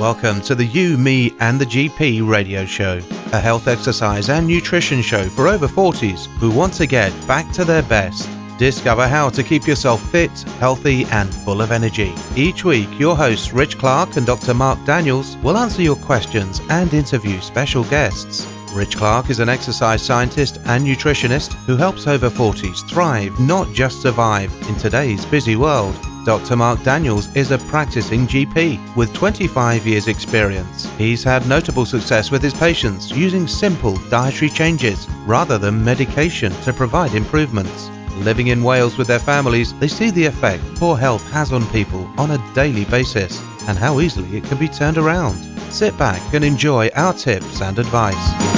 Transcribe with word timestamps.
Welcome 0.00 0.40
to 0.42 0.54
the 0.54 0.64
You, 0.64 0.96
Me 0.96 1.34
and 1.40 1.60
the 1.60 1.66
GP 1.66 2.26
radio 2.26 2.64
show, 2.64 3.02
a 3.34 3.38
health, 3.38 3.68
exercise 3.68 4.30
and 4.30 4.46
nutrition 4.46 5.02
show 5.02 5.28
for 5.28 5.46
over 5.46 5.68
40s 5.68 6.24
who 6.38 6.50
want 6.50 6.72
to 6.74 6.86
get 6.86 7.12
back 7.26 7.52
to 7.52 7.66
their 7.66 7.82
best. 7.82 8.26
Discover 8.56 9.08
how 9.08 9.28
to 9.28 9.42
keep 9.42 9.66
yourself 9.66 10.02
fit, 10.10 10.30
healthy 10.58 11.04
and 11.10 11.28
full 11.28 11.60
of 11.60 11.70
energy. 11.70 12.14
Each 12.34 12.64
week, 12.64 12.88
your 12.98 13.14
hosts 13.14 13.52
Rich 13.52 13.76
Clark 13.76 14.16
and 14.16 14.24
Dr. 14.24 14.54
Mark 14.54 14.82
Daniels 14.86 15.36
will 15.42 15.58
answer 15.58 15.82
your 15.82 15.96
questions 15.96 16.62
and 16.70 16.94
interview 16.94 17.38
special 17.42 17.84
guests. 17.84 18.50
Rich 18.72 18.96
Clark 18.96 19.28
is 19.28 19.38
an 19.38 19.50
exercise 19.50 20.00
scientist 20.00 20.60
and 20.64 20.82
nutritionist 20.82 21.52
who 21.66 21.76
helps 21.76 22.06
over 22.06 22.30
40s 22.30 22.88
thrive, 22.88 23.38
not 23.38 23.70
just 23.74 24.00
survive, 24.00 24.50
in 24.66 24.76
today's 24.76 25.26
busy 25.26 25.56
world. 25.56 25.94
Dr. 26.24 26.54
Mark 26.56 26.82
Daniels 26.82 27.34
is 27.34 27.50
a 27.50 27.58
practicing 27.58 28.26
GP 28.26 28.94
with 28.94 29.12
25 29.14 29.86
years 29.86 30.06
experience. 30.06 30.84
He's 30.98 31.24
had 31.24 31.46
notable 31.48 31.86
success 31.86 32.30
with 32.30 32.42
his 32.42 32.52
patients 32.52 33.10
using 33.10 33.46
simple 33.48 33.96
dietary 34.10 34.50
changes 34.50 35.08
rather 35.26 35.56
than 35.56 35.82
medication 35.82 36.52
to 36.62 36.74
provide 36.74 37.14
improvements. 37.14 37.88
Living 38.18 38.48
in 38.48 38.62
Wales 38.62 38.98
with 38.98 39.06
their 39.08 39.18
families, 39.18 39.72
they 39.80 39.88
see 39.88 40.10
the 40.10 40.26
effect 40.26 40.62
poor 40.76 40.96
health 40.96 41.24
has 41.30 41.52
on 41.52 41.66
people 41.68 42.04
on 42.18 42.32
a 42.32 42.54
daily 42.54 42.84
basis 42.84 43.40
and 43.66 43.78
how 43.78 44.00
easily 44.00 44.36
it 44.36 44.44
can 44.44 44.58
be 44.58 44.68
turned 44.68 44.98
around. 44.98 45.36
Sit 45.72 45.96
back 45.96 46.20
and 46.34 46.44
enjoy 46.44 46.88
our 46.96 47.14
tips 47.14 47.62
and 47.62 47.78
advice. 47.78 48.50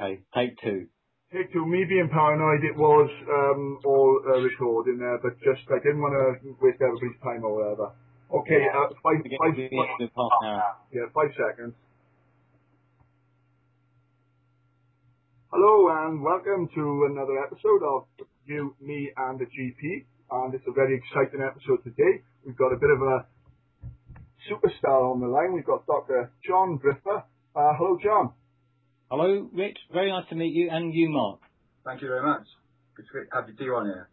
Okay, 0.00 0.20
take 0.34 0.60
two. 0.60 0.89
Hey, 1.32 1.46
to 1.52 1.64
me 1.64 1.86
being 1.86 2.10
paranoid, 2.10 2.64
it 2.66 2.74
was 2.74 3.06
um, 3.30 3.78
all 3.86 4.18
uh, 4.26 4.42
recording 4.42 4.98
there, 4.98 5.14
but 5.22 5.38
just 5.38 5.62
I 5.70 5.78
didn't 5.78 6.02
want 6.02 6.10
to 6.18 6.58
waste 6.58 6.82
everybody's 6.82 7.22
time 7.22 7.46
or 7.46 7.54
whatever. 7.54 7.94
Okay, 8.34 8.66
uh, 8.66 8.90
five, 8.98 9.22
five, 9.38 9.54
five, 9.54 10.18
yeah, 10.90 11.06
five 11.14 11.30
seconds. 11.38 11.78
Hello 15.54 15.86
and 16.02 16.20
welcome 16.20 16.66
to 16.74 17.06
another 17.14 17.38
episode 17.46 17.86
of 17.86 18.10
You, 18.44 18.74
Me 18.82 19.12
and 19.16 19.38
the 19.38 19.46
GP. 19.46 20.02
And 20.34 20.52
it's 20.52 20.66
a 20.66 20.74
very 20.74 20.98
exciting 20.98 21.46
episode 21.46 21.86
today. 21.86 22.26
We've 22.44 22.58
got 22.58 22.74
a 22.74 22.76
bit 22.76 22.90
of 22.90 23.06
a 23.06 23.22
superstar 24.50 25.14
on 25.14 25.20
the 25.20 25.28
line. 25.28 25.52
We've 25.54 25.62
got 25.64 25.86
Dr. 25.86 26.32
John 26.42 26.80
Briffa. 26.82 27.22
Uh, 27.54 27.70
hello, 27.78 27.98
John. 28.02 28.34
Hello, 29.10 29.50
Rich. 29.52 29.76
Very 29.92 30.12
nice 30.12 30.22
to 30.28 30.36
meet 30.36 30.54
you, 30.54 30.70
and 30.70 30.94
you, 30.94 31.10
Mark. 31.10 31.40
Thank 31.84 32.00
you 32.00 32.06
very 32.06 32.22
much. 32.22 32.46
Good 32.94 33.06
to 33.10 33.26
have 33.34 33.50
you 33.58 33.74
on 33.74 33.86
here. 33.86 34.08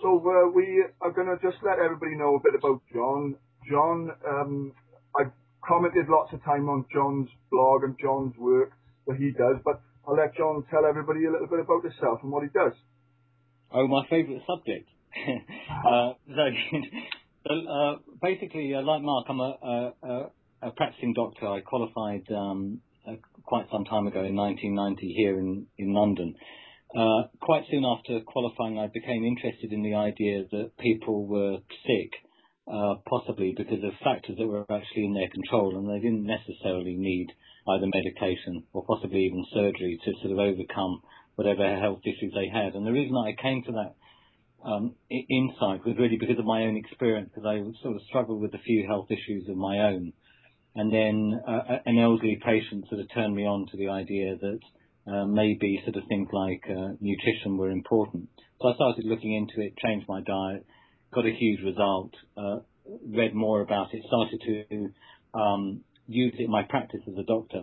So 0.00 0.16
uh, 0.16 0.48
we 0.48 0.82
are 1.02 1.12
going 1.12 1.28
to 1.28 1.36
just 1.44 1.62
let 1.62 1.76
everybody 1.78 2.16
know 2.16 2.36
a 2.36 2.40
bit 2.40 2.56
about 2.58 2.80
John. 2.90 3.36
John, 3.68 4.08
um, 4.26 4.72
I've 5.20 5.30
commented 5.60 6.06
lots 6.08 6.32
of 6.32 6.42
time 6.42 6.70
on 6.70 6.86
John's 6.90 7.28
blog 7.50 7.84
and 7.84 7.96
John's 8.00 8.32
work 8.38 8.72
that 9.08 9.18
he 9.18 9.28
does, 9.32 9.60
but 9.62 9.82
I'll 10.08 10.16
let 10.16 10.34
John 10.38 10.64
tell 10.70 10.86
everybody 10.88 11.26
a 11.26 11.30
little 11.30 11.46
bit 11.46 11.60
about 11.60 11.84
himself 11.84 12.20
and 12.22 12.32
what 12.32 12.44
he 12.44 12.48
does. 12.48 12.72
Oh, 13.70 13.86
my 13.88 14.08
favourite 14.08 14.40
subject. 14.48 14.88
uh, 15.84 16.16
so, 16.32 16.44
so 17.44 17.52
uh, 17.68 17.96
basically, 18.22 18.72
uh, 18.72 18.80
like 18.80 19.02
Mark, 19.02 19.26
I'm 19.28 19.40
a, 19.40 19.92
a, 20.02 20.30
a, 20.62 20.70
practicing 20.70 21.12
doctor. 21.12 21.46
I 21.46 21.60
qualified 21.60 22.24
um, 22.32 22.80
quite 23.48 23.64
some 23.72 23.86
time 23.86 24.06
ago 24.06 24.20
in 24.20 24.36
1990 24.36 25.14
here 25.16 25.40
in, 25.40 25.66
in 25.78 25.94
London. 25.94 26.34
Uh, 26.94 27.32
quite 27.40 27.64
soon 27.70 27.82
after 27.82 28.20
qualifying, 28.20 28.78
I 28.78 28.88
became 28.92 29.24
interested 29.24 29.72
in 29.72 29.82
the 29.82 29.94
idea 29.94 30.44
that 30.52 30.76
people 30.78 31.26
were 31.26 31.56
sick, 31.88 32.12
uh, 32.68 33.00
possibly 33.08 33.54
because 33.56 33.80
of 33.82 33.96
factors 34.04 34.36
that 34.36 34.46
were 34.46 34.68
actually 34.68 35.08
in 35.08 35.14
their 35.14 35.32
control, 35.32 35.80
and 35.80 35.88
they 35.88 36.00
didn't 36.04 36.28
necessarily 36.28 36.96
need 36.96 37.28
either 37.72 37.88
medication 37.88 38.64
or 38.74 38.84
possibly 38.84 39.24
even 39.24 39.44
surgery 39.54 39.98
to 40.04 40.12
sort 40.20 40.32
of 40.32 40.38
overcome 40.38 41.00
whatever 41.36 41.64
health 41.80 42.04
issues 42.04 42.32
they 42.36 42.52
had. 42.52 42.74
And 42.74 42.86
the 42.86 42.92
reason 42.92 43.16
I 43.16 43.32
came 43.40 43.64
to 43.64 43.72
that 43.72 43.92
um, 44.60 44.94
insight 45.08 45.88
was 45.88 45.96
really 45.96 46.18
because 46.20 46.38
of 46.38 46.44
my 46.44 46.64
own 46.64 46.76
experience, 46.76 47.30
because 47.32 47.48
I 47.48 47.64
sort 47.80 47.96
of 47.96 48.02
struggled 48.08 48.42
with 48.42 48.52
a 48.52 48.64
few 48.64 48.84
health 48.86 49.08
issues 49.08 49.48
of 49.48 49.56
my 49.56 49.78
own 49.88 50.12
and 50.74 50.92
then 50.92 51.40
uh, 51.46 51.78
an 51.86 51.98
elderly 51.98 52.38
patient 52.44 52.84
sort 52.88 53.00
of 53.00 53.06
turned 53.14 53.34
me 53.34 53.44
on 53.44 53.66
to 53.70 53.76
the 53.76 53.88
idea 53.88 54.36
that 54.36 54.60
uh, 55.10 55.24
maybe 55.24 55.80
sort 55.84 55.96
of 55.96 56.02
things 56.08 56.28
like 56.32 56.62
uh, 56.68 56.92
nutrition 57.00 57.56
were 57.56 57.70
important. 57.70 58.28
So 58.60 58.68
I 58.68 58.74
started 58.74 59.04
looking 59.06 59.34
into 59.34 59.66
it, 59.66 59.76
changed 59.78 60.06
my 60.08 60.20
diet, 60.20 60.66
got 61.14 61.24
a 61.24 61.32
huge 61.32 61.60
result, 61.64 62.12
uh, 62.36 62.58
read 63.06 63.34
more 63.34 63.62
about 63.62 63.88
it, 63.92 64.02
started 64.06 64.40
to 64.44 64.88
um, 65.38 65.80
use 66.06 66.34
it 66.38 66.44
in 66.44 66.50
my 66.50 66.62
practice 66.68 67.00
as 67.08 67.14
a 67.18 67.24
doctor. 67.24 67.62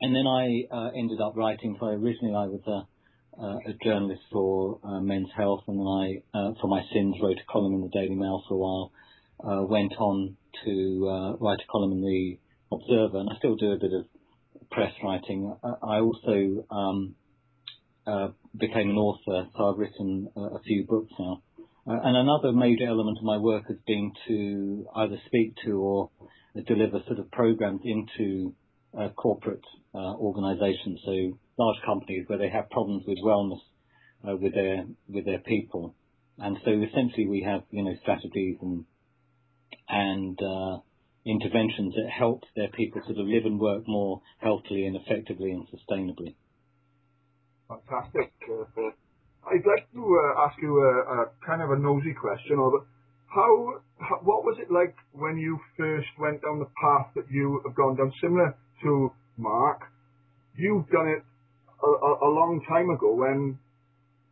And 0.00 0.14
then 0.14 0.26
I 0.26 0.62
uh, 0.74 0.90
ended 0.96 1.20
up 1.20 1.36
writing. 1.36 1.76
Originally 1.80 2.34
I 2.34 2.46
was 2.46 2.60
a, 2.66 3.40
uh, 3.40 3.56
a 3.70 3.84
journalist 3.84 4.22
for 4.32 4.80
Men's 5.02 5.30
Health, 5.36 5.62
and 5.66 5.80
I, 5.80 6.22
for 6.60 6.68
my 6.68 6.82
sins, 6.92 7.16
wrote 7.22 7.38
a 7.38 7.52
column 7.52 7.74
in 7.74 7.82
the 7.82 7.88
Daily 7.88 8.14
Mail 8.14 8.42
for 8.48 8.54
a 8.54 8.58
while. 8.58 8.92
Went 9.44 9.94
on 9.98 10.36
to 10.64 11.08
uh, 11.08 11.36
write 11.36 11.60
a 11.60 11.70
column 11.70 11.92
in 11.92 12.00
the 12.02 12.38
Observer, 12.70 13.18
and 13.18 13.30
I 13.30 13.38
still 13.38 13.56
do 13.56 13.72
a 13.72 13.78
bit 13.78 13.92
of 13.92 14.06
press 14.70 14.92
writing. 15.02 15.54
I 15.82 16.00
also 16.00 16.66
um, 16.70 17.14
uh, 18.06 18.28
became 18.56 18.90
an 18.90 18.96
author, 18.96 19.48
so 19.56 19.70
I've 19.70 19.78
written 19.78 20.28
a, 20.36 20.40
a 20.40 20.60
few 20.64 20.84
books 20.86 21.12
now. 21.18 21.42
Uh, 21.86 21.98
and 22.04 22.16
another 22.16 22.52
major 22.52 22.86
element 22.86 23.16
of 23.18 23.24
my 23.24 23.38
work 23.38 23.64
has 23.68 23.78
been 23.86 24.12
to 24.26 24.86
either 24.96 25.16
speak 25.26 25.54
to 25.64 25.72
or 25.80 26.10
deliver 26.66 27.00
sort 27.06 27.18
of 27.18 27.30
programs 27.30 27.80
into 27.84 28.54
uh, 28.98 29.08
corporate 29.10 29.64
uh, 29.94 30.14
organizations, 30.16 31.00
so 31.04 31.38
large 31.58 31.76
companies 31.86 32.24
where 32.26 32.38
they 32.38 32.48
have 32.50 32.68
problems 32.70 33.04
with 33.06 33.18
wellness 33.24 33.60
uh, 34.28 34.36
with 34.36 34.54
their 34.54 34.84
with 35.08 35.24
their 35.24 35.38
people. 35.38 35.94
And 36.38 36.56
so 36.64 36.70
essentially 36.70 37.26
we 37.26 37.42
have, 37.42 37.62
you 37.70 37.82
know, 37.82 37.94
strategies 38.02 38.58
and 38.60 38.84
and 39.88 40.38
uh, 40.42 40.78
interventions 41.24 41.94
that 41.94 42.08
help 42.10 42.44
their 42.56 42.68
people 42.68 43.02
sort 43.04 43.18
of 43.18 43.26
live 43.26 43.44
and 43.44 43.60
work 43.60 43.84
more 43.86 44.22
healthily 44.38 44.86
and 44.86 44.96
effectively 44.96 45.50
and 45.50 45.66
sustainably. 45.68 46.34
Fantastic. 47.68 48.32
Uh, 48.48 48.64
I'd 49.46 49.64
like 49.64 49.90
to 49.92 50.00
uh, 50.00 50.46
ask 50.46 50.56
you 50.60 50.78
a, 50.78 51.22
a, 51.22 51.26
kind 51.46 51.62
of 51.62 51.70
a 51.70 51.78
nosy 51.78 52.14
question. 52.14 52.58
Or 52.58 52.84
how, 53.28 53.80
how, 53.98 54.16
what 54.22 54.44
was 54.44 54.56
it 54.60 54.72
like 54.72 54.94
when 55.12 55.36
you 55.36 55.58
first 55.76 56.08
went 56.18 56.42
down 56.42 56.58
the 56.58 56.70
path 56.80 57.12
that 57.14 57.30
you 57.30 57.60
have 57.66 57.74
gone 57.74 57.96
down, 57.96 58.12
similar 58.20 58.56
to 58.82 59.12
Mark? 59.36 59.82
You've 60.56 60.88
done 60.88 61.08
it 61.08 61.22
a, 61.82 61.88
a, 61.88 62.28
a 62.28 62.30
long 62.32 62.64
time 62.68 62.90
ago 62.90 63.14
when 63.14 63.58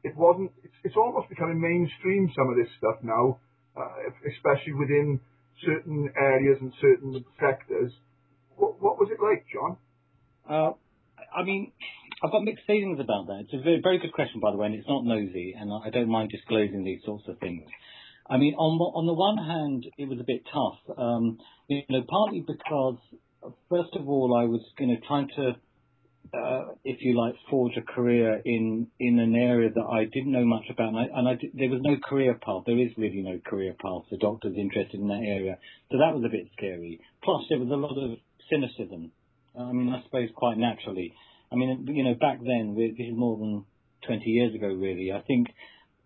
it 0.02 0.16
wasn't. 0.16 0.52
It's, 0.64 0.74
it's 0.84 0.96
almost 0.96 1.28
becoming 1.28 1.60
mainstream. 1.60 2.30
Some 2.36 2.48
of 2.48 2.56
this 2.56 2.72
stuff 2.78 2.96
now, 3.02 3.38
especially 4.26 4.72
within 4.72 5.20
certain 5.64 6.10
areas 6.16 6.58
and 6.60 6.72
certain 6.80 7.24
sectors. 7.40 7.92
What, 8.56 8.80
what 8.80 8.98
was 8.98 9.08
it 9.10 9.20
like, 9.22 9.46
John? 9.52 9.76
Uh, 10.48 10.72
I 11.36 11.44
mean, 11.44 11.72
I've 12.22 12.30
got 12.30 12.42
mixed 12.42 12.66
feelings 12.66 13.00
about 13.00 13.26
that. 13.26 13.44
It's 13.44 13.54
a 13.54 13.62
very, 13.62 13.80
very 13.82 13.98
good 13.98 14.12
question, 14.12 14.40
by 14.40 14.50
the 14.50 14.56
way, 14.56 14.66
and 14.66 14.74
it's 14.74 14.88
not 14.88 15.04
nosy, 15.04 15.54
and 15.58 15.70
I 15.72 15.90
don't 15.90 16.08
mind 16.08 16.30
disclosing 16.30 16.84
these 16.84 17.00
sorts 17.04 17.24
of 17.28 17.38
things. 17.38 17.62
I 18.28 18.38
mean, 18.38 18.54
on 18.54 18.78
on 18.80 19.06
the 19.06 19.14
one 19.14 19.38
hand, 19.38 19.86
it 19.98 20.08
was 20.08 20.18
a 20.18 20.24
bit 20.24 20.42
tough, 20.52 20.98
um, 20.98 21.38
you 21.68 21.82
know, 21.88 22.02
partly 22.08 22.40
because, 22.40 22.98
first 23.68 23.94
of 23.94 24.08
all, 24.08 24.34
I 24.34 24.44
was, 24.44 24.62
you 24.78 24.88
know, 24.88 24.96
trying 25.06 25.28
to 25.36 25.48
uh, 25.48 25.52
Uh, 26.32 26.72
if 26.84 27.02
you 27.02 27.16
like, 27.16 27.34
forge 27.50 27.76
a 27.76 27.82
career 27.82 28.40
in 28.44 28.88
in 28.98 29.18
an 29.18 29.34
area 29.34 29.70
that 29.74 29.84
I 29.84 30.04
didn't 30.04 30.32
know 30.32 30.44
much 30.44 30.64
about, 30.70 30.88
and, 30.88 30.98
I, 30.98 31.06
and 31.14 31.28
I 31.28 31.34
did, 31.34 31.50
there 31.54 31.70
was 31.70 31.80
no 31.82 31.96
career 31.96 32.34
path. 32.34 32.64
There 32.66 32.78
is 32.78 32.92
really 32.96 33.22
no 33.22 33.38
career 33.44 33.72
path 33.72 34.02
for 34.08 34.16
doctors 34.18 34.54
interested 34.56 35.00
in 35.00 35.08
that 35.08 35.24
area, 35.24 35.58
so 35.90 35.98
that 35.98 36.14
was 36.14 36.24
a 36.24 36.30
bit 36.30 36.48
scary. 36.56 37.00
Plus, 37.22 37.44
there 37.48 37.58
was 37.58 37.70
a 37.70 37.76
lot 37.76 37.96
of 37.96 38.18
cynicism. 38.50 39.12
I 39.58 39.72
mean, 39.72 39.92
I 39.92 40.02
suppose 40.04 40.28
quite 40.34 40.58
naturally. 40.58 41.14
I 41.50 41.56
mean, 41.56 41.86
you 41.88 42.04
know, 42.04 42.14
back 42.14 42.38
then, 42.40 42.74
this 42.76 43.06
is 43.06 43.16
more 43.16 43.38
than 43.38 43.64
20 44.06 44.28
years 44.28 44.54
ago, 44.54 44.68
really. 44.68 45.12
I 45.12 45.22
think 45.22 45.48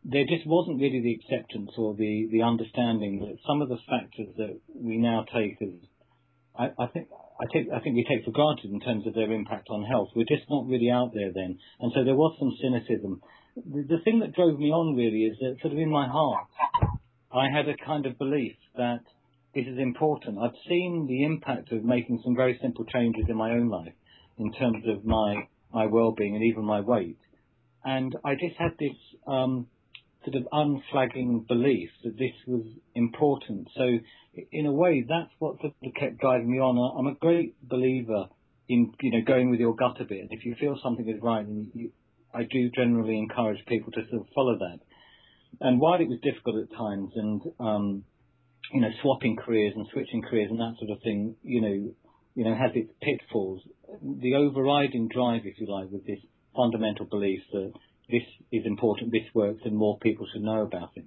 there 0.05 0.25
just 0.25 0.47
wasn't 0.47 0.81
really 0.81 1.01
the 1.01 1.15
acceptance 1.15 1.71
or 1.77 1.95
the 1.95 2.29
the 2.33 2.43
understanding 2.43 3.21
that 3.21 3.37
some 3.47 3.61
of 3.61 3.69
the 3.69 3.79
factors 3.89 4.29
that 4.37 4.59
we 4.75 4.97
now 4.97 5.25
take 5.33 5.61
as 5.61 5.69
I, 6.59 6.71
I 6.79 6.87
think 6.87 7.09
I 7.41 7.81
think 7.81 7.97
we 7.97 8.05
take 8.05 8.25
for 8.25 8.33
granted 8.33 8.71
in 8.71 8.81
terms 8.81 9.07
of 9.07 9.15
their 9.15 9.33
impact 9.33 9.69
on 9.71 9.85
health. 9.85 10.09
We're 10.15 10.29
just 10.29 10.49
not 10.51 10.67
really 10.67 10.91
out 10.91 11.13
there 11.15 11.33
then, 11.33 11.59
and 11.81 11.93
so 11.95 12.05
there 12.05 12.15
was 12.15 12.37
some 12.39 12.53
cynicism. 12.61 13.23
The, 13.57 13.97
the 13.97 14.03
thing 14.05 14.21
that 14.21 14.35
drove 14.35 14.59
me 14.59 14.71
on 14.71 14.97
really 14.97 15.25
is 15.25 15.37
that 15.41 15.57
sort 15.61 15.73
of 15.73 15.79
in 15.79 15.91
my 15.91 16.07
heart, 16.07 16.47
I 17.33 17.49
had 17.55 17.69
a 17.69 17.77
kind 17.85 18.07
of 18.07 18.19
belief 18.19 18.57
that 18.77 19.01
this 19.55 19.67
is 19.67 19.79
important. 19.79 20.39
I've 20.39 20.59
seen 20.69 21.07
the 21.09 21.25
impact 21.25 21.73
of 21.73 21.85
making 21.85 22.21
some 22.25 22.37
very 22.37 22.59
simple 22.61 22.85
changes 22.85 23.25
in 23.29 23.37
my 23.37 23.53
own 23.53 23.69
life 23.69 23.95
in 24.39 24.53
terms 24.53 24.85
of 24.87 25.05
my 25.05 25.49
my 25.73 25.87
well-being 25.87 26.35
and 26.35 26.45
even 26.45 26.65
my 26.65 26.81
weight, 26.81 27.19
and 27.85 28.15
I 28.25 28.35
just 28.35 28.57
had 28.59 28.73
this 28.79 28.97
um, 29.27 29.67
sort 30.25 30.37
of 30.37 30.47
unflagging 30.53 31.47
belief 31.49 31.91
that 32.05 32.19
this 32.19 32.33
was 32.47 32.65
important. 32.95 33.69
So 33.77 33.99
in 34.53 34.67
a 34.67 34.73
way, 34.73 35.05
that's 35.09 35.31
what 35.39 35.61
sort 35.61 35.75
of 35.83 35.95
kept 35.95 36.21
guiding 36.21 36.51
me 36.51 36.59
on. 36.59 36.77
I'm 36.99 37.07
a 37.07 37.19
great 37.19 37.57
believer 37.67 38.27
in 38.69 38.93
you 39.01 39.11
know 39.11 39.25
going 39.27 39.51
with 39.51 39.61
your 39.61 39.75
gut 39.75 40.01
a 40.01 40.05
bit. 40.05 40.29
If 40.31 40.45
you 40.45 40.55
feel 40.61 40.79
something 40.83 41.09
is 41.09 41.23
right, 41.23 41.47
you, 41.75 41.91
I 42.35 42.43
do 42.45 42.71
generally 42.75 43.19
encourage 43.19 43.65
people 43.67 43.93
to 43.93 44.03
sort 44.11 44.23
of 44.23 44.27
follow 44.35 44.59
that. 44.59 44.79
And 45.61 45.81
while 45.81 46.01
it 46.01 46.09
was 46.09 46.21
difficult 46.23 46.57
at 46.63 46.77
times, 46.77 47.11
and 47.17 47.43
um, 47.59 48.05
you 48.73 48.81
know, 48.81 48.91
swapping 49.03 49.37
careers 49.37 49.73
and 49.75 49.87
switching 49.93 50.23
careers 50.23 50.51
and 50.51 50.61
that 50.61 50.75
sort 50.79 50.91
of 50.91 51.03
thing, 51.03 51.35
you 51.43 51.61
know, 51.61 51.93
you 52.35 52.45
know, 52.45 52.55
has 52.55 52.71
its 52.75 52.91
pitfalls. 53.03 53.61
The 54.03 54.35
overriding 54.35 55.09
drive, 55.09 55.43
if 55.45 55.59
you 55.59 55.67
like, 55.67 55.91
was 55.91 56.03
this 56.07 56.21
fundamental 56.55 57.07
belief 57.07 57.41
that 57.53 57.73
this 58.11 58.23
is 58.53 58.67
important, 58.67 59.13
this 59.13 59.29
works, 59.35 59.61
and 59.65 59.77
more 59.77 59.99
people 59.99 60.27
should 60.33 60.43
know 60.43 60.63
about 60.63 60.91
it. 60.97 61.05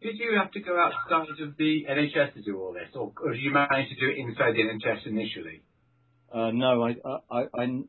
Did 0.00 0.16
you 0.18 0.38
have 0.38 0.52
to 0.52 0.60
go 0.60 0.78
outside 0.78 1.42
of 1.42 1.56
the 1.56 1.86
NHS 1.90 2.34
to 2.34 2.42
do 2.42 2.60
all 2.60 2.72
this, 2.72 2.88
or, 2.94 3.12
or 3.20 3.32
did 3.32 3.42
you 3.42 3.50
manage 3.50 3.88
to 3.88 3.96
do 3.96 4.08
it 4.08 4.18
inside 4.18 4.54
the 4.54 4.62
NHS 4.62 5.06
initially? 5.06 5.62
Uh, 6.32 6.50
no, 6.52 6.84
I, 6.84 6.94
I, 7.30 7.42
I, 7.54 7.82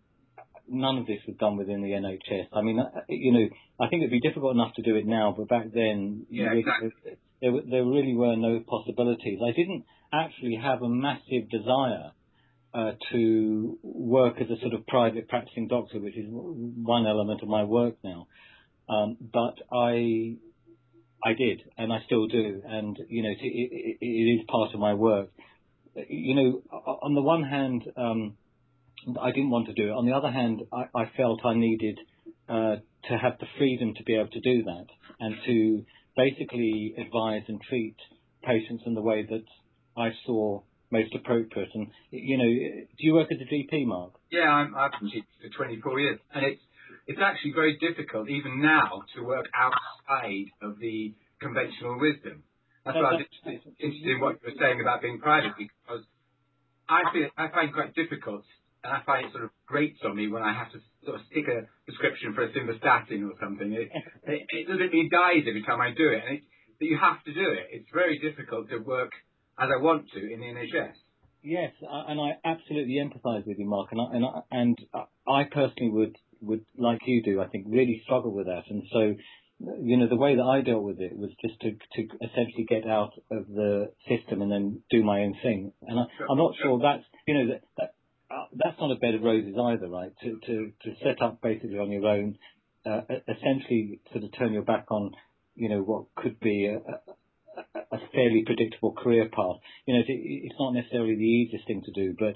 none 0.67 0.97
of 0.97 1.05
this 1.05 1.19
was 1.27 1.35
done 1.39 1.57
within 1.57 1.83
the 1.83 1.89
NHS. 1.89 2.47
I 2.53 2.61
mean, 2.61 2.79
uh, 2.79 3.01
you 3.09 3.31
know, 3.31 3.47
I 3.79 3.89
think 3.89 4.01
it'd 4.01 4.11
be 4.11 4.21
difficult 4.21 4.55
enough 4.55 4.73
to 4.75 4.81
do 4.81 4.95
it 4.95 5.05
now, 5.05 5.35
but 5.37 5.47
back 5.47 5.65
then, 5.73 6.25
yeah, 6.29 6.53
exactly. 6.53 6.91
there, 7.41 7.51
there 7.69 7.85
really 7.85 8.15
were 8.15 8.35
no 8.35 8.59
possibilities. 8.67 9.39
I 9.45 9.51
didn't 9.51 9.85
actually 10.11 10.55
have 10.61 10.81
a 10.81 10.89
massive 10.89 11.49
desire 11.51 12.11
uh, 12.73 12.91
to 13.11 13.77
work 13.81 14.35
as 14.39 14.47
a 14.49 14.59
sort 14.61 14.73
of 14.73 14.85
private 14.87 15.27
practicing 15.27 15.67
doctor, 15.67 15.99
which 15.99 16.15
is 16.15 16.25
one 16.29 17.07
element 17.07 17.41
of 17.41 17.49
my 17.49 17.63
work 17.63 17.95
now. 18.03 18.27
Um, 18.87 19.17
but 19.19 19.55
I, 19.71 20.35
I 21.23 21.33
did, 21.37 21.61
and 21.77 21.91
I 21.91 21.99
still 22.05 22.27
do, 22.27 22.61
and 22.65 22.97
you 23.07 23.23
know, 23.23 23.29
it, 23.29 23.37
it, 23.41 23.97
it 24.01 24.39
is 24.39 24.45
part 24.47 24.73
of 24.73 24.79
my 24.79 24.93
work. 24.93 25.29
You 26.07 26.35
know, 26.35 26.61
on 27.01 27.15
the 27.15 27.21
one 27.21 27.43
hand, 27.43 27.83
um, 27.97 28.37
I 29.19 29.31
didn't 29.31 29.49
want 29.49 29.67
to 29.67 29.73
do 29.73 29.89
it. 29.89 29.91
On 29.91 30.05
the 30.05 30.13
other 30.13 30.31
hand, 30.31 30.61
I, 30.71 30.85
I 30.95 31.11
felt 31.17 31.45
I 31.45 31.55
needed 31.55 31.99
uh, 32.47 32.75
to 33.09 33.17
have 33.17 33.37
the 33.39 33.47
freedom 33.57 33.93
to 33.95 34.03
be 34.03 34.15
able 34.15 34.29
to 34.29 34.39
do 34.39 34.63
that 34.63 34.85
and 35.19 35.35
to 35.45 35.85
basically 36.15 36.95
advise 36.97 37.43
and 37.47 37.61
treat 37.61 37.95
patients 38.43 38.83
in 38.85 38.93
the 38.93 39.01
way 39.01 39.25
that 39.29 39.45
I 39.97 40.09
saw 40.25 40.61
most 40.91 41.13
appropriate. 41.15 41.69
And 41.73 41.87
you 42.11 42.37
know, 42.37 42.45
do 42.45 43.01
you 43.01 43.13
work 43.13 43.29
as 43.31 43.37
a 43.41 43.47
GP, 43.53 43.85
Mark? 43.85 44.13
Yeah, 44.31 44.49
I'm, 44.49 44.75
I've 44.75 44.91
been 44.99 45.09
GP 45.09 45.25
for 45.41 45.65
24 45.65 45.99
years, 45.99 46.19
and 46.33 46.45
it's 46.45 46.61
it's 47.07 47.19
actually 47.21 47.53
very 47.53 47.77
difficult 47.77 48.29
even 48.29 48.61
now 48.61 49.03
to 49.15 49.23
work 49.23 49.45
outside 49.53 50.45
of 50.61 50.79
the 50.79 51.13
conventional 51.41 51.99
wisdom. 51.99 52.43
That's 52.85 52.95
why 52.95 53.01
I 53.01 53.13
was 53.13 53.25
interested, 53.25 53.73
interested 53.79 54.09
in 54.09 54.19
what 54.19 54.39
you 54.41 54.53
were 54.53 54.57
saying 54.59 54.81
about 54.81 55.01
being 55.01 55.19
private 55.19 55.53
because 55.57 56.05
I 56.87 57.01
feel 57.13 57.29
I 57.37 57.49
find 57.49 57.69
it 57.69 57.73
quite 57.73 57.93
difficult 57.93 58.43
and 58.83 58.93
I 58.93 59.01
find 59.05 59.27
it 59.27 59.31
sort 59.31 59.43
of 59.45 59.51
grates 59.67 59.99
on 60.05 60.15
me 60.15 60.27
when 60.27 60.41
I 60.41 60.53
have 60.53 60.71
to 60.71 60.79
sort 61.03 61.19
of 61.19 61.25
stick 61.29 61.45
a 61.47 61.67
prescription 61.85 62.33
for 62.33 62.43
a 62.43 62.49
simvastatin 62.53 63.27
or 63.27 63.35
something. 63.39 63.73
It, 63.73 63.89
it, 64.23 64.41
it 64.49 64.69
literally 64.69 65.09
dies 65.11 65.43
every 65.47 65.63
time 65.63 65.81
I 65.81 65.91
do 65.91 66.09
it, 66.09 66.23
and 66.25 66.37
it, 66.39 66.43
you 66.79 66.97
have 66.97 67.21
to 67.25 67.33
do 67.33 67.45
it. 67.51 67.67
It's 67.71 67.89
very 67.93 68.17
difficult 68.19 68.69
to 68.69 68.79
work 68.79 69.11
as 69.59 69.69
I 69.69 69.81
want 69.81 70.09
to 70.13 70.19
in 70.19 70.39
the 70.39 70.45
NHS. 70.45 70.93
Yes, 71.41 71.71
and 71.81 72.19
I 72.19 72.31
absolutely 72.43 72.95
empathise 72.95 73.47
with 73.47 73.57
you, 73.59 73.65
Mark, 73.65 73.89
and 73.91 74.01
I, 74.01 74.15
and 74.15 74.25
I, 74.25 74.41
and 74.51 74.77
I 75.27 75.43
personally 75.45 75.89
would 75.89 76.17
would 76.41 76.65
like 76.77 76.99
you 77.05 77.23
do. 77.23 77.41
I 77.41 77.47
think 77.47 77.65
really 77.69 78.01
struggle 78.03 78.33
with 78.33 78.47
that, 78.47 78.63
and 78.69 78.83
so 78.91 79.15
you 79.81 79.97
know 79.97 80.07
the 80.07 80.17
way 80.17 80.35
that 80.35 80.43
I 80.43 80.61
dealt 80.61 80.83
with 80.83 80.99
it 80.99 81.17
was 81.17 81.31
just 81.41 81.59
to 81.61 81.71
to 81.71 82.07
essentially 82.21 82.65
get 82.67 82.85
out 82.85 83.13
of 83.31 83.47
the 83.47 83.91
system 84.07 84.41
and 84.41 84.51
then 84.51 84.83
do 84.89 85.03
my 85.03 85.21
own 85.21 85.35
thing. 85.41 85.71
And 85.81 85.99
I, 85.99 86.03
I'm 86.29 86.37
not 86.37 86.55
sure 86.61 86.79
that's 86.81 87.05
you 87.25 87.33
know 87.33 87.53
that, 87.53 87.61
that 87.77 87.93
uh, 88.31 88.45
that's 88.63 88.79
not 88.79 88.91
a 88.91 88.99
bed 88.99 89.15
of 89.15 89.21
roses 89.21 89.55
either, 89.57 89.87
right? 89.87 90.11
To 90.23 90.39
to 90.45 90.71
to 90.83 90.95
set 91.01 91.21
up 91.21 91.41
basically 91.41 91.79
on 91.79 91.89
your 91.89 92.05
own, 92.05 92.37
uh, 92.85 93.01
essentially 93.27 94.01
sort 94.11 94.25
of 94.25 94.37
turn 94.37 94.51
your 94.51 94.63
back 94.63 94.91
on, 94.91 95.11
you 95.55 95.69
know, 95.69 95.81
what 95.81 96.05
could 96.15 96.39
be 96.39 96.65
a, 96.65 96.77
a, 97.91 97.97
fairly 98.13 98.43
predictable 98.45 98.93
career 98.93 99.29
path. 99.29 99.57
You 99.85 99.95
know, 99.95 100.03
it's 100.07 100.59
not 100.59 100.73
necessarily 100.73 101.15
the 101.15 101.23
easiest 101.23 101.67
thing 101.67 101.83
to 101.85 101.91
do, 101.91 102.15
but 102.17 102.33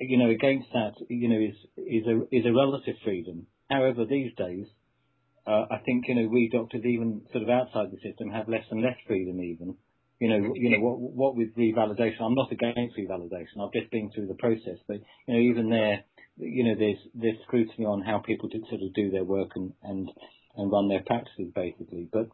you 0.00 0.18
know, 0.18 0.30
against 0.30 0.68
that, 0.72 0.94
you 1.08 1.28
know, 1.28 1.38
is 1.38 1.56
is 1.76 2.06
a 2.06 2.34
is 2.34 2.46
a 2.46 2.52
relative 2.52 2.96
freedom. 3.04 3.46
However, 3.70 4.04
these 4.04 4.32
days, 4.36 4.66
uh, 5.46 5.66
I 5.70 5.78
think 5.84 6.04
you 6.08 6.14
know 6.14 6.28
we 6.28 6.48
doctors, 6.48 6.84
even 6.84 7.22
sort 7.32 7.44
of 7.44 7.50
outside 7.50 7.90
the 7.90 8.00
system, 8.00 8.30
have 8.30 8.48
less 8.48 8.64
and 8.70 8.82
less 8.82 8.96
freedom 9.06 9.40
even. 9.40 9.76
You 10.20 10.28
know, 10.28 10.52
you 10.54 10.70
know 10.70 10.78
what, 10.78 10.98
what 10.98 11.36
with 11.36 11.54
revalidation. 11.56 12.22
I'm 12.22 12.34
not 12.34 12.52
against 12.52 12.96
revalidation. 12.96 13.60
I've 13.60 13.72
just 13.72 13.90
been 13.90 14.10
through 14.10 14.28
the 14.28 14.34
process, 14.34 14.78
but 14.86 15.00
you 15.26 15.34
know, 15.34 15.40
even 15.40 15.68
there, 15.68 16.04
you 16.38 16.64
know, 16.64 16.74
there's 16.78 16.98
there's 17.14 17.36
scrutiny 17.46 17.84
on 17.84 18.00
how 18.00 18.18
people 18.18 18.48
do, 18.48 18.62
sort 18.70 18.80
of 18.82 18.94
do 18.94 19.10
their 19.10 19.24
work 19.24 19.50
and 19.56 19.72
and 19.82 20.08
and 20.56 20.72
run 20.72 20.88
their 20.88 21.02
practices 21.04 21.52
basically. 21.54 22.08
But 22.10 22.28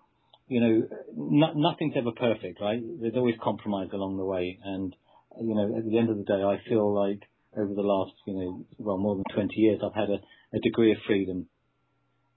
you 0.50 0.60
know, 0.60 0.88
no, 1.14 1.52
nothing's 1.54 1.94
ever 1.96 2.10
perfect, 2.10 2.60
right? 2.60 2.82
There's 3.00 3.14
always 3.14 3.36
compromise 3.40 3.90
along 3.92 4.16
the 4.16 4.24
way, 4.24 4.58
and 4.64 4.94
you 5.40 5.54
know, 5.54 5.78
at 5.78 5.84
the 5.88 5.96
end 5.96 6.10
of 6.10 6.18
the 6.18 6.24
day, 6.24 6.42
I 6.42 6.58
feel 6.68 6.92
like 6.92 7.22
over 7.56 7.72
the 7.72 7.82
last, 7.82 8.12
you 8.26 8.34
know, 8.34 8.66
well, 8.78 8.98
more 8.98 9.14
than 9.14 9.24
20 9.32 9.54
years, 9.54 9.80
I've 9.84 9.94
had 9.94 10.10
a, 10.10 10.18
a 10.52 10.60
degree 10.60 10.90
of 10.90 10.98
freedom. 11.06 11.46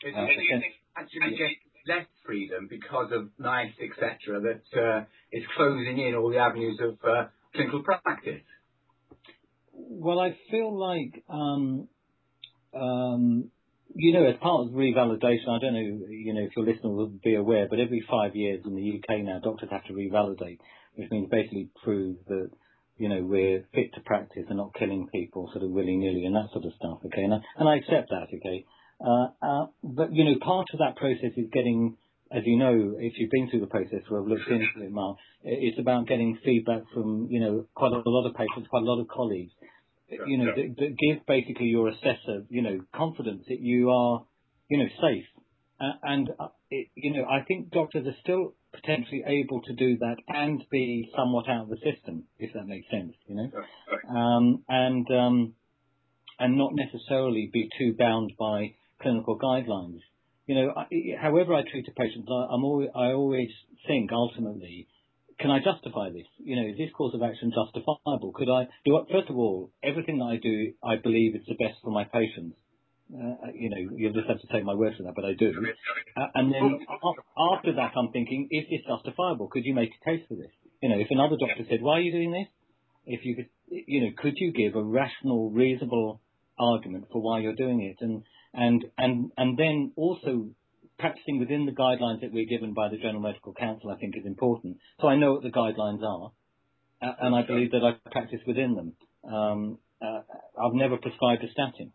Uh, 0.05 0.27
actually 0.95 1.37
get 1.37 1.51
less 1.87 2.05
freedom 2.23 2.67
because 2.69 3.11
of 3.11 3.29
NICE, 3.39 3.73
etc., 3.81 4.41
that 4.41 4.79
uh, 4.79 5.05
is 5.31 5.43
closing 5.57 5.97
in 5.97 6.13
all 6.13 6.29
the 6.29 6.37
avenues 6.37 6.79
of 6.81 6.99
uh, 7.03 7.29
clinical 7.55 7.81
practice? 7.81 8.41
Well, 9.73 10.19
I 10.19 10.37
feel 10.51 10.77
like, 10.77 11.23
um, 11.29 11.87
um, 12.75 13.49
you 13.95 14.13
know, 14.13 14.25
as 14.25 14.35
part 14.41 14.67
of 14.67 14.73
revalidation, 14.73 15.49
I 15.49 15.59
don't 15.59 15.73
know, 15.73 16.07
you 16.09 16.33
know, 16.33 16.41
if 16.41 16.51
your 16.55 16.65
listener 16.65 16.89
will 16.89 17.11
be 17.23 17.35
aware, 17.35 17.67
but 17.69 17.79
every 17.79 18.03
five 18.09 18.35
years 18.35 18.61
in 18.65 18.75
the 18.75 18.99
UK 18.99 19.23
now, 19.23 19.39
doctors 19.39 19.69
have 19.71 19.85
to 19.85 19.93
revalidate, 19.93 20.59
which 20.95 21.09
means 21.11 21.29
basically 21.29 21.69
prove 21.83 22.17
that, 22.27 22.49
you 22.97 23.09
know, 23.09 23.21
we're 23.23 23.65
fit 23.73 23.93
to 23.95 24.01
practice 24.01 24.45
and 24.47 24.57
not 24.57 24.73
killing 24.77 25.07
people 25.11 25.49
sort 25.51 25.63
of 25.63 25.71
willy-nilly 25.71 26.25
and 26.25 26.35
that 26.35 26.49
sort 26.51 26.65
of 26.65 26.73
stuff, 26.77 26.99
okay? 27.05 27.23
And 27.23 27.33
I, 27.33 27.37
and 27.57 27.69
I 27.69 27.75
accept 27.77 28.09
that, 28.09 28.27
okay? 28.35 28.65
Uh, 28.99 29.27
uh, 29.41 29.65
but, 29.83 30.13
you 30.13 30.23
know, 30.23 30.35
part 30.41 30.67
of 30.73 30.79
that 30.79 30.95
process 30.95 31.31
is 31.37 31.47
getting, 31.51 31.97
as 32.31 32.43
you 32.45 32.57
know, 32.57 32.95
if 32.97 33.13
you've 33.17 33.31
been 33.31 33.49
through 33.49 33.61
the 33.61 33.67
process 33.67 34.01
or 34.09 34.19
have 34.19 34.27
looked 34.27 34.49
into 34.49 34.85
it, 34.85 34.91
Mark, 34.91 35.17
it's 35.43 35.79
about 35.79 36.07
getting 36.07 36.37
feedback 36.43 36.83
from, 36.93 37.27
you 37.29 37.39
know, 37.39 37.65
quite 37.75 37.91
a 37.91 38.09
lot 38.09 38.27
of 38.27 38.35
patients, 38.35 38.69
quite 38.69 38.83
a 38.83 38.85
lot 38.85 39.01
of 39.01 39.07
colleagues, 39.07 39.51
you 40.27 40.37
know, 40.37 40.45
that, 40.45 40.75
that 40.77 40.97
give 40.97 41.25
basically 41.25 41.67
your 41.67 41.89
assessor, 41.89 42.43
you 42.49 42.61
know, 42.61 42.79
confidence 42.95 43.43
that 43.47 43.59
you 43.59 43.89
are, 43.89 44.25
you 44.69 44.77
know, 44.77 44.89
safe. 45.01 45.25
Uh, 45.79 45.93
and, 46.03 46.29
uh, 46.39 46.47
it, 46.69 46.87
you 46.95 47.13
know, 47.13 47.25
I 47.25 47.43
think 47.43 47.71
doctors 47.71 48.07
are 48.07 48.15
still 48.21 48.53
potentially 48.73 49.23
able 49.25 49.61
to 49.63 49.73
do 49.73 49.97
that 49.97 50.15
and 50.27 50.63
be 50.71 51.09
somewhat 51.15 51.49
out 51.49 51.63
of 51.63 51.69
the 51.69 51.77
system, 51.77 52.23
if 52.39 52.53
that 52.53 52.65
makes 52.65 52.89
sense, 52.89 53.13
you 53.27 53.35
know, 53.35 53.51
um, 54.15 54.63
and, 54.69 55.07
um, 55.11 55.53
and 56.39 56.57
not 56.57 56.71
necessarily 56.73 57.49
be 57.51 57.69
too 57.77 57.95
bound 57.97 58.33
by 58.39 58.73
clinical 59.01 59.37
guidelines. 59.37 59.99
You 60.47 60.55
know, 60.55 60.73
I, 60.75 60.85
however 61.21 61.53
I 61.53 61.61
treat 61.63 61.87
a 61.87 61.91
patient, 61.91 62.25
I, 62.29 62.51
I, 62.51 62.55
am 62.55 62.63
always, 62.63 62.89
I 62.95 63.11
always 63.11 63.49
think 63.87 64.11
ultimately, 64.11 64.87
can 65.43 65.51
I 65.51 65.59
justify 65.59 66.09
this? 66.09 66.23
You 66.39 66.55
know, 66.55 66.65
is 66.65 66.77
this 66.77 66.89
course 66.95 67.13
of 67.13 67.21
action 67.21 67.51
justifiable? 67.51 68.31
Could 68.33 68.49
I 68.49 68.63
do? 68.85 68.97
First 69.11 69.29
of 69.29 69.35
all, 69.35 69.71
everything 69.83 70.19
that 70.19 70.31
I 70.31 70.37
do, 70.37 70.71
I 70.81 70.95
believe 70.95 71.35
is 71.35 71.43
the 71.45 71.59
best 71.59 71.83
for 71.83 71.91
my 71.91 72.05
patients. 72.05 72.55
Uh, 73.13 73.51
you 73.53 73.69
know, 73.69 73.91
you'll 73.97 74.13
just 74.13 74.29
have 74.29 74.39
to 74.39 74.47
take 74.47 74.63
my 74.63 74.73
word 74.73 74.93
for 74.95 75.03
that, 75.03 75.13
but 75.13 75.25
I 75.25 75.33
do. 75.33 75.51
Uh, 76.15 76.27
and 76.35 76.53
then 76.53 76.79
after 77.37 77.73
that, 77.75 77.91
I'm 77.97 78.11
thinking, 78.13 78.47
is 78.51 78.63
this 78.71 78.87
justifiable? 78.87 79.49
Could 79.49 79.65
you 79.65 79.73
make 79.73 79.91
a 79.91 80.05
case 80.09 80.23
for 80.29 80.35
this? 80.35 80.51
You 80.81 80.87
know, 80.87 80.97
if 80.97 81.07
another 81.11 81.35
doctor 81.37 81.65
said, 81.69 81.81
why 81.81 81.97
are 81.97 82.01
you 82.01 82.13
doing 82.13 82.31
this? 82.31 82.47
If 83.05 83.25
you 83.25 83.35
could, 83.35 83.49
you 83.67 84.01
know, 84.01 84.11
could 84.17 84.35
you 84.37 84.53
give 84.53 84.75
a 84.75 84.81
rational, 84.81 85.51
reasonable 85.51 86.21
argument 86.57 87.07
for 87.11 87.21
why 87.21 87.39
you're 87.39 87.55
doing 87.55 87.81
it? 87.81 87.97
And 87.99 88.23
and 88.53 88.85
and 88.97 89.31
and 89.35 89.57
then 89.57 89.91
also 89.97 90.51
practicing 91.03 91.37
within 91.37 91.65
the 91.65 91.73
guidelines 91.73 92.21
that 92.21 92.31
we're 92.31 92.45
given 92.45 92.73
by 92.73 92.87
the 92.87 92.95
General 92.95 93.19
Medical 93.19 93.53
Council, 93.53 93.91
I 93.91 93.97
think, 93.99 94.15
is 94.15 94.25
important. 94.25 94.77
So 95.01 95.09
I 95.09 95.17
know 95.17 95.33
what 95.33 95.43
the 95.43 95.51
guidelines 95.51 96.01
are, 96.01 96.31
uh, 97.01 97.13
and 97.19 97.35
I 97.35 97.41
believe 97.45 97.71
that 97.71 97.83
I 97.83 98.09
practice 98.09 98.39
within 98.47 98.73
them. 98.75 98.93
Um, 99.29 99.79
uh, 100.01 100.21
I've 100.57 100.71
never 100.71 100.95
prescribed 100.95 101.43
a 101.43 101.51
statin. 101.51 101.91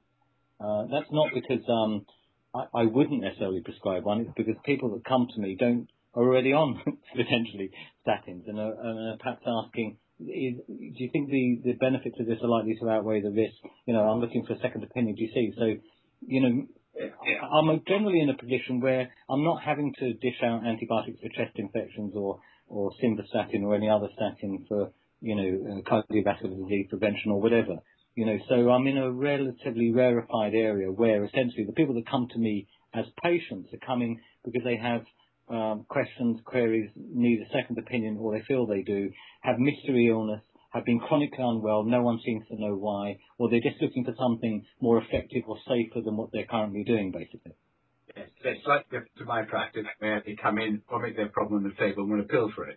Uh, 0.61 0.83
that's 0.93 1.11
not 1.11 1.29
because 1.33 1.65
um, 1.71 2.05
I, 2.55 2.81
I, 2.81 2.85
wouldn't 2.85 3.23
necessarily 3.23 3.63
prescribe 3.63 4.05
one. 4.05 4.21
It's 4.21 4.37
because 4.37 4.57
people 4.67 4.91
that 4.91 5.07
come 5.07 5.27
to 5.35 5.41
me 5.41 5.57
don't 5.59 5.89
are 6.15 6.23
already 6.23 6.53
on 6.53 6.77
potentially 7.17 7.71
statins 8.07 8.47
and 8.47 8.59
are, 8.59 8.75
and 8.75 9.15
are 9.15 9.17
perhaps 9.19 9.43
asking, 9.47 9.97
is, 10.21 10.61
do 10.69 11.01
you 11.01 11.09
think 11.11 11.31
the, 11.31 11.63
the 11.65 11.73
benefits 11.81 12.17
of 12.21 12.27
this 12.27 12.41
are 12.43 12.49
likely 12.49 12.77
to 12.79 12.91
outweigh 12.91 13.23
the 13.23 13.31
risk? 13.31 13.57
You 13.87 13.95
know, 13.95 14.03
I'm 14.03 14.21
looking 14.21 14.45
for 14.45 14.53
a 14.53 14.61
second 14.61 14.85
opinion. 14.85 15.17
Do 15.17 15.23
you 15.23 15.31
see? 15.33 15.55
So 15.57 15.65
you 16.27 16.43
know. 16.43 16.67
I'm 17.01 17.83
generally 17.87 18.21
in 18.21 18.31
a 18.31 18.37
position 18.37 18.81
where 18.81 19.11
I'm 19.29 19.45
not 19.45 19.63
having 19.63 19.95
to 19.99 20.15
dish 20.15 20.43
out 20.43 20.67
antibiotics 20.67 21.21
for 21.21 21.29
chest 21.29 21.57
infections 21.57 22.13
or 22.15 22.41
or 22.69 22.91
simvastatin 23.03 23.63
or 23.63 23.75
any 23.75 23.89
other 23.89 24.09
statin 24.15 24.67
for 24.69 24.91
you 25.21 25.35
know 25.35 25.79
uh, 25.79 25.91
cardiovascular 25.91 26.57
disease 26.63 26.87
prevention 26.91 27.31
or 27.31 27.41
whatever. 27.41 27.77
You 28.15 28.27
know, 28.27 28.39
so 28.49 28.71
I'm 28.71 28.87
in 28.89 28.99
a 28.99 29.13
relatively 29.13 29.93
rarefied 29.93 30.53
area 30.55 30.91
where 30.91 31.25
essentially 31.25 31.65
the 31.67 31.73
people 31.73 31.95
that 31.95 32.11
come 32.11 32.27
to 32.33 32.39
me 32.39 32.67
as 32.93 33.05
patients 33.23 33.73
are 33.73 33.87
coming 33.87 34.21
because 34.45 34.63
they 34.65 34.77
have 34.77 35.03
um, 35.49 35.87
questions, 35.89 36.41
queries, 36.45 36.91
need 36.97 37.41
a 37.41 37.53
second 37.53 37.79
opinion, 37.79 38.19
or 38.21 38.33
they 38.37 38.45
feel 38.45 38.67
they 38.67 38.83
do, 38.83 39.11
have 39.43 39.59
mystery 39.59 40.09
illness, 40.09 40.43
have 40.71 40.85
been 40.85 41.01
chronically 41.01 41.45
unwell, 41.45 41.85
no 41.85 42.03
one 42.03 42.21
seems 42.25 42.47
to 42.49 42.61
know 42.61 42.75
why, 42.75 43.19
or 43.39 43.49
they're 43.51 43.61
just 43.61 43.81
looking 43.81 44.05
for 44.05 44.15
something 44.19 44.65
more 44.81 45.03
effective 45.03 45.45
or 45.47 45.57
safer 45.67 46.01
than 46.05 46.17
what 46.17 46.31
they're 46.33 46.47
currently 46.47 46.85
doing, 46.85 47.11
basically. 47.11 47.53
Yes, 48.17 48.29
it's 48.45 48.67
like 48.67 48.89
to 48.91 49.25
my 49.25 49.43
practice 49.43 49.87
where 49.99 50.23
they 50.25 50.37
come 50.41 50.59
in, 50.59 50.83
vomit 50.91 51.17
their 51.17 51.29
problem 51.29 51.65
on 51.65 51.71
the 51.71 51.75
table 51.79 52.03
and 52.03 52.11
want 52.11 52.23
a 52.23 52.29
pill 52.29 52.51
for 52.55 52.69
it, 52.69 52.77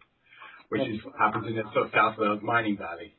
which 0.70 0.88
is 0.88 1.04
what 1.04 1.16
happens 1.18 1.48
in 1.48 1.56
the 1.56 1.64
South 1.94 2.18
Wales 2.18 2.40
mining 2.44 2.78
valley. 2.78 3.16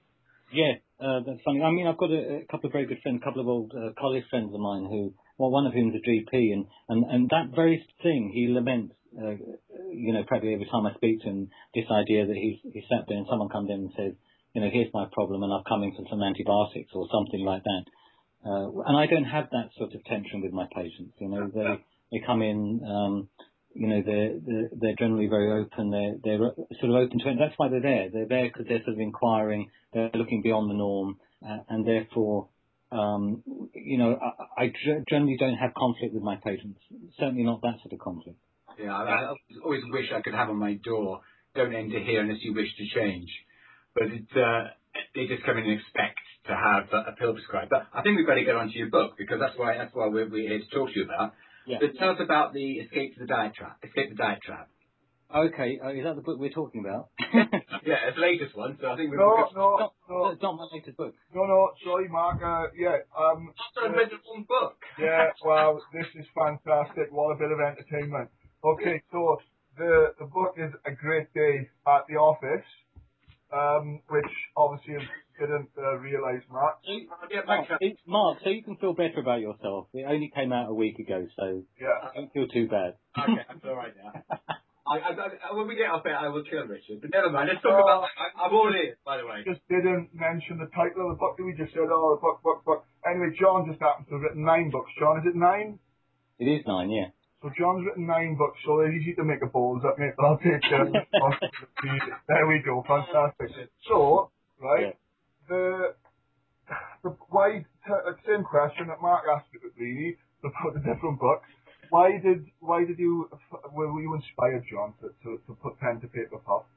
Yeah, 0.52 0.74
uh, 1.00 1.20
that's 1.26 1.40
funny. 1.44 1.62
I 1.62 1.70
mean, 1.70 1.86
I've 1.86 1.96
got 1.96 2.10
a, 2.10 2.44
a 2.44 2.46
couple 2.50 2.68
of 2.68 2.72
very 2.72 2.86
good 2.86 3.00
friends, 3.02 3.20
a 3.22 3.24
couple 3.24 3.40
of 3.40 3.48
old 3.48 3.72
uh, 3.72 3.92
college 3.98 4.24
friends 4.28 4.52
of 4.54 4.60
mine 4.60 4.84
who, 4.84 5.14
well, 5.38 5.50
one 5.50 5.66
of 5.66 5.72
whom 5.72 5.88
is 5.88 5.96
a 5.96 6.04
GP, 6.08 6.52
and, 6.52 6.66
and, 6.88 7.04
and 7.10 7.30
that 7.30 7.56
very 7.56 7.84
thing 8.02 8.30
he 8.34 8.48
laments, 8.48 8.94
uh, 9.16 9.36
you 9.90 10.12
know, 10.12 10.24
practically 10.24 10.54
every 10.54 10.68
time 10.70 10.86
I 10.86 10.94
speak 10.94 11.20
to 11.22 11.28
him, 11.28 11.50
this 11.74 11.88
idea 11.90 12.26
that 12.26 12.36
he's, 12.36 12.60
he 12.62 12.84
sat 12.88 13.08
there 13.08 13.16
and 13.16 13.26
someone 13.28 13.48
comes 13.48 13.70
in 13.70 13.88
and 13.88 13.92
says, 13.96 14.12
here's 14.54 14.92
my 14.92 15.06
problem 15.12 15.42
and 15.42 15.52
I've 15.52 15.64
come 15.64 15.82
in 15.82 15.92
for 15.92 16.04
some 16.10 16.22
antibiotics 16.22 16.90
or 16.94 17.08
something 17.12 17.44
like 17.44 17.62
that. 17.64 17.84
Uh, 18.44 18.68
and 18.86 18.96
I 18.96 19.06
don't 19.06 19.24
have 19.24 19.48
that 19.52 19.70
sort 19.78 19.94
of 19.94 20.04
tension 20.04 20.42
with 20.42 20.52
my 20.52 20.66
patients. 20.74 21.14
You 21.18 21.28
know, 21.28 21.50
they 21.54 21.84
they 22.10 22.26
come 22.26 22.42
in, 22.42 22.82
um, 22.84 23.28
you 23.72 23.86
know, 23.86 24.02
they're, 24.04 24.34
they're 24.44 24.68
they're 24.72 24.96
generally 24.98 25.28
very 25.28 25.62
open. 25.62 25.90
They're 25.90 26.16
they're 26.22 26.52
sort 26.80 26.90
of 26.90 26.96
open 26.96 27.20
to 27.20 27.28
it. 27.30 27.36
That's 27.38 27.54
why 27.56 27.68
they're 27.68 27.80
there. 27.80 28.10
They're 28.12 28.28
there 28.28 28.48
because 28.48 28.66
they're 28.68 28.82
sort 28.84 28.94
of 28.94 29.00
inquiring. 29.00 29.70
They're 29.94 30.10
looking 30.14 30.42
beyond 30.42 30.70
the 30.70 30.74
norm, 30.74 31.18
uh, 31.46 31.58
and 31.68 31.86
therefore, 31.86 32.48
um, 32.90 33.44
you 33.74 33.98
know, 33.98 34.18
I, 34.58 34.64
I 34.64 34.72
generally 35.08 35.36
don't 35.38 35.56
have 35.56 35.72
conflict 35.74 36.12
with 36.12 36.24
my 36.24 36.36
patients. 36.36 36.80
Certainly 37.20 37.44
not 37.44 37.62
that 37.62 37.78
sort 37.82 37.92
of 37.92 38.00
conflict. 38.00 38.38
Yeah, 38.76 38.92
I, 38.92 39.04
I 39.04 39.34
always 39.64 39.82
wish 39.88 40.06
I 40.12 40.20
could 40.20 40.34
have 40.34 40.48
on 40.48 40.56
my 40.56 40.74
door. 40.74 41.20
Don't 41.54 41.74
enter 41.74 42.00
here 42.00 42.22
unless 42.22 42.38
you 42.42 42.54
wish 42.54 42.74
to 42.76 42.98
change 42.98 43.28
but 43.94 44.04
it, 44.04 44.24
uh, 44.36 44.68
they 45.14 45.26
just 45.26 45.44
come 45.44 45.58
in 45.58 45.64
and 45.64 45.80
expect 45.80 46.20
to 46.46 46.54
have 46.54 46.88
a, 46.92 47.10
a 47.10 47.16
pill 47.18 47.34
prescribed. 47.34 47.70
But 47.70 47.86
I 47.92 48.02
think 48.02 48.16
we 48.16 48.24
better 48.24 48.44
get 48.44 48.56
onto 48.56 48.78
your 48.78 48.90
book 48.90 49.14
because 49.16 49.38
that's 49.40 49.56
why 49.56 49.76
that's 49.76 49.94
why 49.94 50.08
we're, 50.08 50.28
we're 50.28 50.48
here 50.48 50.60
to 50.60 50.70
talk 50.74 50.92
to 50.92 50.98
you 50.98 51.04
about. 51.04 51.34
Yeah. 51.66 51.78
So 51.80 51.86
tell 51.98 52.10
us 52.10 52.18
about 52.20 52.52
the 52.52 52.82
Escape 52.82 53.14
to 53.14 53.20
the 53.20 53.26
Diet 53.26 53.54
Trap. 53.54 53.78
Escape 53.84 54.10
the 54.10 54.16
Diet 54.16 54.40
Trap. 54.42 54.68
Okay, 55.32 55.80
uh, 55.82 55.88
is 55.88 56.04
that 56.04 56.16
the 56.16 56.20
book 56.20 56.38
we're 56.38 56.52
talking 56.52 56.84
about? 56.84 57.08
yeah, 57.32 58.04
it's 58.04 58.16
the 58.16 58.20
latest 58.20 58.54
one. 58.54 58.76
So 58.78 58.88
I 58.88 58.96
think 58.96 59.10
we've 59.10 59.18
no, 59.18 59.48
got... 59.48 59.54
no, 59.56 59.76
no, 59.78 59.92
no, 60.10 60.28
it's 60.28 60.42
not 60.42 60.56
my 60.56 60.68
latest 60.70 60.96
book. 60.98 61.14
No, 61.32 61.44
no, 61.44 61.72
sorry, 61.82 62.08
Mark. 62.08 62.36
Uh, 62.42 62.68
yeah, 62.76 63.00
um, 63.16 63.54
I 63.80 63.88
read 63.88 64.12
the 64.12 64.20
wrong 64.28 64.44
book. 64.46 64.76
yeah, 65.00 65.32
well, 65.42 65.80
this 65.94 66.04
is 66.20 66.26
fantastic. 66.36 67.08
What 67.10 67.32
a 67.32 67.38
bit 67.38 67.48
of 67.48 67.60
entertainment. 67.64 68.28
Okay, 68.62 69.00
so 69.10 69.38
the 69.78 70.12
the 70.18 70.26
book 70.26 70.54
is 70.58 70.70
a 70.84 70.92
great 70.92 71.32
day 71.32 71.70
at 71.86 72.04
the 72.08 72.16
office 72.16 72.66
which 74.08 74.32
obviously 74.56 74.96
didn't 75.38 75.68
uh, 75.76 75.96
realise 75.98 76.42
much. 76.50 76.78
Mark, 77.46 77.68
Mark, 78.06 78.38
so 78.44 78.50
you 78.50 78.62
can 78.62 78.76
feel 78.76 78.94
better 78.94 79.20
about 79.20 79.40
yourself. 79.40 79.88
It 79.92 80.06
only 80.08 80.30
came 80.34 80.52
out 80.52 80.70
a 80.70 80.74
week 80.74 80.98
ago, 80.98 81.26
so 81.36 81.62
yeah. 81.80 82.10
don't 82.14 82.32
feel 82.32 82.48
too 82.48 82.68
bad. 82.68 82.94
okay, 83.18 83.44
I'm 83.48 83.60
all 83.64 83.76
right 83.76 83.94
now. 83.96 84.38
I, 84.82 84.98
I, 84.98 85.12
I, 85.14 85.54
when 85.54 85.68
we 85.68 85.76
get 85.76 85.88
off 85.88 86.04
it, 86.04 86.12
I 86.12 86.28
will 86.28 86.42
kill 86.42 86.66
Richard. 86.66 87.00
But 87.00 87.10
never 87.14 87.30
mind. 87.30 87.48
Let's 87.48 87.62
talk 87.62 87.78
uh, 87.78 87.86
about. 87.86 88.10
I, 88.18 88.44
I'm 88.44 88.52
all 88.52 88.68
in, 88.68 88.92
by 89.06 89.16
the 89.16 89.26
way. 89.26 89.46
Just 89.46 89.62
didn't 89.70 90.10
mention 90.12 90.58
the 90.58 90.68
title 90.74 91.06
of 91.06 91.16
the 91.16 91.20
book. 91.22 91.38
We 91.38 91.54
just 91.54 91.72
said, 91.72 91.86
oh, 91.86 92.18
the 92.18 92.20
book, 92.20 92.42
book, 92.42 92.60
book. 92.66 92.84
Anyway, 93.06 93.30
John 93.38 93.64
just 93.70 93.80
happens 93.80 94.10
to 94.10 94.18
have 94.18 94.22
written 94.22 94.44
nine 94.44 94.70
books. 94.70 94.90
John, 94.98 95.22
is 95.22 95.26
it 95.30 95.38
nine? 95.38 95.78
It 96.38 96.50
is 96.50 96.66
nine, 96.66 96.90
yeah. 96.90 97.14
So 97.42 97.50
John's 97.58 97.84
written 97.84 98.06
nine 98.06 98.36
books, 98.38 98.58
so 98.64 98.78
they're 98.78 98.94
easy 98.94 99.14
to 99.14 99.24
make 99.24 99.42
a 99.42 99.50
balls 99.50 99.82
up, 99.84 99.98
mate, 99.98 100.14
but 100.16 100.26
I'll 100.26 100.38
take 100.38 100.62
the 100.62 100.94
responsibility. 100.94 102.14
there 102.28 102.46
we 102.46 102.62
go, 102.64 102.84
fantastic. 102.86 103.68
So, 103.88 104.30
right, 104.62 104.94
yeah. 104.94 104.98
the, 105.48 105.94
the 107.02 107.10
why, 107.30 107.66
t- 107.84 108.22
same 108.30 108.44
question 108.44 108.86
that 108.86 109.02
Mark 109.02 109.24
asked 109.26 109.50
really, 109.76 110.16
about 110.44 110.74
the 110.74 110.80
different 110.86 111.18
books. 111.18 111.48
Why 111.90 112.12
did, 112.22 112.46
why 112.60 112.84
did 112.84 113.00
you, 113.00 113.28
were 113.72 114.00
you 114.00 114.14
inspired, 114.14 114.62
John, 114.70 114.94
to, 115.02 115.10
to, 115.24 115.42
to 115.46 115.52
put 115.60 115.80
pen 115.80 116.00
to 116.00 116.06
paper, 116.06 116.38
pop? 116.46 116.68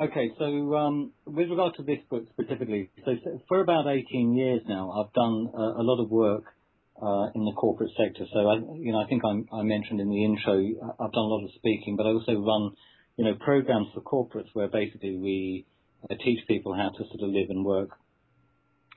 Okay, 0.00 0.30
so 0.38 0.74
um, 0.74 1.12
with 1.26 1.50
regard 1.50 1.74
to 1.76 1.82
this 1.82 2.00
book 2.08 2.24
specifically, 2.32 2.90
so 3.04 3.12
for 3.46 3.60
about 3.60 3.86
18 3.86 4.34
years 4.34 4.62
now, 4.66 4.90
I've 4.90 5.12
done 5.12 5.50
a, 5.54 5.82
a 5.82 5.84
lot 5.84 6.02
of 6.02 6.10
work 6.10 6.44
uh, 6.44 6.53
in 7.34 7.44
the 7.44 7.52
corporate 7.56 7.90
sector. 7.96 8.24
So 8.32 8.48
I, 8.48 8.54
you 8.76 8.92
know, 8.92 9.00
I 9.00 9.06
think 9.06 9.22
I 9.24 9.62
mentioned 9.62 10.00
in 10.00 10.10
the 10.10 10.24
intro, 10.24 10.56
I've 10.56 11.12
done 11.12 11.24
a 11.24 11.32
lot 11.34 11.44
of 11.44 11.50
speaking, 11.56 11.96
but 11.96 12.06
I 12.06 12.10
also 12.10 12.40
run, 12.40 12.72
you 13.16 13.24
know, 13.24 13.34
programs 13.34 13.88
for 13.94 14.00
corporates 14.00 14.48
where 14.54 14.68
basically 14.68 15.16
we 15.16 15.66
uh, 16.10 16.14
teach 16.24 16.40
people 16.48 16.74
how 16.74 16.90
to 16.90 17.04
sort 17.04 17.22
of 17.22 17.30
live 17.30 17.50
and 17.50 17.64
work, 17.64 17.90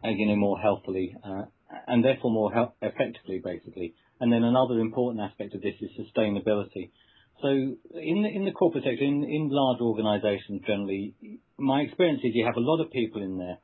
uh, 0.04 0.10
more 0.36 0.60
healthily 0.60 1.16
uh, 1.24 1.44
and 1.88 2.04
therefore 2.04 2.32
more 2.32 2.72
effectively, 2.82 3.42
basically. 3.44 3.94
And 4.20 4.32
then 4.32 4.44
another 4.44 4.80
important 4.80 5.24
aspect 5.24 5.54
of 5.56 5.62
this 5.62 5.76
is 5.82 5.90
sustainability. 6.00 6.92
So 7.42 7.50
in 7.50 8.24
the, 8.24 8.30
in 8.34 8.46
the 8.46 8.52
corporate 8.52 8.84
sector, 8.84 9.04
in, 9.04 9.24
in 9.24 9.50
large 9.52 9.80
organisations 9.82 10.62
generally, 10.66 11.14
my 11.58 11.82
experience 11.82 12.22
is 12.24 12.32
you 12.34 12.46
have 12.46 12.58
a 12.58 12.60
lot 12.60 12.84
of 12.84 12.92
people 12.92 13.22
in 13.22 13.38
there 13.38 13.58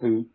who 0.00 0.26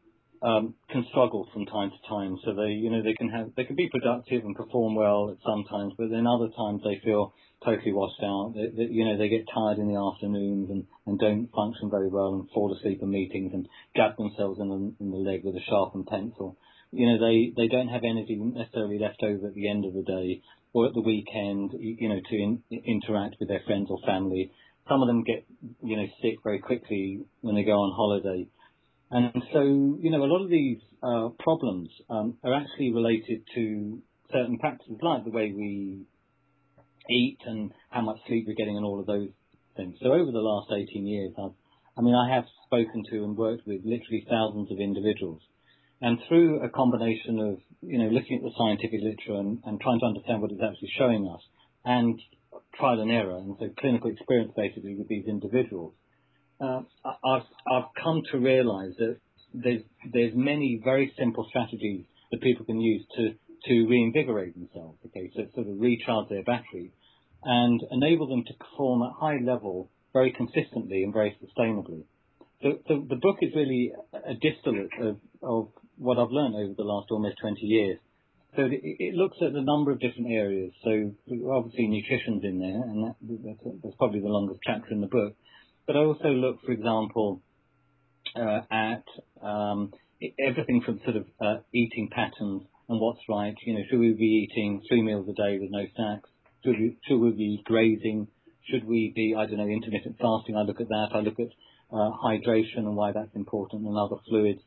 um, 0.43 0.75
can 0.91 1.05
struggle 1.09 1.47
from 1.53 1.65
time 1.65 1.89
to 1.89 2.09
time. 2.09 2.37
So 2.43 2.53
they, 2.53 2.75
you 2.75 2.89
know, 2.89 3.01
they 3.01 3.13
can 3.13 3.29
have, 3.29 3.51
they 3.55 3.63
can 3.63 3.77
be 3.77 3.89
productive 3.89 4.43
and 4.43 4.55
perform 4.55 4.95
well 4.95 5.31
at 5.31 5.37
some 5.45 5.63
times, 5.69 5.93
but 5.97 6.09
then 6.09 6.27
other 6.27 6.49
times 6.55 6.81
they 6.83 6.99
feel 7.03 7.33
totally 7.63 7.93
washed 7.93 8.21
out. 8.21 8.53
They, 8.53 8.67
they, 8.75 8.91
you 8.91 9.05
know, 9.05 9.17
they 9.17 9.29
get 9.29 9.47
tired 9.53 9.79
in 9.79 9.87
the 9.87 9.99
afternoons 9.99 10.69
and, 10.69 10.83
and 11.07 11.17
don't 11.17 11.47
function 11.55 11.89
very 11.89 12.09
well 12.09 12.33
and 12.35 12.49
fall 12.53 12.75
asleep 12.75 12.99
in 13.01 13.09
meetings 13.09 13.51
and 13.53 13.67
jab 13.95 14.17
themselves 14.17 14.59
in 14.59 14.67
the, 14.67 14.93
in 14.99 15.11
the 15.11 15.17
leg 15.17 15.45
with 15.45 15.55
a 15.55 15.63
sharpened 15.69 16.07
pencil. 16.07 16.57
You 16.91 17.07
know, 17.07 17.25
they, 17.25 17.53
they 17.55 17.69
don't 17.69 17.87
have 17.87 18.03
energy 18.03 18.35
necessarily 18.35 18.99
left 18.99 19.23
over 19.23 19.47
at 19.47 19.55
the 19.55 19.69
end 19.69 19.85
of 19.85 19.93
the 19.93 20.03
day 20.03 20.41
or 20.73 20.87
at 20.87 20.93
the 20.93 21.01
weekend, 21.01 21.71
you 21.79 22.09
know, 22.09 22.19
to 22.19 22.35
in, 22.35 22.61
interact 22.69 23.37
with 23.39 23.47
their 23.47 23.63
friends 23.65 23.87
or 23.89 23.99
family. 24.05 24.51
Some 24.89 25.01
of 25.01 25.07
them 25.07 25.23
get, 25.23 25.45
you 25.81 25.95
know, 25.95 26.07
sick 26.21 26.43
very 26.43 26.59
quickly 26.59 27.23
when 27.39 27.55
they 27.55 27.63
go 27.63 27.79
on 27.79 27.95
holiday. 27.95 28.45
And 29.13 29.43
so, 29.53 29.61
you 29.61 30.09
know, 30.09 30.23
a 30.23 30.25
lot 30.25 30.43
of 30.43 30.49
these 30.49 30.79
uh, 31.03 31.29
problems 31.37 31.87
um, 32.09 32.39
are 32.43 32.55
actually 32.55 32.91
related 32.91 33.43
to 33.53 34.01
certain 34.31 34.57
practices, 34.57 34.97
like 35.03 35.23
the 35.23 35.29
way 35.29 35.53
we 35.55 36.07
eat 37.11 37.37
and 37.45 37.71
how 37.91 38.01
much 38.01 38.17
sleep 38.25 38.45
we're 38.47 38.55
getting 38.55 38.75
and 38.75 38.83
all 38.83 38.99
of 38.99 39.05
those 39.05 39.29
things. 39.77 39.97
So 40.01 40.07
over 40.07 40.31
the 40.31 40.39
last 40.39 40.71
18 40.71 41.05
years, 41.05 41.31
I've, 41.37 41.53
I 41.95 42.01
mean, 42.01 42.15
I 42.15 42.33
have 42.33 42.45
spoken 42.65 43.03
to 43.11 43.23
and 43.23 43.37
worked 43.37 43.67
with 43.67 43.81
literally 43.85 44.25
thousands 44.27 44.71
of 44.71 44.79
individuals. 44.79 45.43
And 46.01 46.17
through 46.27 46.63
a 46.63 46.69
combination 46.69 47.39
of, 47.39 47.59
you 47.83 47.99
know, 47.99 48.09
looking 48.09 48.37
at 48.37 48.41
the 48.41 48.57
scientific 48.57 48.99
literature 48.99 49.37
and, 49.37 49.59
and 49.63 49.79
trying 49.79 49.99
to 49.99 50.07
understand 50.07 50.41
what 50.41 50.49
it's 50.49 50.63
actually 50.63 50.91
showing 50.97 51.29
us 51.29 51.41
and 51.85 52.19
trial 52.79 52.99
and 52.99 53.11
error, 53.11 53.37
and 53.37 53.55
so 53.59 53.69
clinical 53.79 54.09
experience 54.09 54.53
basically 54.57 54.95
with 54.95 55.07
these 55.07 55.25
individuals, 55.27 55.93
Uh, 56.63 56.81
I've, 57.03 57.43
I've 57.69 57.89
come 58.01 58.21
to 58.31 58.37
realize 58.37 58.93
that 58.97 59.17
there's, 59.53 59.81
there's 60.13 60.33
many 60.33 60.79
very 60.83 61.13
simple 61.19 61.45
strategies 61.49 62.05
that 62.31 62.41
people 62.41 62.65
can 62.65 62.79
use 62.79 63.05
to, 63.17 63.33
to 63.65 63.87
reinvigorate 63.87 64.55
themselves, 64.55 64.97
okay, 65.07 65.29
so 65.35 65.43
sort 65.55 65.67
of 65.67 65.73
recharge 65.77 66.29
their 66.29 66.43
battery 66.43 66.91
and 67.43 67.81
enable 67.91 68.27
them 68.27 68.43
to 68.47 68.53
perform 68.53 69.01
at 69.03 69.11
high 69.19 69.39
level 69.43 69.89
very 70.13 70.31
consistently 70.31 71.03
and 71.03 71.11
very 71.11 71.35
sustainably. 71.43 72.03
The 72.61 73.19
book 73.21 73.37
is 73.41 73.51
really 73.53 73.91
a 74.13 74.33
distillate 74.35 74.93
of, 75.01 75.17
of 75.41 75.67
what 75.97 76.17
I've 76.17 76.31
learned 76.31 76.55
over 76.55 76.73
the 76.77 76.83
last 76.83 77.07
almost 77.11 77.35
20 77.41 77.59
years. 77.65 77.99
So 78.55 78.63
it, 78.63 78.79
it 78.81 79.15
looks 79.15 79.37
at 79.41 79.51
a 79.51 79.61
number 79.61 79.91
of 79.91 79.99
different 79.99 80.31
areas. 80.31 80.71
So 80.83 81.11
obviously 81.51 81.87
nutrition's 81.87 82.43
in 82.45 82.59
there, 82.59 82.81
and 82.87 83.03
that, 83.03 83.15
that's, 83.43 83.75
that's 83.83 83.95
probably 83.97 84.21
the 84.21 84.27
longest 84.27 84.61
chapter 84.65 84.93
in 84.93 85.01
the 85.01 85.07
book. 85.07 85.35
But 85.85 85.95
I 85.97 85.99
also 85.99 86.29
look, 86.29 86.61
for 86.65 86.71
example, 86.71 87.41
uh, 88.35 88.61
at 88.71 89.03
um, 89.41 89.91
everything 90.39 90.81
from 90.85 90.99
sort 91.03 91.17
of 91.17 91.25
uh, 91.41 91.57
eating 91.73 92.09
patterns 92.11 92.63
and 92.89 92.99
what's 92.99 93.19
right. 93.27 93.55
You 93.65 93.73
know, 93.73 93.83
should 93.89 93.99
we 93.99 94.13
be 94.13 94.47
eating 94.49 94.81
three 94.87 95.01
meals 95.01 95.27
a 95.29 95.33
day 95.33 95.59
with 95.59 95.71
no 95.71 95.85
snacks? 95.95 96.29
Should 96.63 96.79
we, 96.79 96.97
should 97.07 97.19
we 97.19 97.31
be 97.31 97.61
grazing? 97.65 98.27
Should 98.69 98.85
we 98.87 99.11
be, 99.13 99.35
I 99.37 99.45
don't 99.45 99.57
know, 99.57 99.67
intermittent 99.67 100.17
fasting? 100.19 100.55
I 100.55 100.61
look 100.61 100.79
at 100.79 100.87
that. 100.87 101.09
I 101.13 101.19
look 101.19 101.39
at 101.39 101.49
uh, 101.91 102.11
hydration 102.23 102.79
and 102.79 102.95
why 102.95 103.11
that's 103.11 103.35
important 103.35 103.85
and 103.85 103.97
other 103.97 104.21
fluids. 104.27 104.61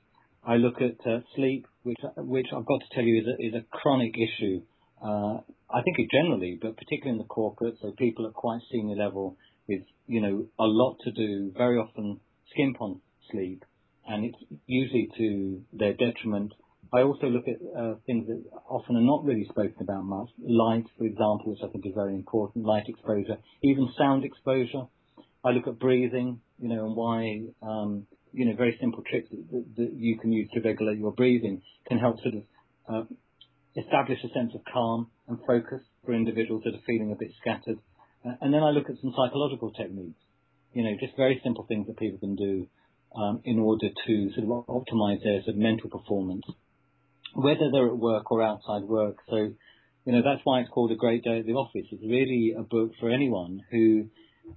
I 0.46 0.56
look 0.56 0.76
at 0.80 1.04
uh, 1.10 1.20
sleep, 1.34 1.66
which 1.82 1.98
which 2.18 2.46
I've 2.54 2.66
got 2.66 2.80
to 2.80 2.94
tell 2.94 3.02
you 3.02 3.20
is 3.20 3.26
a, 3.26 3.46
is 3.46 3.54
a 3.54 3.76
chronic 3.76 4.14
issue 4.16 4.62
uh, 5.02 5.38
I 5.68 5.82
think 5.82 5.98
it 5.98 6.08
generally, 6.10 6.58
but 6.60 6.76
particularly 6.76 7.18
in 7.18 7.18
the 7.18 7.28
corporate, 7.28 7.76
so 7.80 7.92
people 7.92 8.26
at 8.26 8.32
quite 8.32 8.60
senior 8.70 8.96
level 8.96 9.36
with, 9.68 9.82
you 10.06 10.20
know, 10.20 10.46
a 10.58 10.64
lot 10.64 10.96
to 11.04 11.10
do, 11.10 11.52
very 11.56 11.78
often 11.78 12.20
skimp 12.50 12.80
on 12.80 13.00
sleep, 13.30 13.64
and 14.06 14.24
it's 14.24 14.60
usually 14.66 15.08
to 15.18 15.62
their 15.72 15.92
detriment. 15.92 16.52
I 16.92 17.02
also 17.02 17.26
look 17.26 17.44
at 17.48 17.56
uh, 17.76 17.94
things 18.06 18.28
that 18.28 18.42
often 18.68 18.96
are 18.96 19.00
not 19.00 19.24
really 19.24 19.44
spoken 19.48 19.76
about 19.80 20.04
much. 20.04 20.28
Light, 20.38 20.84
for 20.96 21.04
example, 21.04 21.46
which 21.46 21.58
I 21.64 21.68
think 21.68 21.84
is 21.84 21.92
very 21.94 22.14
important, 22.14 22.64
light 22.64 22.84
exposure, 22.88 23.38
even 23.62 23.88
sound 23.98 24.24
exposure. 24.24 24.84
I 25.44 25.50
look 25.50 25.66
at 25.66 25.78
breathing, 25.78 26.40
you 26.60 26.68
know, 26.68 26.86
and 26.86 26.96
why, 26.96 27.42
um, 27.62 28.06
you 28.32 28.44
know, 28.44 28.56
very 28.56 28.76
simple 28.80 29.02
tricks 29.08 29.28
that, 29.30 29.64
that, 29.76 29.92
you 29.94 30.18
can 30.18 30.32
use 30.32 30.48
to 30.54 30.60
regulate 30.60 30.98
your 30.98 31.12
breathing 31.12 31.62
can 31.88 31.98
help 31.98 32.16
sort 32.20 32.34
of 32.34 32.42
uh, 32.88 33.04
establish 33.76 34.18
a 34.24 34.28
sense 34.28 34.52
of 34.54 34.60
calm 34.72 35.08
and 35.28 35.38
focus 35.46 35.82
for 36.04 36.14
individuals 36.14 36.62
that 36.64 36.74
are 36.74 36.82
feeling 36.86 37.12
a 37.12 37.16
bit 37.16 37.32
scattered. 37.40 37.78
And 38.40 38.52
then 38.52 38.62
I 38.62 38.70
look 38.70 38.90
at 38.90 38.96
some 39.00 39.14
psychological 39.16 39.70
techniques, 39.72 40.18
you 40.72 40.82
know, 40.82 40.96
just 41.00 41.16
very 41.16 41.40
simple 41.44 41.64
things 41.68 41.86
that 41.86 41.98
people 41.98 42.18
can 42.18 42.34
do 42.34 42.66
um, 43.14 43.40
in 43.44 43.58
order 43.58 43.88
to 43.88 44.30
sort 44.34 44.44
of 44.44 44.66
optimize 44.66 45.22
their 45.22 45.42
sort 45.42 45.54
of 45.54 45.56
mental 45.56 45.90
performance, 45.90 46.42
whether 47.34 47.70
they're 47.72 47.88
at 47.88 47.96
work 47.96 48.30
or 48.30 48.42
outside 48.42 48.82
work. 48.82 49.16
So, 49.28 49.36
you 50.04 50.12
know, 50.12 50.22
that's 50.24 50.40
why 50.44 50.60
it's 50.60 50.70
called 50.70 50.92
A 50.92 50.96
Great 50.96 51.22
Day 51.24 51.38
at 51.38 51.46
the 51.46 51.52
Office. 51.54 51.86
It's 51.90 52.02
really 52.02 52.54
a 52.58 52.62
book 52.62 52.92
for 53.00 53.10
anyone 53.10 53.62
who 53.70 54.08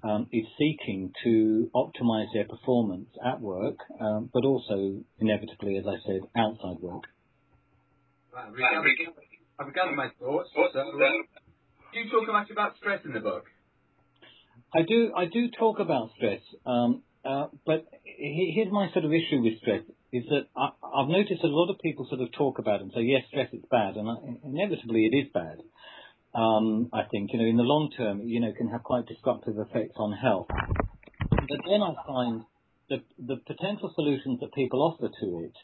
um, 0.03 0.27
is 0.31 0.45
seeking 0.57 1.11
to 1.23 1.69
optimize 1.75 2.27
their 2.33 2.45
performance 2.45 3.09
at 3.25 3.39
work, 3.41 3.77
um, 3.99 4.29
but 4.33 4.45
also 4.45 5.01
inevitably, 5.19 5.77
as 5.77 5.85
I 5.87 5.97
said, 6.05 6.21
outside 6.37 6.79
work. 6.81 7.03
I've 9.59 9.67
begun 9.67 9.95
my 9.95 10.09
thoughts. 10.19 10.49
Do 10.53 11.99
you 11.99 12.09
talk 12.11 12.27
much 12.31 12.49
about 12.51 12.77
stress 12.77 13.01
in 13.03 13.13
the 13.13 13.19
book? 13.19 13.45
I 14.73 14.81
do. 14.87 15.11
I 15.15 15.25
do 15.25 15.49
talk 15.57 15.79
about 15.79 16.11
stress, 16.15 16.41
um, 16.65 17.01
uh, 17.25 17.47
but 17.65 17.87
he, 18.03 18.53
here's 18.55 18.71
my 18.71 18.91
sort 18.93 19.05
of 19.05 19.11
issue 19.11 19.41
with 19.41 19.57
stress: 19.61 19.81
is 20.13 20.23
that 20.29 20.47
I, 20.55 20.69
I've 20.83 21.09
noticed 21.09 21.43
a 21.43 21.47
lot 21.47 21.71
of 21.71 21.79
people 21.79 22.05
sort 22.07 22.21
of 22.21 22.31
talk 22.33 22.59
about 22.59 22.81
it 22.81 22.83
and 22.83 22.91
say, 22.93 23.01
"Yes, 23.01 23.23
stress 23.29 23.51
is 23.51 23.63
bad," 23.71 23.95
and 23.95 24.07
I, 24.07 24.15
inevitably 24.45 25.09
it 25.11 25.15
is 25.17 25.31
bad. 25.33 25.57
Um, 26.35 26.89
I 26.93 27.03
think 27.09 27.31
you 27.33 27.39
know, 27.39 27.45
in 27.45 27.57
the 27.57 27.63
long 27.63 27.89
term, 27.97 28.21
you 28.27 28.39
know, 28.39 28.53
can 28.55 28.69
have 28.69 28.83
quite 28.83 29.07
destructive 29.07 29.57
effects 29.57 29.95
on 29.97 30.13
health. 30.13 30.47
But 31.29 31.59
then 31.65 31.81
I 31.81 31.93
find 32.05 32.43
that 32.89 33.01
the 33.17 33.37
potential 33.37 33.91
solutions 33.95 34.39
that 34.41 34.53
people 34.53 34.83
offer 34.83 35.09
to 35.09 35.45
it 35.45 35.57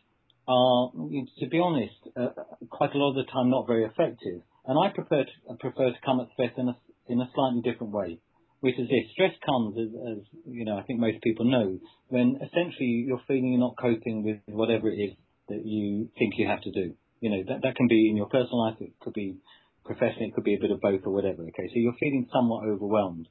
are, 0.48 0.92
to 1.40 1.48
be 1.48 1.60
honest, 1.60 1.96
uh, 2.18 2.30
quite 2.70 2.94
a 2.94 2.98
lot 2.98 3.12
of 3.12 3.16
the 3.26 3.32
time 3.32 3.50
not 3.50 3.68
very 3.68 3.86
effective. 3.86 4.42
And 4.66 4.78
I 4.80 4.90
prefer 4.90 5.24
to, 5.26 5.56
prefer 5.60 5.92
to 5.92 5.98
come 6.04 6.20
at 6.20 6.30
stress 6.34 6.52
in 6.58 6.70
a, 6.70 6.78
in 7.08 7.22
a 7.22 7.30
slightly 7.36 7.62
different 7.62 7.94
way, 7.94 8.20
which 8.66 8.80
is 8.80 8.90
this. 8.90 9.06
Stress 9.14 9.38
comes, 9.46 9.78
as, 9.78 9.94
as, 9.94 10.18
you 10.50 10.66
know, 10.66 10.76
I 10.76 10.82
think 10.90 11.00
most 11.00 11.22
people 11.22 11.46
know, 11.46 11.78
when 12.08 12.42
essentially 12.42 13.06
you're 13.06 13.22
feeling 13.28 13.54
you're 13.54 13.62
not 13.62 13.78
coping 13.78 14.26
with 14.26 14.42
whatever 14.50 14.90
it 14.90 14.98
is 14.98 15.14
that 15.50 15.62
you 15.64 16.10
think 16.18 16.34
you 16.38 16.48
have 16.48 16.62
to 16.62 16.72
do. 16.72 16.96
You 17.22 17.30
know, 17.30 17.44
that, 17.48 17.62
that 17.62 17.76
can 17.76 17.88
be 17.88 18.10
in 18.10 18.18
your 18.18 18.26
personal 18.26 18.66
life, 18.66 18.78
it 18.82 18.94
could 19.02 19.14
be 19.14 19.38
professionally, 19.86 20.30
it 20.30 20.34
could 20.34 20.44
be 20.44 20.56
a 20.56 20.60
bit 20.60 20.72
of 20.72 20.82
both 20.82 21.02
or 21.06 21.14
whatever, 21.14 21.44
okay? 21.44 21.70
So 21.70 21.78
you're 21.78 21.94
feeling 22.00 22.28
somewhat 22.34 22.66
overwhelmed. 22.66 23.28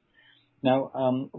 Now, 0.63 0.89
um, 0.95 1.29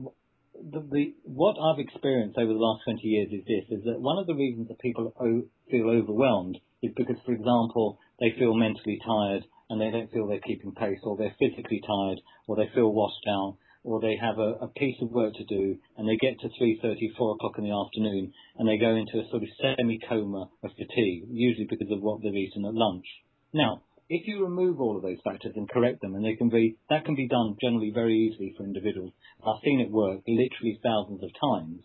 the, 0.53 0.85
the, 0.93 1.15
what 1.25 1.57
I've 1.57 1.81
experienced 1.81 2.37
over 2.37 2.53
the 2.53 2.61
last 2.61 2.85
20 2.85 3.01
years 3.01 3.29
is 3.33 3.49
this, 3.49 3.79
is 3.81 3.85
that 3.85 3.99
one 3.99 4.19
of 4.19 4.27
the 4.27 4.37
reasons 4.37 4.69
that 4.69 4.79
people 4.79 5.15
o- 5.19 5.49
feel 5.71 5.89
overwhelmed 5.89 6.59
is 6.83 6.93
because, 6.95 7.17
for 7.25 7.33
example, 7.33 7.99
they 8.21 8.37
feel 8.39 8.53
mentally 8.53 9.01
tired 9.01 9.45
and 9.71 9.81
they 9.81 9.91
don't 9.91 10.13
feel 10.13 10.29
they're 10.29 10.45
keeping 10.45 10.73
pace, 10.73 11.01
or 11.03 11.17
they're 11.17 11.35
physically 11.41 11.81
tired, 11.81 12.21
or 12.47 12.57
they 12.57 12.71
feel 12.75 12.93
washed 12.93 13.25
out, 13.27 13.57
or 13.87 14.01
they 14.01 14.19
have 14.21 14.39
a, 14.39 14.67
piece 14.75 15.01
of 15.01 15.13
work 15.13 15.33
to 15.35 15.45
do 15.45 15.79
and 15.97 16.09
they 16.09 16.17
get 16.17 16.41
to 16.41 16.49
3.30, 16.49 17.17
4 17.17 17.35
o'clock 17.35 17.55
in 17.57 17.65
the 17.65 17.71
afternoon 17.71 18.33
and 18.59 18.69
they 18.69 18.77
go 18.77 18.97
into 18.97 19.21
a 19.21 19.31
sort 19.31 19.45
of 19.45 19.49
semi-coma 19.63 20.51
of 20.65 20.71
fatigue, 20.73 21.23
usually 21.31 21.69
because 21.71 21.91
of 21.93 22.03
what 22.03 22.21
they've 22.21 22.35
eaten 22.35 22.65
at 22.67 22.75
lunch. 22.75 23.07
Now, 23.55 23.83
if 24.09 24.27
you 24.27 24.43
remove 24.43 24.81
all 24.81 24.97
of 24.97 25.03
those 25.03 25.23
factors 25.23 25.53
and 25.55 25.71
correct 25.71 26.01
them, 26.03 26.17
and 26.17 26.25
they 26.25 26.35
can 26.35 26.49
be, 26.49 26.77
that 26.91 27.05
can 27.05 27.15
be 27.15 27.29
done 27.29 27.57
generally 27.63 27.93
very 27.95 28.15
easily 28.27 28.55
for 28.57 28.65
individuals. 28.65 29.13
I've 29.47 29.63
seen 29.65 29.81
it 29.81 29.91
work 29.91 30.21
literally 30.27 30.81
thousands 30.83 31.23
of 31.23 31.31
times. 31.41 31.83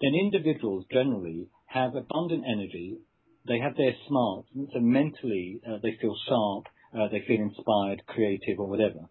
Then 0.00 0.14
individuals 0.14 0.84
generally 0.92 1.46
have 1.66 1.94
abundant 1.94 2.44
energy. 2.46 2.98
They 3.46 3.60
have 3.60 3.76
their 3.76 3.94
smarts, 4.08 4.48
so 4.54 4.80
mentally 4.80 5.60
uh, 5.66 5.78
they 5.82 5.96
feel 6.00 6.14
sharp, 6.28 6.66
uh, 6.92 7.08
they 7.10 7.22
feel 7.26 7.40
inspired, 7.40 8.02
creative, 8.06 8.58
or 8.58 8.66
whatever. 8.66 9.06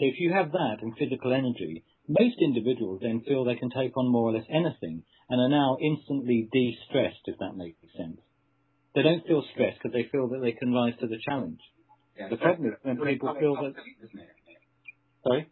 So 0.00 0.06
if 0.06 0.18
you 0.18 0.32
have 0.32 0.52
that 0.52 0.78
and 0.80 0.96
physical 0.96 1.34
energy, 1.34 1.84
most 2.08 2.36
individuals 2.40 3.00
then 3.02 3.20
feel 3.20 3.44
they 3.44 3.56
can 3.56 3.68
take 3.68 3.94
on 3.98 4.08
more 4.08 4.30
or 4.30 4.32
less 4.32 4.48
anything 4.48 5.02
and 5.28 5.40
are 5.40 5.48
now 5.50 5.76
instantly 5.78 6.48
de-stressed, 6.50 7.20
if 7.26 7.38
that 7.38 7.54
makes 7.54 7.76
sense. 7.98 8.16
They 8.94 9.02
don't 9.02 9.26
feel 9.26 9.44
stressed 9.52 9.76
because 9.76 9.92
they 9.92 10.08
feel 10.10 10.28
that 10.28 10.40
they 10.40 10.52
can 10.52 10.72
rise 10.72 10.94
to 11.00 11.06
the 11.06 11.18
challenge. 11.22 11.60
Yeah, 12.18 12.30
the 12.30 12.38
problem 12.38 12.68
is 12.68 12.74
when 12.82 12.96
people 12.96 13.36
feel 13.38 13.54
that. 13.56 13.74
Sorry? 15.22 15.50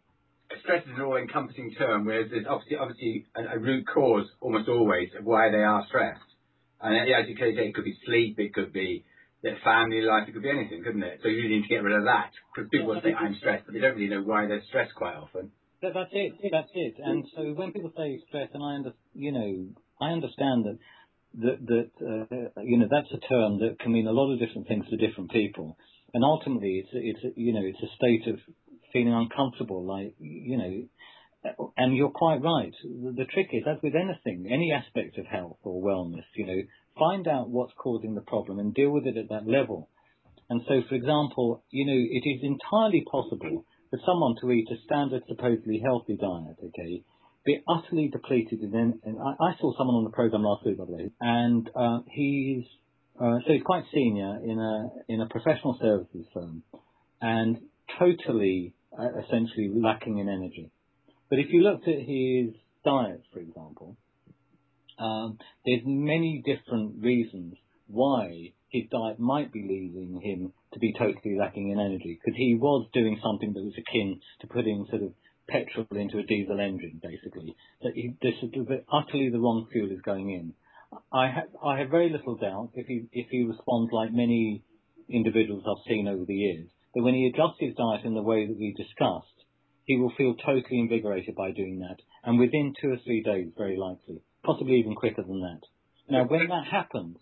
Stress 0.63 0.83
is 0.83 0.97
an 0.97 1.01
all-encompassing 1.01 1.75
term, 1.77 2.05
whereas 2.05 2.31
there's 2.31 2.47
obviously, 2.49 2.77
obviously 2.77 3.27
a, 3.35 3.55
a, 3.55 3.59
root 3.59 3.85
cause 3.85 4.25
almost 4.41 4.67
always 4.67 5.09
of 5.17 5.25
why 5.25 5.51
they 5.51 5.61
are 5.61 5.85
stressed. 5.87 6.25
And 6.81 6.97
as 6.97 7.29
you 7.29 7.35
say, 7.37 7.53
it 7.53 7.75
could 7.75 7.85
be 7.85 7.95
sleep, 8.03 8.39
it 8.39 8.55
could 8.55 8.73
be 8.73 9.05
their 9.41 9.57
family 9.63 10.01
life, 10.01 10.27
it 10.27 10.33
could 10.33 10.43
be 10.43 10.49
anything, 10.49 10.83
couldn't 10.83 11.03
it? 11.03 11.19
So 11.23 11.29
you 11.29 11.47
need 11.47 11.63
to 11.63 11.67
get 11.67 11.83
rid 11.83 11.97
of 11.97 12.05
that. 12.05 12.31
Because 12.53 12.69
people 12.69 12.87
will 12.87 13.01
say, 13.01 13.13
I'm 13.13 13.35
stressed, 13.39 13.65
but 13.65 13.73
they 13.73 13.79
don't 13.79 13.95
really 13.95 14.09
know 14.09 14.23
why 14.23 14.47
they're 14.47 14.63
stressed 14.67 14.95
quite 14.95 15.15
often. 15.15 15.51
That, 15.81 15.93
that's 15.93 16.11
it. 16.11 16.33
That's 16.51 16.69
it. 16.73 16.95
And 17.03 17.25
so 17.35 17.41
when 17.53 17.71
people 17.71 17.91
say 17.95 18.19
stress, 18.27 18.49
and 18.53 18.63
I 18.63 18.75
under, 18.75 18.93
you 19.13 19.31
know, 19.31 19.67
I 20.01 20.11
understand 20.11 20.65
that 20.65 20.77
that 21.41 21.57
that 21.67 21.89
uh, 22.01 22.61
you 22.63 22.77
know 22.79 22.87
that's 22.89 23.11
a 23.13 23.19
term 23.27 23.59
that 23.59 23.77
can 23.79 23.93
mean 23.93 24.07
a 24.07 24.11
lot 24.11 24.33
of 24.33 24.39
different 24.39 24.67
things 24.67 24.85
to 24.89 24.97
different 24.97 25.29
people 25.29 25.77
and 26.13 26.23
ultimately 26.23 26.83
it's 26.83 26.89
it's 26.91 27.37
you 27.37 27.53
know 27.53 27.61
it's 27.63 27.77
a 27.83 27.95
state 27.95 28.27
of 28.33 28.39
feeling 28.91 29.13
uncomfortable, 29.13 29.85
like 29.85 30.15
you 30.19 30.57
know. 30.57 30.83
And 31.77 31.95
you're 31.95 32.09
quite 32.09 32.41
right. 32.41 32.73
The, 32.83 33.25
trick 33.25 33.49
is, 33.53 33.63
as 33.65 33.81
with 33.81 33.93
anything, 33.95 34.51
any 34.51 34.73
aspect 34.73 35.17
of 35.17 35.25
health 35.25 35.57
or 35.63 35.81
wellness, 35.81 36.25
you 36.35 36.45
know, 36.45 36.61
find 36.97 37.27
out 37.27 37.49
what's 37.49 37.71
causing 37.77 38.13
the 38.15 38.21
problem 38.21 38.59
and 38.59 38.73
deal 38.73 38.91
with 38.91 39.07
it 39.07 39.17
at 39.17 39.29
that 39.29 39.47
level. 39.47 39.89
And 40.49 40.61
so, 40.67 40.81
for 40.89 40.95
example, 40.95 41.63
you 41.69 41.85
know, 41.85 41.93
it 41.95 42.27
is 42.27 42.43
entirely 42.43 43.05
possible 43.09 43.65
for 43.89 43.99
someone 44.05 44.35
to 44.41 44.51
eat 44.51 44.67
a 44.71 44.81
standard, 44.83 45.23
supposedly 45.27 45.81
healthy 45.83 46.17
diet, 46.17 46.57
okay, 46.63 47.03
be 47.45 47.63
utterly 47.67 48.09
depleted. 48.09 48.59
And 48.59 48.73
then, 48.73 48.99
and 49.03 49.17
I, 49.17 49.51
I 49.51 49.51
saw 49.59 49.75
someone 49.77 49.95
on 49.95 50.03
the 50.03 50.11
program 50.11 50.43
last 50.43 50.65
week, 50.65 50.77
by 50.77 50.85
the 50.85 50.91
way, 50.91 51.11
and 51.21 51.69
uh, 51.75 51.99
he's 52.11 52.65
uh, 53.19 53.39
so 53.45 53.53
he's 53.53 53.63
quite 53.63 53.83
senior 53.93 54.39
in 54.43 54.59
a 54.59 55.13
in 55.13 55.21
a 55.21 55.27
professional 55.27 55.77
services 55.81 56.25
firm, 56.33 56.63
and 57.21 57.57
totally 57.97 58.73
uh, 58.97 59.19
essentially 59.25 59.71
lacking 59.75 60.19
in 60.19 60.29
energy. 60.29 60.71
But 61.29 61.39
if 61.39 61.47
you 61.51 61.61
looked 61.61 61.87
at 61.87 61.99
his 61.99 62.55
diet, 62.83 63.23
for 63.31 63.39
example, 63.39 63.97
um, 64.97 65.37
there's 65.65 65.81
many 65.85 66.43
different 66.45 67.03
reasons 67.03 67.55
why 67.87 68.53
his 68.69 68.83
diet 68.91 69.19
might 69.19 69.51
be 69.51 69.61
leading 69.61 70.21
him 70.21 70.53
to 70.73 70.79
be 70.79 70.93
totally 70.93 71.37
lacking 71.37 71.69
in 71.69 71.79
energy, 71.79 72.19
because 72.19 72.37
he 72.37 72.55
was 72.55 72.87
doing 72.93 73.19
something 73.23 73.53
that 73.53 73.63
was 73.63 73.73
akin 73.77 74.19
to 74.41 74.47
putting 74.47 74.85
sort 74.89 75.03
of 75.03 75.13
petrol 75.47 75.87
into 75.91 76.19
a 76.19 76.23
diesel 76.23 76.59
engine, 76.59 77.01
basically. 77.01 77.55
That 77.81 77.93
he, 77.95 78.13
this 78.21 78.35
is 78.43 78.51
utterly 78.91 79.29
the 79.29 79.39
wrong 79.39 79.67
fuel 79.71 79.91
is 79.91 80.01
going 80.01 80.29
in. 80.29 80.53
I 81.11 81.27
have 81.29 81.49
I 81.63 81.79
have 81.79 81.89
very 81.89 82.09
little 82.09 82.35
doubt 82.35 82.71
if 82.73 82.87
he 82.87 83.05
if 83.11 83.27
he 83.29 83.43
responds 83.43 83.91
like 83.91 84.11
many 84.11 84.63
individuals 85.07 85.63
I've 85.67 85.87
seen 85.87 86.07
over 86.07 86.25
the 86.25 86.35
years 86.35 86.67
that 86.95 87.03
when 87.03 87.13
he 87.13 87.27
adjusts 87.27 87.59
his 87.59 87.75
diet 87.75 88.05
in 88.05 88.15
the 88.15 88.23
way 88.23 88.47
that 88.47 88.57
we 88.57 88.73
discussed, 88.73 89.38
he 89.89 89.97
will 89.97 90.13
feel 90.15 90.35
totally 90.35 90.79
invigorated 90.79 91.33
by 91.33 91.49
doing 91.49 91.79
that, 91.79 91.97
and 92.23 92.37
within 92.37 92.75
two 92.79 92.91
or 92.91 92.97
three 93.03 93.23
days, 93.23 93.47
very 93.57 93.75
likely, 93.75 94.21
possibly 94.43 94.75
even 94.75 94.93
quicker 94.93 95.23
than 95.23 95.41
that. 95.41 95.61
Now, 96.07 96.25
when 96.25 96.47
that 96.47 96.65
happens, 96.71 97.17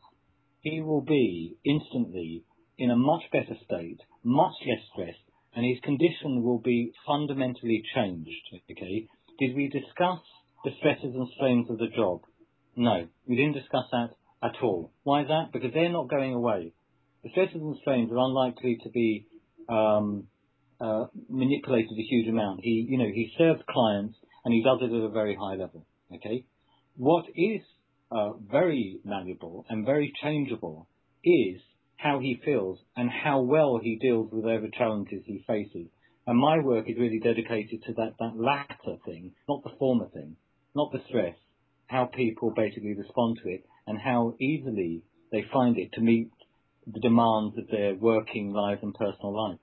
he 0.60 0.82
will 0.82 1.00
be 1.00 1.56
instantly 1.64 2.44
in 2.78 2.92
a 2.92 2.98
much 2.98 3.24
better 3.32 3.56
state, 3.64 4.02
much 4.22 4.52
less 4.68 4.82
stressed, 4.92 5.24
and 5.56 5.66
his 5.66 5.80
condition 5.82 6.44
will 6.44 6.60
be 6.60 6.92
fundamentally 7.06 7.84
changed. 7.96 8.36
Okay? 8.70 9.08
Did 9.40 9.56
we 9.56 9.70
discuss 9.70 10.20
the 10.66 10.72
stresses 10.80 11.16
and 11.16 11.30
strains 11.38 11.70
of 11.70 11.78
the 11.78 11.88
job? 11.96 12.24
No, 12.76 13.08
we 13.26 13.38
didn't 13.38 13.54
discuss 13.54 13.86
that 13.94 14.10
at 14.44 14.62
all. 14.62 14.92
Why 15.04 15.22
is 15.22 15.30
that? 15.30 15.54
Because 15.54 15.72
they're 15.74 15.88
not 15.88 16.10
going 16.10 16.34
away. 16.34 16.74
The 17.24 17.30
stresses 17.30 17.62
and 17.62 17.78
strains 17.80 18.12
are 18.12 18.18
unlikely 18.18 18.80
to 18.84 18.90
be 18.90 19.26
um, 19.70 20.28
uh, 20.80 21.06
manipulated 21.30 21.98
a 21.98 22.08
huge 22.10 22.28
amount. 22.28 22.62
He, 22.64 22.86
you 22.90 22.98
know, 22.98 23.06
he 23.14 23.32
serves 23.38 23.62
clients 23.70 24.16
and 24.46 24.54
he 24.54 24.64
does 24.64 24.80
it 24.82 24.94
at 24.94 25.04
a 25.04 25.10
very 25.10 25.36
high 25.36 25.56
level. 25.56 25.86
Okay, 26.14 26.46
what 26.96 27.26
is 27.36 27.62
uh, 28.12 28.34
very 28.52 29.00
malleable 29.04 29.66
and 29.70 29.86
very 29.86 30.14
changeable 30.22 30.88
is 31.24 31.62
how 31.98 32.20
he 32.20 32.40
feels 32.46 32.80
and 32.96 33.10
how 33.10 33.42
well 33.42 33.80
he 33.82 33.98
deals 33.98 34.32
with 34.32 34.46
whatever 34.46 34.68
challenges 34.70 35.24
he 35.26 35.44
faces. 35.48 35.88
And 36.26 36.38
my 36.38 36.60
work 36.60 36.90
is 36.90 36.98
really 36.98 37.20
dedicated 37.20 37.84
to 37.84 37.94
that, 37.94 38.16
that 38.20 38.36
latter 38.36 38.98
thing, 39.06 39.32
not 39.48 39.64
the 39.64 39.76
former 39.80 40.08
thing, 40.10 40.36
not 40.76 40.92
the 40.92 41.02
stress, 41.08 41.36
how 41.88 42.06
people 42.06 42.54
basically 42.56 42.94
respond 42.94 43.40
to 43.44 43.50
it 43.50 43.64
and 43.88 43.98
how 44.00 44.36
easily 44.40 45.04
they 45.32 45.44
find 45.52 45.78
it 45.78 45.92
to 45.94 46.02
meet 46.02 46.30
the 46.86 47.00
demands 47.00 47.58
of 47.58 47.68
their 47.70 47.96
working 47.96 48.52
lives 48.52 48.82
and 48.84 48.94
personal 48.94 49.36
life. 49.36 49.60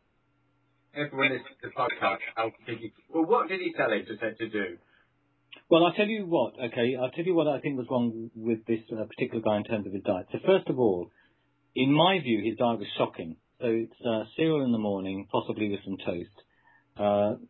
Everyone 0.96 1.30
listening 1.30 1.58
to 1.60 1.68
the 1.68 1.74
podcast, 1.74 2.22
how 2.36 2.52
did 2.66 2.78
he, 2.78 2.92
well, 3.12 3.24
what 3.24 3.48
did 3.48 3.58
he 3.58 3.72
tell 3.76 3.90
him 3.90 4.06
to, 4.06 4.14
to 4.14 4.48
do? 4.48 4.78
Well, 5.68 5.84
I'll 5.84 5.92
tell 5.92 6.06
you 6.06 6.24
what, 6.24 6.54
okay, 6.54 6.94
I'll 6.94 7.10
tell 7.10 7.24
you 7.24 7.34
what 7.34 7.48
I 7.48 7.58
think 7.58 7.76
was 7.76 7.88
wrong 7.90 8.30
with 8.36 8.64
this 8.66 8.78
uh, 8.92 9.02
particular 9.04 9.42
guy 9.42 9.56
in 9.56 9.64
terms 9.64 9.88
of 9.88 9.92
his 9.92 10.04
diet. 10.04 10.26
So 10.30 10.38
first 10.46 10.68
of 10.68 10.78
all, 10.78 11.10
in 11.74 11.92
my 11.92 12.20
view, 12.22 12.42
his 12.44 12.56
diet 12.58 12.78
was 12.78 12.86
shocking. 12.96 13.34
So 13.60 13.66
it's 13.66 14.00
uh, 14.06 14.22
cereal 14.36 14.64
in 14.64 14.70
the 14.70 14.78
morning, 14.78 15.26
possibly 15.32 15.68
with 15.68 15.80
some 15.84 15.96
toast, 15.98 16.36
uh, 16.96 17.42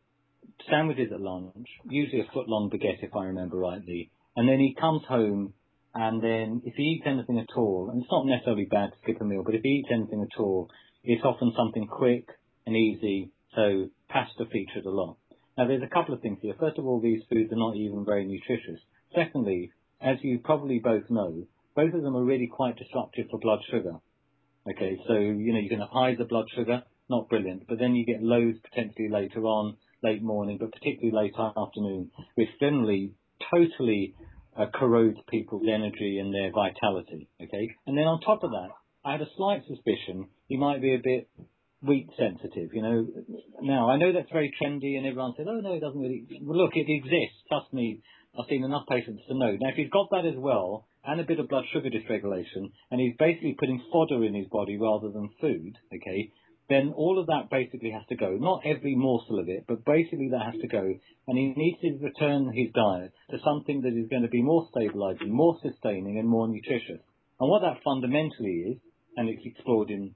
sandwiches 0.71 1.13
at 1.13 1.21
lunch, 1.21 1.69
usually 1.91 2.23
a 2.23 2.33
foot 2.33 2.49
long 2.49 2.71
baguette 2.71 3.03
if 3.03 3.15
I 3.15 3.27
remember 3.27 3.59
rightly, 3.59 4.11
and 4.37 4.49
then 4.49 4.59
he 4.59 4.75
comes 4.81 5.03
home 5.07 5.53
and 5.95 6.25
then 6.25 6.63
if 6.65 6.75
he 6.77 6.97
eats 6.97 7.07
anything 7.07 7.39
at 7.39 7.55
all, 7.59 7.91
and 7.93 8.01
it's 8.01 8.11
not 8.11 8.25
necessarily 8.25 8.65
bad 8.65 8.91
to 8.93 8.97
skip 9.03 9.21
a 9.21 9.25
meal, 9.25 9.43
but 9.45 9.55
if 9.55 9.61
he 9.63 9.85
eats 9.85 9.91
anything 9.93 10.23
at 10.23 10.41
all, 10.41 10.71
it's 11.03 11.25
often 11.25 11.53
something 11.55 11.87
quick 11.87 12.27
and 12.67 12.77
easy, 12.77 13.31
so 13.55 13.89
pasta 14.09 14.45
featured 14.51 14.87
a 14.87 14.91
lot. 14.91 15.17
Now 15.57 15.69
there's 15.69 15.83
a 15.83 15.95
couple 15.95 16.15
of 16.15 16.21
things 16.21 16.39
here. 16.43 16.55
First 16.59 16.79
of 16.79 16.87
all, 16.87 17.01
these 17.01 17.23
foods 17.31 17.53
are 17.53 17.57
not 17.57 17.77
even 17.77 18.05
very 18.05 18.25
nutritious. 18.25 18.81
Secondly, 19.15 19.73
as 20.01 20.17
you 20.23 20.39
probably 20.39 20.79
both 20.79 21.09
know, 21.11 21.47
both 21.77 21.95
of 21.95 22.03
them 22.03 22.17
are 22.17 22.25
really 22.25 22.47
quite 22.47 22.77
disruptive 22.77 23.27
for 23.31 23.39
blood 23.39 23.61
sugar. 23.71 23.97
Okay, 24.69 24.99
so, 25.07 25.15
you 25.15 25.53
know, 25.53 25.59
you 25.59 25.69
can 25.69 25.81
have 25.81 25.91
highs 25.91 26.19
of 26.21 26.29
blood 26.29 26.47
sugar, 26.55 26.83
not 27.11 27.29
brilliant, 27.29 27.67
but 27.69 27.79
then 27.79 27.95
you 27.95 28.07
get 28.07 28.23
lows 28.23 28.55
potentially 28.69 29.09
later 29.11 29.45
on, 29.45 29.77
late 30.03 30.23
morning, 30.23 30.59
but 30.59 30.73
particularly 30.73 31.13
late 31.13 31.35
afternoon, 31.39 32.11
which 32.35 32.49
generally 32.61 33.13
totally 33.51 34.15
uh, 34.57 34.67
corrodes 34.73 35.19
people's 35.29 35.67
energy 35.69 36.19
and 36.19 36.33
their 36.33 36.51
vitality. 36.51 37.29
Okay, 37.43 37.71
and 37.87 37.97
then 37.97 38.05
on 38.05 38.21
top 38.21 38.43
of 38.43 38.51
that, 38.51 38.71
I 39.05 39.13
had 39.13 39.21
a 39.21 39.29
slight 39.37 39.63
suspicion 39.67 40.29
he 40.49 40.57
might 40.57 40.81
be 40.81 40.95
a 40.95 41.01
bit 41.03 41.29
wheat 41.85 42.09
sensitive. 42.19 42.71
You 42.73 42.83
know, 42.83 43.07
now 43.61 43.91
I 43.91 43.97
know 43.97 44.13
that's 44.13 44.33
very 44.33 44.53
trendy, 44.61 44.97
and 44.97 45.07
everyone 45.07 45.35
says, 45.37 45.47
"Oh 45.49 45.61
no, 45.61 45.75
it 45.75 45.81
doesn't 45.81 46.01
really." 46.01 46.27
Well, 46.43 46.59
look, 46.59 46.73
it 46.75 46.89
exists. 46.89 47.43
Trust 47.49 47.73
me, 47.73 48.01
I've 48.39 48.49
seen 48.49 48.65
enough 48.65 48.87
patients 48.89 49.23
to 49.29 49.35
know. 49.35 49.53
Now, 49.53 49.71
if 49.71 49.77
he's 49.77 49.91
got 49.91 50.11
that 50.11 50.27
as 50.27 50.37
well, 50.37 50.87
and 51.05 51.21
a 51.21 51.25
bit 51.25 51.39
of 51.39 51.49
blood 51.49 51.65
sugar 51.73 51.91
dysregulation, 51.91 52.73
and 52.91 53.01
he's 53.01 53.17
basically 53.19 53.57
putting 53.59 53.83
fodder 53.93 54.25
in 54.25 54.35
his 54.35 54.49
body 54.49 54.79
rather 54.79 55.11
than 55.11 55.31
food, 55.41 55.77
okay, 55.95 56.31
then 56.69 56.95
all 56.97 57.19
of 57.19 57.27
that 57.27 57.51
basically 57.51 57.91
has 57.91 58.07
to 58.09 58.17
go. 58.17 58.37
Not 58.41 58.63
every 58.65 58.97
morsel 58.97 59.39
of 59.39 59.49
it, 59.49 59.65
but 59.69 59.85
basically 59.85 60.31
that 60.31 60.53
has 60.53 60.61
to 60.63 60.69
go. 60.69 60.95
And 61.29 61.39
he 61.39 61.53
needs 61.57 61.81
to 61.83 62.05
return 62.05 62.53
his 62.53 62.73
diet 62.75 63.13
to 63.31 63.39
something 63.45 63.83
that 63.83 63.93
is 63.93 64.09
going 64.09 64.23
to 64.23 64.29
be 64.29 64.43
more 64.43 64.67
stabilizing, 64.71 65.31
more 65.31 65.59
sustaining, 65.63 66.19
and 66.19 66.29
more 66.29 66.49
nutritious. 66.49 67.01
And 67.39 67.51
what 67.51 67.61
that 67.61 67.83
fundamentally 67.85 68.73
is, 68.73 68.79
and 69.17 69.29
it's 69.29 69.45
explored 69.45 69.91
in, 69.91 70.15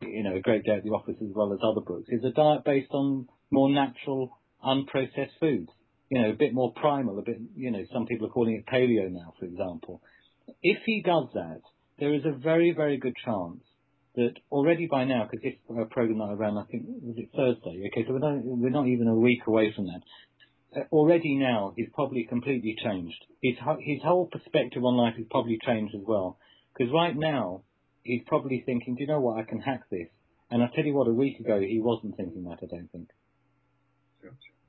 you 0.00 0.22
know, 0.22 0.36
a 0.36 0.40
great 0.40 0.64
day 0.64 0.76
at 0.76 0.84
the 0.84 0.90
office 0.90 1.16
as 1.20 1.34
well 1.34 1.52
as 1.52 1.58
other 1.62 1.80
books, 1.80 2.08
is 2.08 2.24
a 2.24 2.30
diet 2.30 2.64
based 2.64 2.92
on 2.92 3.28
more 3.50 3.70
natural, 3.70 4.38
unprocessed 4.64 5.38
foods. 5.40 5.70
You 6.10 6.22
know, 6.22 6.30
a 6.30 6.34
bit 6.34 6.54
more 6.54 6.72
primal, 6.72 7.18
a 7.18 7.22
bit, 7.22 7.38
you 7.56 7.70
know, 7.70 7.82
some 7.92 8.06
people 8.06 8.26
are 8.26 8.30
calling 8.30 8.54
it 8.54 8.66
paleo 8.72 9.10
now, 9.10 9.34
for 9.38 9.46
example. 9.46 10.00
If 10.62 10.78
he 10.84 11.02
does 11.02 11.28
that, 11.34 11.60
there 11.98 12.14
is 12.14 12.22
a 12.24 12.36
very, 12.36 12.72
very 12.72 12.98
good 12.98 13.14
chance 13.24 13.62
that 14.14 14.34
already 14.52 14.86
by 14.86 15.04
now, 15.04 15.26
because 15.28 15.42
this 15.42 15.54
uh, 15.70 15.84
program 15.90 16.18
that 16.18 16.24
I 16.24 16.32
ran, 16.34 16.56
I 16.56 16.64
think, 16.70 16.84
was 17.02 17.16
it 17.16 17.30
Thursday? 17.34 17.88
Okay, 17.88 18.06
so 18.06 18.12
we're 18.12 18.18
not, 18.20 18.44
we're 18.44 18.70
not 18.70 18.86
even 18.86 19.08
a 19.08 19.14
week 19.14 19.40
away 19.46 19.72
from 19.74 19.86
that. 19.86 20.02
Uh, 20.76 20.84
already 20.92 21.36
now, 21.36 21.72
he's 21.76 21.88
probably 21.94 22.24
completely 22.28 22.76
changed. 22.82 23.18
His, 23.42 23.56
his 23.80 24.02
whole 24.04 24.26
perspective 24.26 24.84
on 24.84 24.96
life 24.96 25.14
has 25.16 25.26
probably 25.30 25.58
changed 25.66 25.94
as 25.94 26.02
well. 26.06 26.38
Because 26.76 26.92
right 26.92 27.16
now, 27.16 27.62
he's 28.04 28.22
probably 28.26 28.62
thinking, 28.64 28.94
do 28.94 29.02
you 29.02 29.08
know 29.08 29.20
what, 29.20 29.38
I 29.38 29.42
can 29.42 29.60
hack 29.60 29.84
this. 29.90 30.08
And 30.50 30.62
I 30.62 30.68
tell 30.74 30.84
you 30.84 30.94
what, 30.94 31.08
a 31.08 31.12
week 31.12 31.40
ago, 31.40 31.58
he 31.58 31.80
wasn't 31.80 32.16
thinking 32.16 32.44
that, 32.44 32.58
I 32.62 32.66
don't 32.66 32.88
think. 32.92 33.08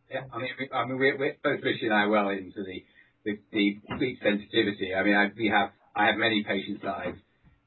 Yeah, 0.10 0.22
I 0.34 0.38
mean, 0.40 0.50
we, 0.60 0.70
I 0.72 0.86
mean, 0.86 0.98
we're, 0.98 1.18
we're 1.18 1.38
both 1.44 1.62
Richie 1.64 1.86
and 1.86 1.94
I 1.94 2.08
well 2.08 2.30
into 2.30 2.64
the, 2.64 2.84
the, 3.26 3.40
the 3.52 3.78
sleep 3.98 4.20
sensitivity. 4.24 4.96
I 4.96 5.04
mean, 5.04 5.16
I, 5.16 5.28
we 5.36 5.50
have, 5.50 5.70
I 5.96 6.08
have 6.08 6.16
many 6.18 6.44
patients 6.44 6.82
that 6.84 6.96
I've 6.96 7.20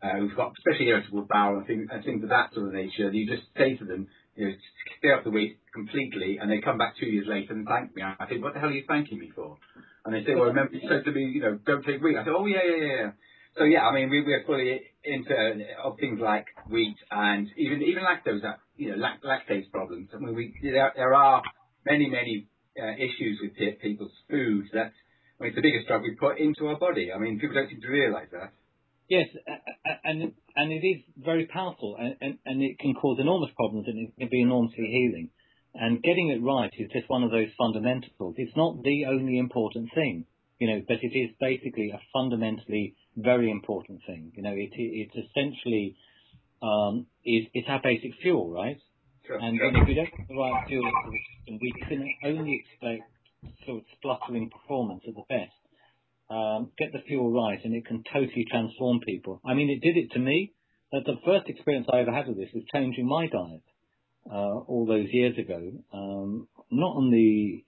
uh, 0.02 0.16
who've 0.18 0.36
got 0.36 0.52
especially 0.58 0.88
irritable 0.88 1.26
bowel 1.28 1.58
and 1.58 1.66
things, 1.66 1.88
and 1.90 2.04
things 2.04 2.22
of 2.22 2.28
that 2.28 2.54
sort 2.54 2.68
of 2.68 2.72
nature, 2.72 3.10
you 3.10 3.26
just 3.26 3.48
say 3.56 3.76
to 3.76 3.84
them, 3.84 4.06
you 4.36 4.46
know, 4.46 4.54
stay 4.98 5.08
off 5.08 5.24
the 5.24 5.30
wheat 5.30 5.58
completely, 5.74 6.38
and 6.40 6.50
they 6.50 6.60
come 6.60 6.78
back 6.78 6.94
two 6.98 7.06
years 7.06 7.26
later 7.26 7.52
and 7.52 7.66
thank 7.66 7.94
me. 7.96 8.02
I 8.02 8.26
think, 8.26 8.42
what 8.42 8.54
the 8.54 8.60
hell 8.60 8.68
are 8.68 8.72
you 8.72 8.84
thanking 8.86 9.18
me 9.18 9.32
for? 9.34 9.58
And 10.04 10.14
they 10.14 10.24
say, 10.24 10.34
well, 10.34 10.46
remember 10.46 10.74
you 10.74 10.88
said 10.88 11.04
to 11.04 11.12
me, 11.12 11.24
you 11.24 11.42
know, 11.42 11.58
don't 11.66 11.84
take 11.84 12.00
wheat. 12.00 12.16
I 12.16 12.24
said, 12.24 12.32
oh 12.36 12.46
yeah, 12.46 12.62
yeah, 12.64 12.86
yeah. 12.86 13.10
So 13.58 13.64
yeah, 13.64 13.82
I 13.82 13.92
mean, 13.92 14.08
we, 14.10 14.22
we're 14.22 14.44
fully 14.46 14.80
into 15.04 15.34
of 15.82 15.96
things 15.98 16.20
like 16.22 16.46
wheat 16.70 16.96
and 17.10 17.48
even 17.56 17.82
even 17.82 18.04
lactose, 18.04 18.44
uh, 18.44 18.56
you 18.76 18.96
know, 18.96 19.04
lactase 19.24 19.70
problems. 19.72 20.08
I 20.14 20.18
mean, 20.18 20.34
we 20.34 20.54
there, 20.62 20.92
there 20.94 21.14
are 21.14 21.42
many 21.84 22.08
many 22.08 22.46
uh, 22.80 22.94
issues 22.94 23.40
with 23.42 23.80
people's 23.80 24.12
food 24.30 24.66
that 24.72 24.92
I 25.40 25.42
mean, 25.42 25.48
it's 25.50 25.56
the 25.56 25.62
biggest 25.62 25.88
drug 25.88 26.02
we 26.02 26.14
put 26.14 26.38
into 26.38 26.66
our 26.68 26.78
body. 26.78 27.10
I 27.14 27.18
mean, 27.18 27.40
people 27.40 27.54
don't 27.54 27.68
seem 27.68 27.80
to 27.80 27.88
realise 27.88 28.28
that. 28.32 28.52
Yes, 29.08 29.26
and 30.04 30.32
and 30.54 30.72
it 30.72 30.86
is 30.86 31.02
very 31.16 31.46
powerful, 31.46 31.96
and, 31.98 32.14
and, 32.20 32.38
and 32.44 32.62
it 32.62 32.78
can 32.78 32.94
cause 32.94 33.18
enormous 33.18 33.50
problems, 33.56 33.86
and 33.88 34.08
it 34.08 34.12
can 34.18 34.28
be 34.30 34.42
enormously 34.42 34.84
healing. 34.84 35.30
And 35.74 36.02
getting 36.02 36.30
it 36.30 36.42
right 36.42 36.70
is 36.78 36.90
just 36.92 37.08
one 37.08 37.22
of 37.22 37.30
those 37.30 37.48
fundamentals. 37.56 38.34
It's 38.36 38.56
not 38.56 38.82
the 38.82 39.06
only 39.06 39.38
important 39.38 39.90
thing, 39.94 40.26
you 40.58 40.68
know, 40.68 40.82
but 40.86 40.98
it 41.02 41.16
is 41.16 41.30
basically 41.40 41.90
a 41.90 42.00
fundamentally 42.12 42.96
very 43.22 43.50
important 43.50 44.00
thing. 44.06 44.32
You 44.34 44.42
know, 44.42 44.52
it, 44.52 44.70
it's 44.74 45.14
essentially 45.14 45.96
um, 46.62 47.06
is 47.24 47.46
it's 47.54 47.68
our 47.68 47.80
basic 47.82 48.12
fuel, 48.22 48.50
right? 48.50 48.78
Sure, 49.26 49.38
and. 49.38 49.58
If 49.60 49.88
we 49.88 49.94
don't 49.94 50.06
have 50.06 50.28
the 50.28 50.36
right 50.36 50.64
fuel 50.66 50.90
for 51.04 51.10
the 51.10 51.18
system, 51.36 51.58
we 51.60 51.72
can 51.88 52.14
only 52.24 52.64
expect 52.64 53.10
sort 53.66 53.78
of 53.78 53.84
spluttering 53.96 54.50
performance 54.50 55.02
at 55.06 55.14
the 55.14 55.24
best 55.28 55.52
um, 56.30 56.70
get 56.78 56.92
the 56.92 57.00
fuel 57.06 57.32
right, 57.32 57.58
and 57.64 57.74
it 57.74 57.86
can 57.86 58.04
totally 58.12 58.46
transform 58.50 59.00
people. 59.00 59.40
I 59.44 59.54
mean, 59.54 59.70
it 59.70 59.80
did 59.80 59.96
it 59.96 60.12
to 60.12 60.18
me. 60.18 60.52
That 60.92 61.04
the 61.04 61.18
first 61.24 61.48
experience 61.48 61.86
I 61.92 62.00
ever 62.00 62.12
had 62.12 62.28
with 62.28 62.38
this 62.38 62.48
was 62.54 62.64
changing 62.72 63.06
my 63.06 63.26
diet 63.26 63.62
uh, 64.30 64.60
all 64.66 64.86
those 64.86 65.08
years 65.10 65.36
ago. 65.36 65.70
Um, 65.92 66.48
not 66.70 66.96
on 66.96 67.10
the 67.10 67.62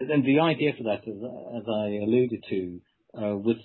and 0.00 0.24
the 0.24 0.40
idea 0.40 0.72
for 0.76 0.84
that, 0.84 1.08
as, 1.08 1.16
as 1.16 1.64
I 1.66 2.04
alluded 2.04 2.44
to, 2.50 2.80
uh, 3.14 3.36
was 3.36 3.56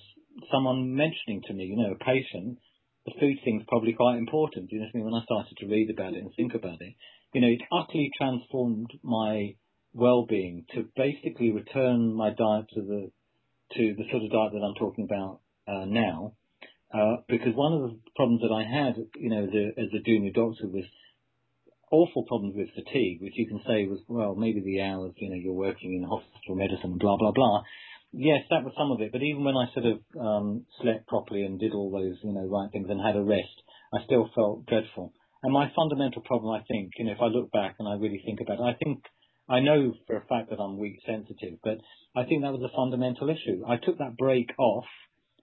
someone 0.52 0.96
mentioning 0.96 1.42
to 1.48 1.54
me, 1.54 1.66
you 1.66 1.78
know, 1.78 1.94
a 1.94 2.04
patient, 2.04 2.60
the 3.06 3.14
food 3.20 3.38
thing's 3.44 3.64
probably 3.68 3.94
quite 3.94 4.18
important. 4.18 4.72
You 4.72 4.80
know 4.80 4.86
what 4.86 4.96
I 4.96 4.98
mean? 4.98 5.06
When 5.06 5.22
I 5.22 5.26
started 5.26 5.58
to 5.58 5.68
read 5.68 5.90
about 5.90 6.14
it 6.14 6.24
and 6.24 6.32
think 6.36 6.54
about 6.54 6.82
it, 6.82 6.94
you 7.34 7.42
know, 7.42 7.48
it 7.48 7.62
utterly 7.72 8.12
transformed 8.18 8.92
my 9.04 9.56
well-being 9.94 10.66
to 10.74 10.88
basically 10.96 11.52
return 11.52 12.14
my 12.14 12.30
diet 12.30 12.66
to 12.74 12.82
the 12.82 13.12
to 13.76 13.96
the 13.98 14.06
sort 14.12 14.24
of 14.24 14.32
diet 14.32 14.54
that 14.54 14.66
I'm 14.66 14.76
talking 14.76 15.06
about 15.06 15.40
uh, 15.68 15.86
now. 15.86 16.34
Uh, 16.94 17.18
because 17.28 17.56
one 17.56 17.74
of 17.74 17.82
the 17.82 18.00
problems 18.16 18.42
that 18.42 18.54
I 18.54 18.62
had, 18.62 18.96
you 19.16 19.30
know, 19.30 19.48
the, 19.48 19.74
as 19.82 19.90
a 19.98 20.04
junior 20.06 20.32
doctor 20.32 20.68
was 20.68 20.86
awful 21.90 22.24
problems 22.24 22.56
with 22.56 22.70
fatigue, 22.76 23.22
which 23.22 23.34
you 23.36 23.48
can 23.48 23.62
say 23.66 23.88
was, 23.88 24.00
well, 24.08 24.36
maybe 24.36 24.62
the 24.62 24.82
hours, 24.82 25.14
you 25.18 25.30
know, 25.30 25.36
you're 25.36 25.54
working 25.54 25.94
in 25.94 26.04
hospital 26.04 26.56
medicine 26.56 26.98
blah, 27.00 27.18
blah, 27.18 27.32
blah. 27.32 27.64
Yes, 28.14 28.46
that 28.52 28.64
was 28.64 28.74
some 28.78 28.92
of 28.92 29.02
it. 29.02 29.12
But 29.12 29.24
even 29.24 29.44
when 29.44 29.58
I 29.58 29.74
sort 29.74 29.88
of 29.88 30.00
um, 30.22 30.66
slept 30.82 31.08
properly 31.08 31.44
and 31.44 31.60
did 31.60 31.74
all 31.74 31.90
those, 31.90 32.18
you 32.24 32.32
know, 32.32 32.46
right 32.46 32.70
things 32.72 32.88
and 32.90 33.02
had 33.02 33.16
a 33.16 33.24
rest, 33.24 33.58
I 33.92 34.06
still 34.06 34.30
felt 34.36 34.68
dreadful. 34.68 35.14
And 35.42 35.52
my 35.52 35.72
fundamental 35.76 36.22
problem, 36.22 36.54
I 36.54 36.64
think, 36.70 36.92
you 36.98 37.06
know, 37.06 37.12
if 37.12 37.22
I 37.22 37.26
look 37.26 37.52
back 37.52 37.76
and 37.80 37.88
I 37.88 37.96
really 37.96 38.22
think 38.24 38.40
about 38.40 38.60
it, 38.60 38.64
I 38.64 38.78
think 38.82 39.04
I 39.50 39.60
know 39.60 39.94
for 40.08 40.16
a 40.16 40.26
fact 40.26 40.52
that 40.52 40.60
I'm 40.60 40.78
wheat 40.78 41.02
sensitive, 41.06 41.58
but 41.64 41.80
I 42.16 42.24
think 42.24 42.44
that 42.44 42.54
was 42.54 42.62
a 42.64 42.76
fundamental 42.76 43.30
issue. 43.30 43.64
I 43.68 43.78
took 43.78 43.98
that 43.98 44.16
break 44.16 44.52
off, 44.58 44.86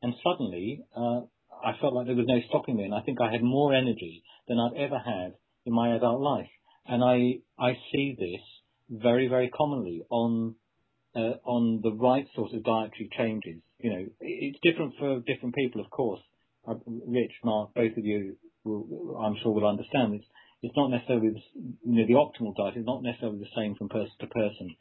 and 0.00 0.14
suddenly 0.24 0.84
uh, 0.96 1.20
I 1.62 1.76
felt 1.80 1.92
like 1.92 2.06
there 2.06 2.16
was 2.16 2.26
no 2.26 2.40
stopping 2.48 2.76
me, 2.76 2.84
and 2.84 2.94
I 2.94 3.02
think 3.02 3.20
I 3.20 3.30
had 3.32 3.42
more 3.42 3.74
energy 3.74 4.22
than 4.48 4.58
I've 4.58 4.78
ever 4.78 4.98
had 4.98 5.34
in 5.66 5.74
my 5.74 5.94
adult 5.96 6.20
life. 6.20 6.48
And 6.86 7.04
I 7.04 7.40
I 7.58 7.74
see 7.92 8.16
this 8.18 8.40
very 8.88 9.28
very 9.28 9.50
commonly 9.50 10.02
on 10.08 10.54
on 11.14 11.80
the 11.82 11.92
right 11.92 12.26
sort 12.34 12.52
of 12.52 12.64
dietary 12.64 13.10
changes. 13.16 13.60
You 13.78 13.90
know, 13.90 14.06
it's 14.20 14.58
different 14.62 14.94
for 14.98 15.20
different 15.20 15.54
people, 15.54 15.80
of 15.80 15.90
course. 15.90 16.20
Uh, 16.68 16.74
Rich, 16.86 17.32
Mark, 17.44 17.74
both 17.74 17.96
of 17.96 18.04
you, 18.04 18.36
I'm 18.66 19.36
sure, 19.42 19.52
will 19.52 19.66
understand 19.66 20.14
this 20.14 20.26
it's 20.62 20.76
not 20.76 20.90
necessarily 20.90 21.30
the, 21.30 21.40
you 21.84 22.00
know, 22.00 22.06
the 22.06 22.14
optimal 22.14 22.54
diet 22.54 22.78
is 22.78 22.84
not 22.84 23.02
necessarily 23.02 23.38
the 23.38 23.46
same 23.56 23.74
from 23.76 23.88
person 23.88 24.12
to 24.20 24.26
person. 24.26 24.76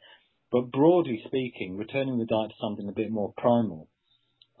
But 0.52 0.70
broadly 0.70 1.22
speaking, 1.26 1.76
returning 1.76 2.18
the 2.18 2.26
diet 2.26 2.50
to 2.50 2.56
something 2.60 2.88
a 2.88 2.92
bit 2.92 3.10
more 3.10 3.32
primal 3.36 3.88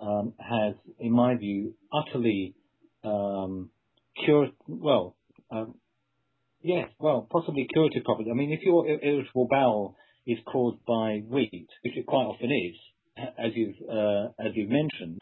um, 0.00 0.34
has, 0.38 0.74
in 0.98 1.12
my 1.12 1.34
view, 1.36 1.74
utterly 1.92 2.54
um, 3.04 3.70
cure, 4.24 4.48
well, 4.66 5.16
um, 5.50 5.74
yes, 6.62 6.88
well, 6.98 7.26
possibly 7.30 7.66
curative 7.70 8.04
properties. 8.04 8.30
I 8.32 8.36
mean, 8.36 8.52
if 8.52 8.62
your 8.62 8.86
irritable 8.86 9.48
bowel 9.50 9.96
is 10.30 10.38
caused 10.46 10.84
by 10.86 11.22
wheat, 11.26 11.68
which 11.82 11.96
it 11.96 12.06
quite 12.06 12.26
often 12.26 12.50
is, 12.52 12.76
as 13.38 13.52
you've 13.54 13.76
uh, 13.88 14.28
as 14.38 14.52
you've 14.54 14.70
mentioned, 14.70 15.18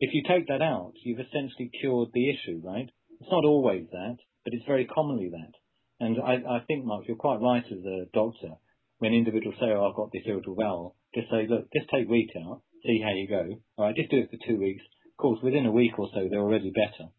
if 0.00 0.10
you 0.12 0.22
take 0.28 0.48
that 0.48 0.62
out, 0.62 0.92
you've 1.04 1.20
essentially 1.20 1.70
cured 1.80 2.08
the 2.12 2.28
issue, 2.30 2.60
right? 2.64 2.88
It's 3.20 3.30
not 3.30 3.44
always 3.44 3.86
that, 3.92 4.16
but 4.44 4.54
it's 4.54 4.66
very 4.66 4.86
commonly 4.86 5.30
that. 5.30 5.52
And 6.00 6.18
I, 6.20 6.58
I 6.58 6.60
think, 6.66 6.84
Mark, 6.84 7.04
you're 7.06 7.16
quite 7.16 7.40
right 7.40 7.64
as 7.64 7.84
a 7.84 8.06
doctor. 8.12 8.54
When 8.98 9.12
individuals 9.12 9.56
say, 9.60 9.70
"Oh, 9.70 9.88
I've 9.88 9.96
got 9.96 10.10
this 10.12 10.26
irritable 10.26 10.56
bowel," 10.56 10.96
just 11.14 11.30
say, 11.30 11.46
"Look, 11.46 11.68
just 11.72 11.88
take 11.90 12.08
wheat 12.08 12.30
out, 12.36 12.62
see 12.84 13.00
how 13.00 13.14
you 13.14 13.28
go. 13.28 13.60
All 13.76 13.86
right, 13.86 13.94
just 13.94 14.10
do 14.10 14.18
it 14.18 14.30
for 14.30 14.38
two 14.44 14.58
weeks. 14.58 14.82
Of 15.06 15.16
course, 15.16 15.40
within 15.42 15.66
a 15.66 15.72
week 15.72 15.98
or 15.98 16.08
so, 16.12 16.26
they're 16.28 16.40
already 16.40 16.70
better." 16.70 17.10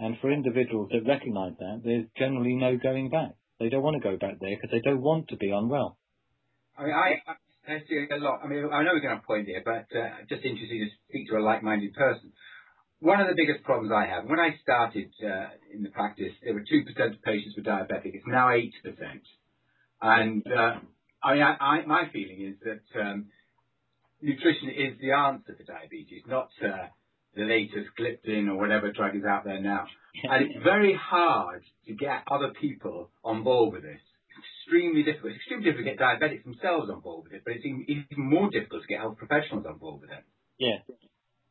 And 0.00 0.16
for 0.20 0.30
individuals 0.30 0.88
that 0.92 1.06
recognise 1.06 1.54
that, 1.58 1.82
there's 1.84 2.06
generally 2.16 2.54
no 2.54 2.76
going 2.76 3.10
back. 3.10 3.32
They 3.58 3.68
don't 3.68 3.82
want 3.82 4.00
to 4.00 4.08
go 4.08 4.16
back 4.16 4.38
there 4.40 4.56
because 4.56 4.70
they 4.70 4.80
don't 4.80 5.02
want 5.02 5.28
to 5.28 5.36
be 5.36 5.50
unwell. 5.50 5.97
I 6.78 6.84
mean, 6.84 6.94
I, 6.94 7.22
I 7.66 7.78
see 7.88 8.06
a 8.10 8.16
lot. 8.16 8.40
I 8.44 8.46
mean, 8.46 8.68
I 8.72 8.82
know 8.84 8.90
we're 8.94 9.00
going 9.00 9.18
to 9.18 9.26
point 9.26 9.46
here, 9.46 9.62
but 9.64 9.90
uh, 9.96 10.22
just 10.28 10.44
interested 10.44 10.78
to 10.78 10.86
speak 11.08 11.28
to 11.28 11.36
a 11.36 11.42
like-minded 11.42 11.94
person. 11.94 12.32
One 13.00 13.20
of 13.20 13.28
the 13.28 13.34
biggest 13.34 13.64
problems 13.64 13.92
I 13.94 14.06
have, 14.06 14.24
when 14.24 14.40
I 14.40 14.56
started 14.62 15.10
uh, 15.22 15.50
in 15.72 15.82
the 15.82 15.90
practice, 15.90 16.32
there 16.42 16.54
were 16.54 16.62
2% 16.62 17.14
of 17.14 17.22
patients 17.22 17.56
were 17.56 17.62
diabetic. 17.62 18.14
It's 18.14 18.26
now 18.26 18.48
8%. 18.48 18.70
And 20.00 20.44
uh, 20.46 20.78
I 21.22 21.34
mean, 21.34 21.42
I, 21.42 21.56
I, 21.60 21.86
my 21.86 22.04
feeling 22.12 22.40
is 22.42 22.54
that 22.62 23.00
um, 23.00 23.26
nutrition 24.22 24.70
is 24.70 24.98
the 25.00 25.12
answer 25.12 25.56
for 25.56 25.64
diabetes, 25.64 26.22
not 26.26 26.48
uh, 26.62 26.86
the 27.34 27.42
latest 27.42 27.90
gliptin 27.98 28.48
or 28.48 28.56
whatever 28.56 28.92
drug 28.92 29.16
is 29.16 29.24
out 29.24 29.44
there 29.44 29.60
now. 29.60 29.86
And 30.24 30.46
it's 30.46 30.64
very 30.64 30.98
hard 31.00 31.62
to 31.86 31.94
get 31.94 32.22
other 32.30 32.52
people 32.60 33.10
on 33.24 33.44
board 33.44 33.72
with 33.72 33.82
this. 33.82 34.00
It's 34.68 34.76
extremely 34.76 35.02
difficult. 35.02 35.32
It's 35.32 35.40
extremely 35.40 35.64
difficult 35.64 35.88
to 35.88 35.90
get 35.96 36.00
diabetics 36.00 36.44
themselves 36.44 36.90
on 36.92 37.00
board 37.00 37.24
with 37.24 37.32
it, 37.32 37.42
but 37.44 37.56
it's 37.56 37.64
even 37.64 38.04
more 38.20 38.50
difficult 38.52 38.82
to 38.84 38.88
get 38.88 39.00
health 39.00 39.16
professionals 39.16 39.64
on 39.64 39.78
board 39.78 40.02
with 40.04 40.10
it. 40.12 40.24
Yeah. 40.60 40.84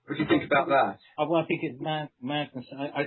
What 0.06 0.18
do 0.18 0.24
you 0.24 0.30
think 0.30 0.46
about 0.46 0.70
that? 0.70 1.02
Uh, 1.18 1.26
well, 1.26 1.42
I 1.42 1.46
think 1.50 1.66
it's 1.66 1.82
mad, 1.82 2.10
madness. 2.22 2.66
I, 2.78 2.86
I, 2.86 3.02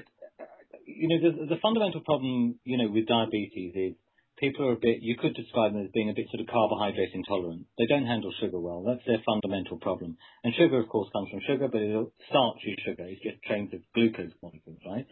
you 0.84 1.06
know, 1.06 1.30
the, 1.30 1.54
the 1.54 1.60
fundamental 1.62 2.02
problem, 2.02 2.58
you 2.64 2.76
know, 2.76 2.90
with 2.90 3.06
diabetes 3.06 3.72
is 3.74 3.94
people 4.36 4.66
are 4.66 4.72
a 4.72 4.82
bit, 4.82 4.98
you 5.00 5.16
could 5.16 5.34
describe 5.34 5.72
them 5.72 5.84
as 5.84 5.94
being 5.94 6.10
a 6.10 6.16
bit 6.16 6.26
sort 6.32 6.40
of 6.40 6.48
carbohydrate 6.50 7.14
intolerant. 7.14 7.66
They 7.78 7.86
don't 7.86 8.06
handle 8.06 8.32
sugar 8.40 8.58
well. 8.58 8.82
That's 8.82 9.06
their 9.06 9.22
fundamental 9.22 9.78
problem. 9.78 10.18
And 10.42 10.52
sugar, 10.58 10.80
of 10.80 10.88
course, 10.88 11.08
comes 11.12 11.30
from 11.30 11.40
sugar, 11.46 11.68
but 11.70 11.80
it's 11.80 12.10
starchy 12.28 12.74
sugar. 12.84 13.06
It's 13.06 13.22
just 13.22 13.40
chains 13.46 13.72
of 13.72 13.80
glucose 13.94 14.34
molecules, 14.42 14.82
right? 14.84 15.06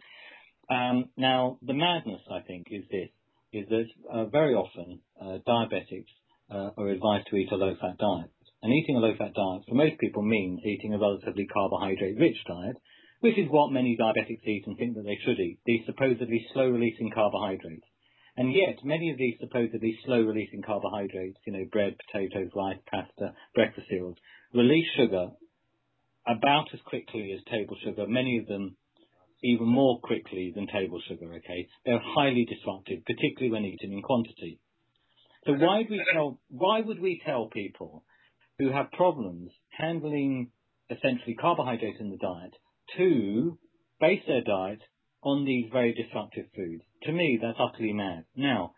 Um, 0.68 1.08
now, 1.16 1.58
the 1.62 1.72
madness, 1.72 2.20
I 2.30 2.40
think, 2.40 2.66
is 2.70 2.84
this, 2.90 3.08
is 3.52 3.68
that 3.68 3.86
uh, 4.12 4.24
very 4.26 4.54
often 4.54 5.00
uh, 5.20 5.38
diabetics 5.46 6.12
uh, 6.50 6.70
are 6.76 6.88
advised 6.88 7.26
to 7.30 7.36
eat 7.36 7.52
a 7.52 7.56
low-fat 7.56 7.98
diet. 7.98 8.30
And 8.62 8.72
eating 8.72 8.96
a 8.96 9.00
low-fat 9.00 9.34
diet, 9.34 9.62
for 9.68 9.74
most 9.74 9.98
people, 9.98 10.22
means 10.22 10.60
eating 10.64 10.92
a 10.92 10.98
relatively 10.98 11.46
carbohydrate-rich 11.46 12.38
diet, 12.46 12.76
which 13.20 13.38
is 13.38 13.48
what 13.50 13.72
many 13.72 13.96
diabetics 13.96 14.46
eat 14.46 14.64
and 14.66 14.76
think 14.76 14.94
that 14.96 15.04
they 15.04 15.18
should 15.24 15.38
eat, 15.38 15.58
these 15.64 15.86
supposedly 15.86 16.44
slow-releasing 16.52 17.10
carbohydrates. 17.10 17.86
And 18.36 18.52
yet, 18.52 18.78
many 18.84 19.10
of 19.10 19.18
these 19.18 19.34
supposedly 19.40 19.98
slow-releasing 20.04 20.62
carbohydrates, 20.62 21.38
you 21.46 21.52
know, 21.52 21.64
bread, 21.72 21.96
potatoes, 22.06 22.50
rice, 22.54 22.78
pasta, 22.90 23.34
breakfast 23.54 23.88
cereals, 23.88 24.16
release 24.54 24.86
sugar 24.96 25.30
about 26.26 26.66
as 26.72 26.80
quickly 26.84 27.32
as 27.34 27.42
table 27.50 27.76
sugar, 27.82 28.06
many 28.06 28.38
of 28.38 28.46
them 28.46 28.76
even 29.42 29.66
more 29.66 30.00
quickly 30.00 30.52
than 30.54 30.66
table 30.66 31.00
sugar, 31.08 31.32
okay? 31.34 31.68
They're 31.84 32.02
highly 32.02 32.44
disruptive, 32.44 33.04
particularly 33.04 33.52
when 33.52 33.64
eaten 33.64 33.92
in 33.92 34.02
quantity. 34.02 34.60
So 35.46 35.52
why 35.52 35.78
would 35.78 35.90
we 35.90 36.04
tell, 36.12 36.40
why 36.48 36.80
would 36.80 37.00
we 37.00 37.22
tell 37.24 37.48
people 37.48 38.04
who 38.58 38.72
have 38.72 38.90
problems 38.92 39.50
handling 39.70 40.50
essentially 40.90 41.34
carbohydrates 41.34 42.00
in 42.00 42.10
the 42.10 42.16
diet 42.16 42.54
to 42.96 43.58
base 44.00 44.22
their 44.26 44.42
diet 44.42 44.80
on 45.22 45.44
these 45.44 45.66
very 45.72 45.92
disruptive 45.92 46.46
foods. 46.54 46.82
To 47.02 47.12
me, 47.12 47.38
that's 47.40 47.58
utterly 47.58 47.92
mad. 47.92 48.24
Now, 48.36 48.72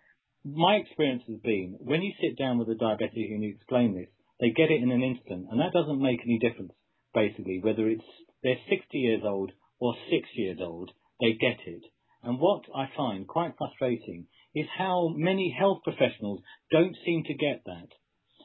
my 0.44 0.76
experience 0.76 1.22
has 1.28 1.38
been 1.40 1.76
when 1.80 2.02
you 2.02 2.12
sit 2.20 2.38
down 2.38 2.58
with 2.58 2.68
a 2.68 2.74
diabetic 2.74 3.30
and 3.30 3.42
you 3.42 3.54
explain 3.54 3.94
this, 3.94 4.08
they 4.40 4.50
get 4.50 4.70
it 4.70 4.82
in 4.82 4.90
an 4.90 5.02
instant, 5.02 5.46
and 5.50 5.60
that 5.60 5.72
doesn't 5.72 6.00
make 6.00 6.20
any 6.24 6.38
difference, 6.38 6.72
basically, 7.12 7.60
whether 7.62 7.88
it's 7.88 8.04
they're 8.42 8.56
60 8.70 8.98
years 8.98 9.20
old 9.22 9.52
or 9.80 9.94
6 10.10 10.28
years 10.36 10.58
old, 10.60 10.92
they 11.20 11.32
get 11.32 11.58
it. 11.66 11.82
And 12.22 12.38
what 12.38 12.64
I 12.74 12.88
find 12.96 13.26
quite 13.26 13.54
frustrating 13.58 14.26
is 14.54 14.66
how 14.76 15.08
many 15.16 15.54
health 15.58 15.78
professionals 15.82 16.40
don't 16.70 16.96
seem 17.04 17.24
to 17.24 17.34
get 17.34 17.62
that. 17.64 17.88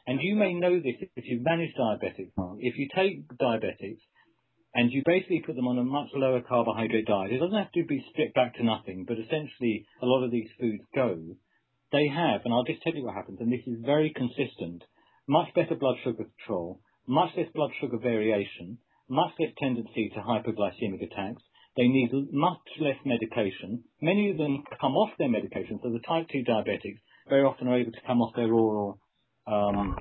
And 0.07 0.19
you 0.21 0.35
may 0.35 0.53
know 0.53 0.79
this 0.79 0.95
if 1.15 1.25
you 1.25 1.41
manage 1.41 1.73
diabetics. 1.77 2.31
If 2.59 2.77
you 2.77 2.87
take 2.95 3.27
diabetics 3.27 4.01
and 4.75 4.91
you 4.91 5.01
basically 5.05 5.41
put 5.45 5.55
them 5.55 5.67
on 5.67 5.79
a 5.79 5.83
much 5.83 6.09
lower 6.13 6.41
carbohydrate 6.41 7.07
diet. 7.07 7.31
It 7.31 7.39
doesn't 7.39 7.57
have 7.57 7.71
to 7.71 7.85
be 7.85 8.05
stripped 8.11 8.35
back 8.35 8.55
to 8.55 8.63
nothing, 8.63 9.05
but 9.07 9.17
essentially 9.17 9.85
a 10.01 10.05
lot 10.05 10.23
of 10.23 10.31
these 10.31 10.49
foods 10.59 10.83
go. 10.93 11.17
They 11.91 12.07
have, 12.07 12.41
and 12.43 12.53
I'll 12.53 12.65
just 12.65 12.81
tell 12.81 12.93
you 12.93 13.05
what 13.05 13.15
happens, 13.15 13.39
and 13.39 13.51
this 13.51 13.65
is 13.65 13.79
very 13.85 14.11
consistent, 14.13 14.83
much 15.27 15.53
better 15.55 15.75
blood 15.75 15.95
sugar 16.03 16.25
control, 16.25 16.81
much 17.07 17.31
less 17.37 17.47
blood 17.55 17.71
sugar 17.79 17.97
variation, 17.97 18.77
less 19.09 19.53
tendency 19.57 20.11
to 20.13 20.21
hypoglycemic 20.21 21.03
attacks. 21.03 21.43
They 21.77 21.87
need 21.87 22.11
much 22.31 22.59
less 22.79 22.95
medication. 23.05 23.83
Many 24.01 24.31
of 24.31 24.37
them 24.37 24.63
come 24.79 24.95
off 24.95 25.11
their 25.17 25.29
medication, 25.29 25.79
so 25.83 25.89
the 25.91 25.99
type 25.99 26.27
2 26.31 26.43
diabetics 26.43 26.99
very 27.27 27.43
often 27.43 27.67
are 27.67 27.77
able 27.77 27.91
to 27.91 28.01
come 28.07 28.21
off 28.21 28.35
their 28.35 28.51
oral 28.51 28.99
um, 29.45 29.95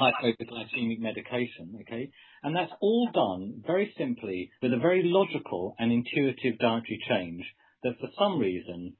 hypoglycemic 0.00 1.00
medication, 1.00 1.78
okay? 1.82 2.10
And 2.42 2.54
that's 2.54 2.72
all 2.80 3.08
done 3.12 3.62
very 3.66 3.94
simply 3.98 4.50
with 4.62 4.72
a 4.72 4.78
very 4.78 5.02
logical 5.04 5.74
and 5.78 5.92
intuitive 5.92 6.58
dietary 6.58 7.02
change 7.08 7.44
that 7.82 7.98
for 8.00 8.08
some 8.18 8.38
reason 8.38 8.94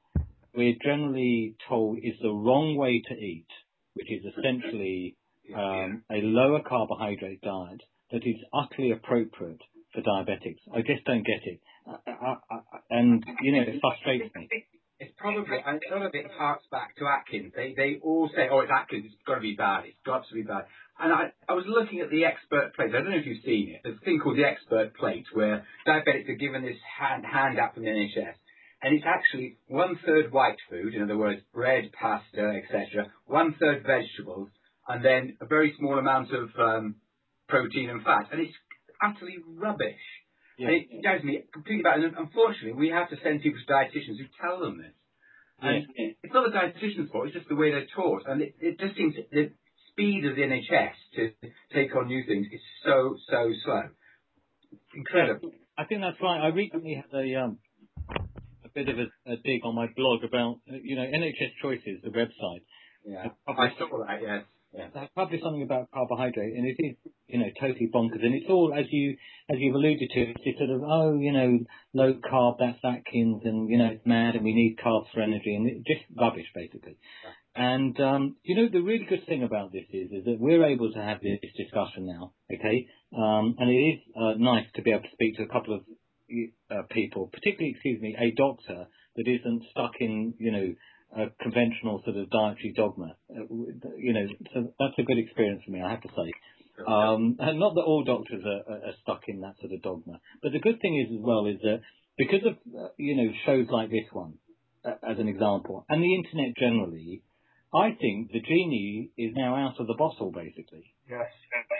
we're 0.55 0.77
generally 0.83 1.55
told 1.69 1.99
is 1.99 2.15
the 2.23 2.33
wrong 2.33 2.77
way 2.77 3.03
to 3.09 3.15
eat, 3.15 3.47
which 3.95 4.11
is 4.11 4.25
essentially 4.37 5.17
um, 5.55 6.03
a 6.11 6.21
lower 6.23 6.61
carbohydrate 6.67 7.41
diet 7.43 7.83
that 8.13 8.23
is 8.25 8.37
utterly 8.53 8.93
appropriate 8.93 9.61
for 9.95 10.03
diabetics. 10.03 10.61
I 10.75 10.83
just 10.83 11.05
don't 11.05 11.25
get 11.25 11.43
it. 11.45 11.61
And, 12.91 13.25
you 13.43 13.53
know, 13.53 13.63
it 13.63 13.81
frustrates 13.81 14.35
me 14.35 14.49
it's 15.01 15.15
probably, 15.17 15.57
and 15.65 15.81
a 15.91 15.95
lot 15.97 16.07
of 16.07 16.15
it 16.15 16.31
harks 16.37 16.65
back 16.71 16.95
to 16.97 17.09
Atkins. 17.09 17.53
They 17.57 17.73
they 17.75 17.99
all 18.05 18.29
say, 18.37 18.49
oh, 18.53 18.61
it's 18.61 18.71
Atkins, 18.71 19.07
it's 19.07 19.17
got 19.27 19.37
to 19.37 19.41
be 19.41 19.57
bad, 19.57 19.85
it's 19.87 20.05
got 20.05 20.29
to 20.29 20.35
be 20.35 20.43
bad. 20.43 20.65
And 21.01 21.11
I, 21.11 21.33
I 21.49 21.55
was 21.55 21.65
looking 21.67 22.01
at 22.01 22.11
the 22.11 22.27
expert 22.27 22.77
plate. 22.77 22.91
I 22.91 23.01
don't 23.01 23.11
know 23.11 23.17
if 23.17 23.25
you've 23.25 23.43
seen 23.43 23.73
it. 23.73 23.81
There's 23.83 23.97
a 23.97 24.05
thing 24.05 24.21
called 24.23 24.37
the 24.37 24.45
expert 24.45 24.95
plate 24.95 25.25
where 25.33 25.65
diabetics 25.89 26.29
are 26.29 26.37
given 26.37 26.63
this 26.63 26.77
hand, 27.01 27.25
handout 27.25 27.73
from 27.73 27.85
the 27.85 27.89
NHS. 27.89 28.37
And 28.83 28.95
it's 28.95 29.07
actually 29.09 29.57
one 29.69 29.99
third 30.05 30.31
white 30.31 30.61
food, 30.69 30.95
in 30.95 31.03
other 31.03 31.17
words, 31.17 31.41
bread, 31.55 31.91
pasta, 31.99 32.61
etc. 32.63 33.11
One 33.27 33.55
third 33.59 33.83
vegetables, 33.87 34.51
and 34.87 35.03
then 35.03 35.39
a 35.41 35.47
very 35.47 35.75
small 35.79 35.99
amount 35.99 36.33
of 36.33 36.51
um, 36.59 36.97
protein 37.51 37.91
and 37.91 38.03
fat. 38.03 38.31
And 38.33 38.41
it's 38.41 38.55
utterly 39.03 39.39
rubbish. 39.47 40.01
Yeah. 40.59 40.69
And 40.69 40.77
it 40.77 41.03
drives 41.03 41.25
me 41.25 41.43
completely 41.53 41.83
bad. 41.83 42.01
And 42.01 42.17
unfortunately, 42.17 42.79
we 42.79 42.91
have 42.91 43.11
to 43.11 43.17
send 43.23 43.43
people 43.43 43.61
to 43.61 43.73
dietitians 43.73 44.19
who 44.19 44.27
tell 44.41 44.61
them 44.61 44.79
this. 44.79 44.95
And 45.61 45.87
yeah. 45.97 46.13
it's 46.23 46.33
not 46.33 46.51
the 46.51 46.57
dietitian's 46.57 47.11
fault, 47.11 47.27
it's 47.27 47.35
just 47.35 47.49
the 47.49 47.57
way 47.57 47.71
they're 47.71 47.91
taught. 47.95 48.23
And 48.27 48.41
it, 48.41 48.55
it 48.61 48.79
just 48.79 48.97
seems 48.97 49.15
the 49.31 49.53
speed 49.91 50.25
of 50.25 50.37
the 50.37 50.43
NHS 50.43 50.97
to 51.17 51.31
take 51.75 51.95
on 51.97 52.07
new 52.07 52.25
things 52.27 52.47
is 52.53 52.61
so, 52.85 53.17
so 53.29 53.51
slow. 53.65 53.83
Incredible. 54.95 55.53
I 55.77 55.85
think 55.85 56.01
that's 56.01 56.21
right. 56.23 56.41
I 56.41 56.49
recently 56.49 56.95
had 56.95 57.19
a, 57.19 57.45
um, 57.45 57.59
a 58.65 58.69
bit 58.75 58.89
of 58.89 58.99
a, 58.99 59.33
a 59.33 59.37
dig 59.37 59.65
on 59.65 59.75
my 59.75 59.87
blog 59.97 60.25
about, 60.25 60.61
you 60.67 60.97
know, 60.97 61.03
NHS 61.03 61.61
Choices, 61.61 62.01
the 62.03 62.11
website. 62.11 62.65
Yeah, 63.05 63.29
I 63.49 63.69
saw 63.79 64.05
that, 64.07 64.21
yes. 64.23 64.45
Yeah. 64.73 64.87
They 64.95 65.11
published 65.17 65.43
something 65.43 65.63
about 65.63 65.91
carbohydrate, 65.91 66.55
and 66.55 66.65
it 66.65 66.77
is, 66.79 66.97
you 67.27 67.41
know, 67.41 67.51
totally 67.61 67.91
bonkers. 67.93 68.25
And 68.25 68.35
it's 68.35 68.49
all, 68.49 68.73
as 68.73 68.87
you, 68.91 69.17
as 69.51 69.57
you've 69.59 69.75
alluded 69.75 70.11
to, 70.15 70.33
it's 70.45 70.59
sort 70.59 70.71
of, 70.71 70.83
oh, 70.85 71.19
you 71.19 71.33
know, 71.33 71.59
low 71.93 72.15
carb, 72.15 72.59
that's 72.61 72.79
Atkins, 72.85 73.43
and 73.45 73.69
you 73.69 73.79
know, 73.79 73.87
it's 73.87 74.07
mad, 74.07 74.37
and 74.37 74.45
we 74.45 74.55
need 74.55 74.79
carbs 74.79 75.07
for 75.13 75.23
energy, 75.23 75.57
and 75.57 75.69
it, 75.69 75.85
just 75.85 76.05
rubbish, 76.17 76.47
basically. 76.55 76.97
And 77.57 77.99
um, 78.01 78.37
you 78.45 78.55
know, 78.55 78.69
the 78.73 78.81
really 78.81 79.07
good 79.09 79.27
thing 79.27 79.43
about 79.43 79.73
this 79.73 79.87
is, 79.93 80.13
is 80.13 80.25
that 80.25 80.39
we're 80.39 80.65
able 80.65 80.93
to 80.93 81.03
have 81.03 81.21
this 81.21 81.41
discussion 81.57 82.07
now, 82.07 82.33
okay? 82.53 82.87
Um, 83.17 83.57
and 83.59 83.69
it 83.69 83.75
is 83.75 84.01
uh, 84.17 84.35
nice 84.39 84.67
to 84.77 84.83
be 84.83 84.93
able 84.93 85.03
to 85.03 85.13
speak 85.13 85.37
to 85.39 85.43
a 85.43 85.49
couple 85.49 85.75
of 85.75 85.81
uh, 86.71 86.83
people, 86.91 87.29
particularly, 87.33 87.73
excuse 87.73 88.01
me, 88.01 88.17
a 88.17 88.31
doctor 88.31 88.87
that 89.17 89.27
isn't 89.27 89.65
stuck 89.73 89.95
in, 89.99 90.35
you 90.39 90.53
know, 90.53 90.75
a 91.17 91.27
conventional 91.43 92.03
sort 92.05 92.17
of 92.17 92.31
dietary 92.31 92.73
dogma. 92.77 93.17
Uh, 93.31 93.45
you 93.97 94.13
know, 94.13 94.27
so 94.55 94.73
that's 94.79 94.99
a 94.99 95.03
good 95.03 95.19
experience 95.19 95.63
for 95.65 95.73
me, 95.73 95.83
I 95.83 95.91
have 95.91 96.03
to 96.03 96.09
say. 96.09 96.33
Um, 96.87 97.37
and 97.39 97.59
not 97.59 97.75
that 97.75 97.83
all 97.83 98.05
doctors 98.05 98.43
are, 98.45 98.75
are, 98.75 98.95
stuck 99.03 99.23
in 99.29 99.41
that 99.41 99.57
sort 99.61 99.73
of 99.73 99.83
dogma, 99.83 100.21
but 100.43 100.53
the 100.53 100.61
good 100.61 100.81
thing 100.81 100.97
is 100.97 101.15
as 101.15 101.21
well 101.23 101.47
is 101.47 101.61
that 101.63 101.83
because 102.17 102.41
of 102.47 102.55
uh, 102.75 102.89
you 102.97 103.17
know 103.17 103.33
shows 103.45 103.67
like 103.71 103.91
this 103.91 104.09
one, 104.13 104.35
uh, 104.85 104.95
as 105.07 105.19
an 105.19 105.29
example, 105.29 105.85
and 105.89 106.03
the 106.03 106.15
internet 106.15 106.57
generally, 106.57 107.23
I 107.75 107.91
think 108.01 108.33
the 108.33 108.41
genie 108.41 109.11
is 109.19 109.33
now 109.35 109.57
out 109.57 109.79
of 109.79 109.87
the 109.87 109.95
bottle, 109.99 110.33
basically. 110.33 110.95
Yes. 111.09 111.29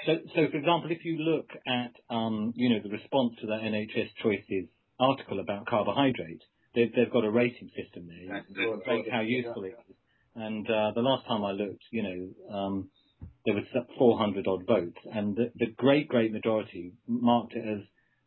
So, 0.07 0.17
so 0.35 0.51
for 0.51 0.57
example, 0.57 0.91
if 0.91 1.05
you 1.05 1.17
look 1.19 1.49
at 1.67 1.93
um, 2.15 2.53
you 2.57 2.69
know 2.71 2.81
the 2.83 2.91
response 2.91 3.35
to 3.41 3.47
that 3.49 3.63
NHS 3.63 4.11
Choices 4.23 4.69
article 4.99 5.41
about 5.41 5.67
carbohydrate, 5.67 6.43
they've, 6.75 6.93
they've 6.95 7.13
got 7.13 7.25
a 7.25 7.31
rating 7.31 7.71
system 7.77 8.09
there. 8.09 8.37
Rate 8.87 9.07
how 9.13 9.21
useful 9.21 9.65
it 9.65 9.77
is. 9.89 9.97
And 10.35 10.67
uh, 10.71 10.93
the 10.95 11.01
last 11.03 11.27
time 11.27 11.45
I 11.45 11.53
looked, 11.53 11.83
you 11.91 12.03
know, 12.03 12.55
um, 12.57 12.91
there 13.45 13.55
was 13.55 13.65
400 13.99 14.47
odd 14.47 14.67
votes, 14.67 14.99
and 15.13 15.37
the, 15.37 15.53
the 15.57 15.67
great, 15.67 16.09
great 16.09 16.33
majority 16.33 16.93
marked 17.07 17.55
it 17.55 17.65
as 17.67 17.81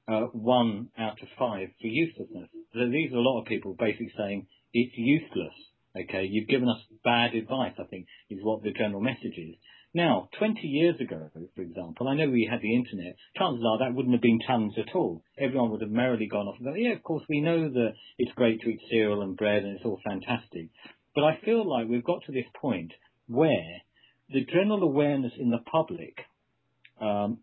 uh, 0.07 0.27
one 0.33 0.89
out 0.97 1.21
of 1.21 1.27
five 1.39 1.69
for 1.79 1.87
uselessness. 1.87 2.49
So 2.73 2.89
these 2.89 3.13
are 3.13 3.17
a 3.17 3.21
lot 3.21 3.39
of 3.39 3.45
people 3.47 3.75
basically 3.77 4.11
saying 4.17 4.47
it's 4.73 4.93
useless. 4.97 5.53
Okay, 5.95 6.25
you've 6.25 6.47
given 6.49 6.67
us 6.67 6.81
bad 7.03 7.35
advice. 7.35 7.73
I 7.79 7.83
think 7.83 8.07
is 8.29 8.39
what 8.41 8.63
the 8.63 8.71
general 8.71 9.01
message 9.01 9.37
is. 9.37 9.55
Now, 9.95 10.27
20 10.39 10.67
years 10.67 10.99
ago, 10.99 11.29
for 11.55 11.61
example, 11.61 12.07
I 12.07 12.15
know 12.15 12.27
we 12.27 12.47
had 12.49 12.61
the 12.61 12.75
internet. 12.75 13.15
Chances 13.37 13.63
are 13.63 13.77
that 13.77 13.93
wouldn't 13.93 14.15
have 14.15 14.23
been 14.23 14.39
challenged 14.45 14.79
at 14.79 14.95
all. 14.95 15.23
Everyone 15.37 15.69
would 15.69 15.81
have 15.81 15.91
merrily 15.91 16.25
gone 16.25 16.47
off 16.47 16.55
and 16.59 16.75
yeah, 16.81 16.93
of 16.93 17.03
course, 17.03 17.23
we 17.29 17.41
know 17.41 17.69
that 17.69 17.93
it's 18.17 18.31
great 18.33 18.61
to 18.61 18.69
eat 18.69 18.81
cereal 18.89 19.21
and 19.21 19.37
bread 19.37 19.63
and 19.63 19.75
it's 19.75 19.85
all 19.85 20.01
fantastic. 20.03 20.69
But 21.13 21.25
I 21.25 21.39
feel 21.45 21.69
like 21.69 21.87
we've 21.87 22.03
got 22.03 22.23
to 22.25 22.31
this 22.31 22.47
point 22.59 22.91
where 23.27 23.81
the 24.29 24.45
general 24.45 24.81
awareness 24.81 25.33
in 25.37 25.51
the 25.51 25.59
public, 25.71 26.17
um, 26.99 27.39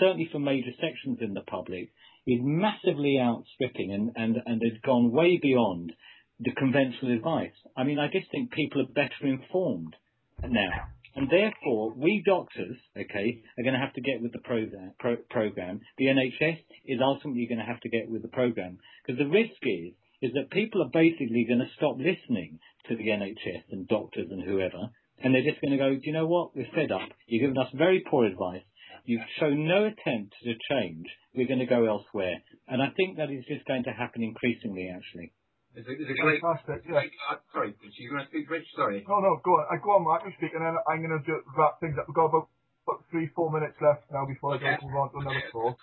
certainly 0.00 0.28
for 0.32 0.40
major 0.40 0.72
sections 0.80 1.18
in 1.20 1.34
the 1.34 1.42
public, 1.42 1.92
is 2.26 2.40
massively 2.42 3.18
outstripping 3.20 3.92
and, 3.92 4.10
and, 4.16 4.42
and 4.44 4.60
has 4.62 4.80
gone 4.84 5.12
way 5.12 5.38
beyond 5.40 5.92
the 6.40 6.50
conventional 6.50 7.14
advice. 7.14 7.54
I 7.76 7.84
mean, 7.84 8.00
I 8.00 8.08
just 8.08 8.28
think 8.32 8.50
people 8.50 8.82
are 8.82 8.92
better 8.92 9.22
informed 9.22 9.94
now. 10.42 10.88
And 11.14 11.28
therefore, 11.28 11.92
we 11.94 12.22
doctors, 12.24 12.76
okay, 12.96 13.42
are 13.58 13.62
going 13.62 13.74
to 13.74 13.80
have 13.80 13.92
to 13.94 14.00
get 14.00 14.22
with 14.22 14.32
the 14.32 14.38
program. 14.38 14.92
Pro- 14.98 15.22
program. 15.28 15.80
The 15.98 16.06
NHS 16.06 16.58
is 16.86 17.00
ultimately 17.02 17.46
going 17.46 17.58
to 17.58 17.64
have 17.64 17.80
to 17.80 17.90
get 17.90 18.08
with 18.08 18.22
the 18.22 18.28
program 18.28 18.78
because 19.04 19.18
the 19.18 19.28
risk 19.28 19.60
is 19.62 19.92
is 20.22 20.32
that 20.34 20.50
people 20.50 20.80
are 20.82 20.90
basically 20.92 21.44
going 21.46 21.58
to 21.58 21.74
stop 21.76 21.96
listening 21.98 22.60
to 22.88 22.96
the 22.96 23.08
NHS 23.08 23.64
and 23.72 23.88
doctors 23.88 24.28
and 24.30 24.42
whoever, 24.42 24.88
and 25.22 25.34
they're 25.34 25.42
just 25.42 25.60
going 25.60 25.72
to 25.72 25.78
go, 25.78 25.94
do 25.94 26.00
you 26.02 26.12
know 26.12 26.26
what? 26.26 26.54
We're 26.54 26.70
fed 26.74 26.92
up. 26.92 27.08
You've 27.26 27.42
given 27.42 27.58
us 27.58 27.72
very 27.74 28.04
poor 28.08 28.24
advice. 28.24 28.62
You've 29.04 29.26
shown 29.40 29.66
no 29.66 29.84
attempt 29.84 30.34
to 30.44 30.54
change. 30.70 31.06
We're 31.34 31.48
going 31.48 31.58
to 31.58 31.66
go 31.66 31.86
elsewhere. 31.86 32.36
And 32.68 32.80
I 32.80 32.90
think 32.96 33.16
that 33.16 33.30
is 33.30 33.44
just 33.46 33.66
going 33.66 33.84
to 33.84 33.90
happen 33.90 34.22
increasingly, 34.22 34.92
actually. 34.94 35.32
It's 35.74 35.88
a, 35.88 35.92
it's 35.92 36.10
a 36.10 36.20
great. 36.20 36.40
Fantastic, 36.42 36.84
yeah. 36.84 37.00
Uh, 37.32 37.36
sorry, 37.52 37.72
did 37.80 37.92
you 37.96 38.10
going 38.10 38.22
to 38.22 38.28
speak, 38.28 38.50
Rich? 38.50 38.66
Sorry. 38.76 39.04
No, 39.08 39.20
no, 39.20 39.40
go 39.42 39.56
on. 39.56 39.66
I 39.72 39.80
go 39.82 39.96
on, 39.96 40.04
Mark. 40.04 40.22
You 40.26 40.32
speak, 40.36 40.52
and 40.54 40.60
then 40.64 40.76
I'm 40.88 41.00
going 41.00 41.16
to 41.16 41.32
wrap 41.56 41.80
things 41.80 41.96
up. 41.98 42.04
We've 42.08 42.14
got 42.14 42.26
about, 42.28 42.48
about 42.86 43.04
three, 43.10 43.28
four 43.34 43.50
minutes 43.50 43.76
left 43.80 44.04
now 44.12 44.26
before 44.26 44.54
Okay. 44.56 44.66
I 44.68 44.76
go 44.76 44.86
move 44.86 44.96
on 44.96 45.10
to 45.12 45.18
another 45.24 45.42
call. 45.50 45.76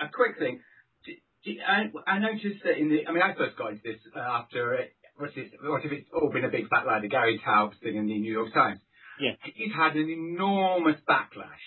A 0.00 0.08
quick 0.08 0.38
thing. 0.38 0.60
Do- 1.04 1.20
do- 1.44 1.60
I, 1.60 1.92
I 2.08 2.18
noticed 2.18 2.64
that 2.64 2.78
in 2.80 2.88
the, 2.88 3.06
I 3.06 3.12
mean, 3.12 3.22
I 3.22 3.34
first 3.36 3.56
got 3.56 3.72
into 3.76 3.82
this 3.84 4.00
uh, 4.16 4.20
after, 4.20 4.74
uh, 4.74 4.88
what's 5.20 5.36
it, 5.36 5.52
what 5.60 5.84
if 5.84 5.92
it's 5.92 6.08
all 6.14 6.32
been 6.32 6.44
a 6.44 6.50
big 6.50 6.68
fat 6.72 6.86
lie, 6.86 7.00
the 7.00 7.08
Gary 7.12 7.38
Taubes 7.44 7.76
thing 7.82 7.96
in 7.96 8.06
the 8.06 8.18
New 8.18 8.32
York 8.32 8.52
Times. 8.54 8.80
Yeah. 9.20 9.36
He's 9.44 9.72
had 9.76 9.94
an 9.94 10.08
enormous 10.08 10.96
backlash. 11.08 11.62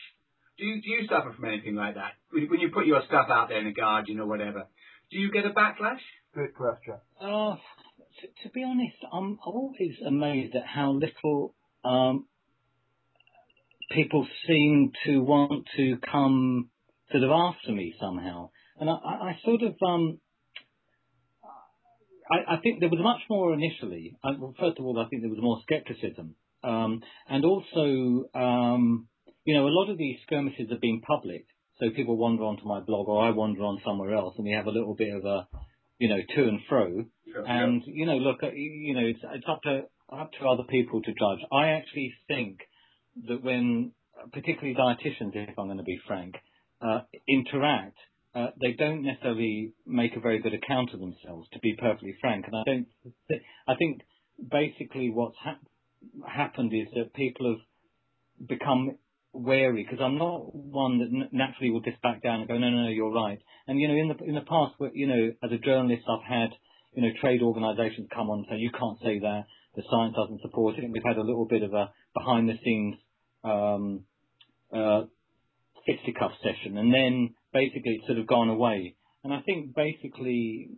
Do 0.58 0.66
you, 0.66 0.82
do 0.82 0.90
you 0.90 1.08
suffer 1.08 1.32
from 1.32 1.46
anything 1.46 1.76
like 1.76 1.94
that? 1.94 2.13
When, 2.32 2.50
when 2.50 2.60
you 2.60 2.70
put 2.74 2.88
your 2.88 3.02
stuff 3.06 3.28
out 3.30 3.50
there 3.50 3.60
in 3.60 3.66
the 3.66 3.74
Guardian 3.74 4.20
or 4.20 4.26
whatever, 4.26 4.66
do 5.12 5.20
you 5.20 5.32
get 5.32 5.46
a 5.46 5.52
backlash? 5.52 6.02
Great 6.38 6.54
question. 6.54 6.93
Uh, 7.19 7.56
to, 8.43 8.50
be 8.54 8.63
honest, 8.63 8.97
I'm 9.12 9.39
always 9.43 9.95
amazed 10.06 10.56
at 10.56 10.67
how 10.67 10.91
little 10.91 11.56
um, 11.84 12.28
people 13.89 14.28
seem 14.47 14.91
to 15.08 15.17
want 15.17 15.65
to 15.78 15.97
come 16.12 16.69
sort 17.12 17.23
of 17.23 17.32
after 17.32 17.71
me 17.71 17.95
somehow. 18.00 18.52
And 18.80 18.88
I, 18.88 18.93
I, 18.93 19.13
I 19.30 19.39
sort 19.43 19.63
of, 19.63 19.78
um, 19.84 20.19
I, 22.30 22.54
I 22.54 22.58
think 22.62 22.82
there 22.82 22.89
was 22.89 23.00
much 23.02 23.21
more 23.32 23.52
initially. 23.52 24.15
I, 24.23 24.34
well, 24.38 24.54
first 24.60 24.78
of 24.78 24.86
all, 24.86 25.00
I 25.00 25.10
think 25.10 25.23
there 25.23 25.32
was 25.32 25.41
more 25.41 25.60
skepticism. 25.63 26.36
Um, 26.63 27.02
and 27.28 27.45
also, 27.45 28.30
um, 28.36 29.08
you 29.43 29.56
know, 29.56 29.65
a 29.65 29.73
lot 29.73 29.89
of 29.89 29.97
these 29.97 30.17
skirmishes 30.28 30.69
have 30.69 30.82
been 30.82 31.02
public. 31.02 31.47
So 31.80 31.89
people 31.89 32.15
wander 32.15 32.43
onto 32.43 32.65
my 32.65 32.80
blog 32.80 33.08
or 33.08 33.23
I 33.23 33.32
wander 33.32 33.63
on 33.63 33.82
somewhere 33.84 34.13
else 34.13 34.36
and 34.38 34.45
we 34.45 34.52
have 34.52 34.67
a 34.67 34.71
little 34.71 34.93
bit 34.93 35.15
of 35.15 35.26
a, 35.26 35.47
you 36.00 36.10
know, 36.10 36.18
to 36.36 36.44
and 36.44 36.60
fro. 36.70 37.06
Sure. 37.32 37.46
And 37.48 37.82
you 37.86 38.06
know, 38.06 38.18
look, 38.18 38.44
uh, 38.44 38.52
you 38.54 38.94
know, 38.94 39.06
it's, 39.06 39.20
it's 39.24 39.46
up 39.50 39.62
to 39.64 39.84
up 40.12 40.32
to 40.40 40.48
other 40.48 40.64
people 40.70 41.02
to 41.02 41.12
judge. 41.12 41.40
I 41.52 41.70
actually 41.70 42.14
think 42.28 42.60
that 43.28 43.44
when, 43.44 43.92
particularly 44.32 44.76
dietitians, 44.76 45.32
if 45.34 45.58
I'm 45.58 45.66
going 45.66 45.78
to 45.78 45.84
be 45.84 46.00
frank, 46.08 46.36
uh, 46.82 47.02
interact, 47.28 47.98
uh, 48.34 48.48
they 48.62 48.74
don't 48.74 49.04
necessarily 49.04 49.74
make 49.86 50.16
a 50.16 50.20
very 50.20 50.40
good 50.40 50.54
account 50.54 50.94
of 50.94 51.00
themselves. 51.00 51.48
To 51.54 51.60
be 51.60 51.76
perfectly 51.76 52.16
frank, 52.22 52.46
and 52.48 52.56
I 52.56 52.64
don't. 52.66 52.88
Th- 53.28 53.42
I 53.68 53.76
think 53.76 54.02
basically 54.52 55.10
what's 55.10 55.38
hap 55.44 55.60
happened 56.28 56.72
is 56.74 56.88
that 56.96 57.14
people 57.14 57.58
have 57.58 58.48
become 58.48 58.98
wary 59.34 59.84
because 59.84 60.04
I'm 60.04 60.18
not 60.18 60.54
one 60.54 61.00
that 61.00 61.30
naturally 61.32 61.72
will 61.72 61.82
just 61.82 62.02
back 62.02 62.24
down 62.24 62.42
and 62.42 62.48
go, 62.48 62.58
no, 62.58 62.70
no, 62.70 62.84
no, 62.84 62.90
you're 62.90 63.13
right. 63.13 63.40
And 63.68 63.80
you 63.80 63.88
know, 63.88 63.96
in 63.96 64.08
the 64.10 64.24
in 64.26 64.36
the 64.36 64.42
past, 64.42 64.76
you 64.94 65.08
know, 65.08 65.32
as 65.44 65.52
a 65.52 65.58
journalist, 65.58 66.04
I've 66.08 66.28
had 66.28 66.50
you 66.94 67.04
know 67.04 67.10
trade 67.22 67.42
organisations 67.42 68.08
come 68.13 68.30
on 68.30 68.40
and 68.40 68.48
say 68.50 68.58
you 68.58 68.72
can't 68.72 68.98
say 69.04 69.20
that, 69.20 69.44
the 69.76 69.84
science 69.90 70.16
doesn't 70.16 70.42
support 70.42 70.78
it. 70.78 70.84
And 70.84 70.94
we've 70.94 71.04
had 71.06 71.18
a 71.18 71.24
little 71.24 71.46
bit 71.46 71.63
of 71.63 71.74
a 71.74 71.92
behind 72.18 72.50
the 72.50 72.58
scenes 72.63 72.96
um, 73.44 74.04
uh, 74.74 75.04
fisticuff 75.86 76.32
session, 76.42 76.78
and 76.78 76.94
then 76.94 77.36
basically 77.54 78.00
it's 78.00 78.08
sort 78.08 78.20
of 78.20 78.28
gone 78.28 78.50
away. 78.50 78.96
And 79.24 79.34
I 79.34 79.42
think 79.42 79.76
basically, 79.76 80.70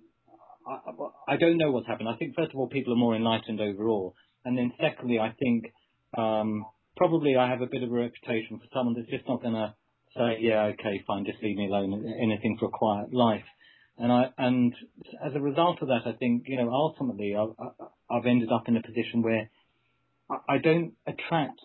I, 0.68 1.34
I 1.34 1.38
don't 1.38 1.58
know 1.58 1.72
what's 1.72 1.88
happened. 1.88 2.10
I 2.10 2.18
think 2.18 2.36
first 2.36 2.52
of 2.52 2.60
all, 2.60 2.68
people 2.68 2.94
are 2.94 2.98
more 2.98 3.16
enlightened 3.16 3.62
overall, 3.62 4.16
and 4.46 4.58
then 4.58 4.74
secondly, 4.80 5.20
I 5.20 5.34
think 5.40 5.66
um, 6.18 6.66
probably 7.00 7.38
I 7.38 7.50
have 7.50 7.62
a 7.62 7.66
bit 7.66 7.82
of 7.82 7.90
a 7.90 7.96
reputation 7.96 8.60
for 8.60 8.68
someone 8.74 8.94
that's 8.94 9.10
just 9.10 9.28
not 9.28 9.42
going 9.42 9.56
to 9.56 9.74
say, 10.16 10.38
yeah, 10.42 10.74
okay, 10.74 11.02
fine, 11.08 11.26
just 11.26 11.42
leave 11.42 11.56
me 11.58 11.68
alone, 11.68 11.94
anything 12.22 12.58
for 12.60 12.66
a 12.66 12.70
quiet 12.70 13.14
life. 13.14 13.48
And 13.98 14.12
I 14.12 14.32
and 14.38 14.74
as 15.26 15.34
a 15.36 15.42
result 15.42 15.82
of 15.82 15.88
that, 15.88 16.04
I 16.06 16.14
think 16.14 16.44
you 16.48 16.58
know 16.58 16.70
ultimately 16.72 17.36
I, 17.36 17.44
I, 17.44 18.18
I've 18.18 18.26
ended 18.26 18.50
up 18.52 18.68
in 18.68 18.78
a 18.78 18.82
position 18.82 19.22
where 19.22 19.50
I, 20.48 20.58
don't 20.58 20.94
attract 21.06 21.60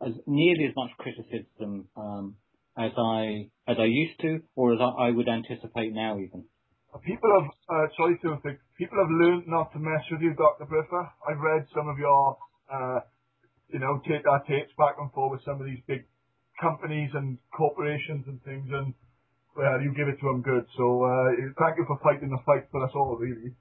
as 0.00 0.12
nearly 0.26 0.64
as 0.64 0.74
much 0.76 0.90
criticism 0.96 1.88
um, 1.96 2.36
as 2.76 2.92
I 2.96 3.50
as 3.66 3.76
I 3.78 3.84
used 3.84 4.20
to, 4.20 4.40
or 4.56 4.72
as 4.72 4.80
I, 4.80 5.10
would 5.10 5.28
anticipate 5.28 5.92
now 5.92 6.18
even. 6.18 6.44
People 7.04 7.30
have, 7.38 7.50
uh, 7.68 7.86
sorry 7.96 8.18
to 8.22 8.38
think, 8.42 8.58
people 8.78 8.96
have 8.96 9.12
learned 9.12 9.44
not 9.46 9.72
to 9.72 9.78
mess 9.78 10.04
with 10.10 10.22
you, 10.22 10.32
Dr. 10.34 10.64
Briffa. 10.64 11.10
I've 11.28 11.38
read 11.38 11.66
some 11.74 11.86
of 11.86 11.98
your, 11.98 12.38
uh, 12.72 13.00
you 13.72 13.78
know, 13.78 14.00
take 14.08 14.26
our 14.28 14.42
tapes 14.44 14.72
back 14.78 14.96
and 14.98 15.12
forth 15.12 15.32
with 15.38 15.44
some 15.44 15.60
of 15.60 15.66
these 15.66 15.82
big 15.86 16.06
companies 16.60 17.10
and 17.14 17.38
corporations 17.56 18.24
and 18.26 18.42
things, 18.44 18.68
and 18.72 18.94
well, 19.56 19.80
you 19.82 19.92
give 19.96 20.08
it 20.08 20.18
to 20.20 20.26
them 20.26 20.42
good. 20.42 20.66
So 20.76 21.04
uh, 21.04 21.52
thank 21.58 21.78
you 21.78 21.84
for 21.86 21.98
fighting 22.02 22.30
the 22.30 22.38
fight 22.46 22.68
for 22.70 22.84
us 22.84 22.92
all, 22.94 23.16
really. 23.16 23.54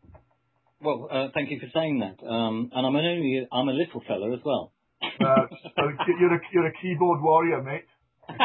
Well, 0.82 1.08
uh, 1.10 1.28
thank 1.34 1.50
you 1.50 1.60
for 1.60 1.68
saying 1.74 2.00
that. 2.00 2.24
Um, 2.26 2.70
and 2.74 2.86
I'm 2.86 2.96
an 2.96 3.06
only 3.06 3.48
I'm 3.52 3.68
a 3.70 3.74
little 3.74 4.02
fellow 4.08 4.34
as 4.34 4.42
well. 4.46 4.74
Uh, 5.04 5.46
so 5.76 5.82
you're 6.20 6.36
a 6.36 6.40
you're 6.54 6.68
a 6.68 6.74
keyboard 6.82 7.22
warrior, 7.22 7.62
mate. 7.64 7.88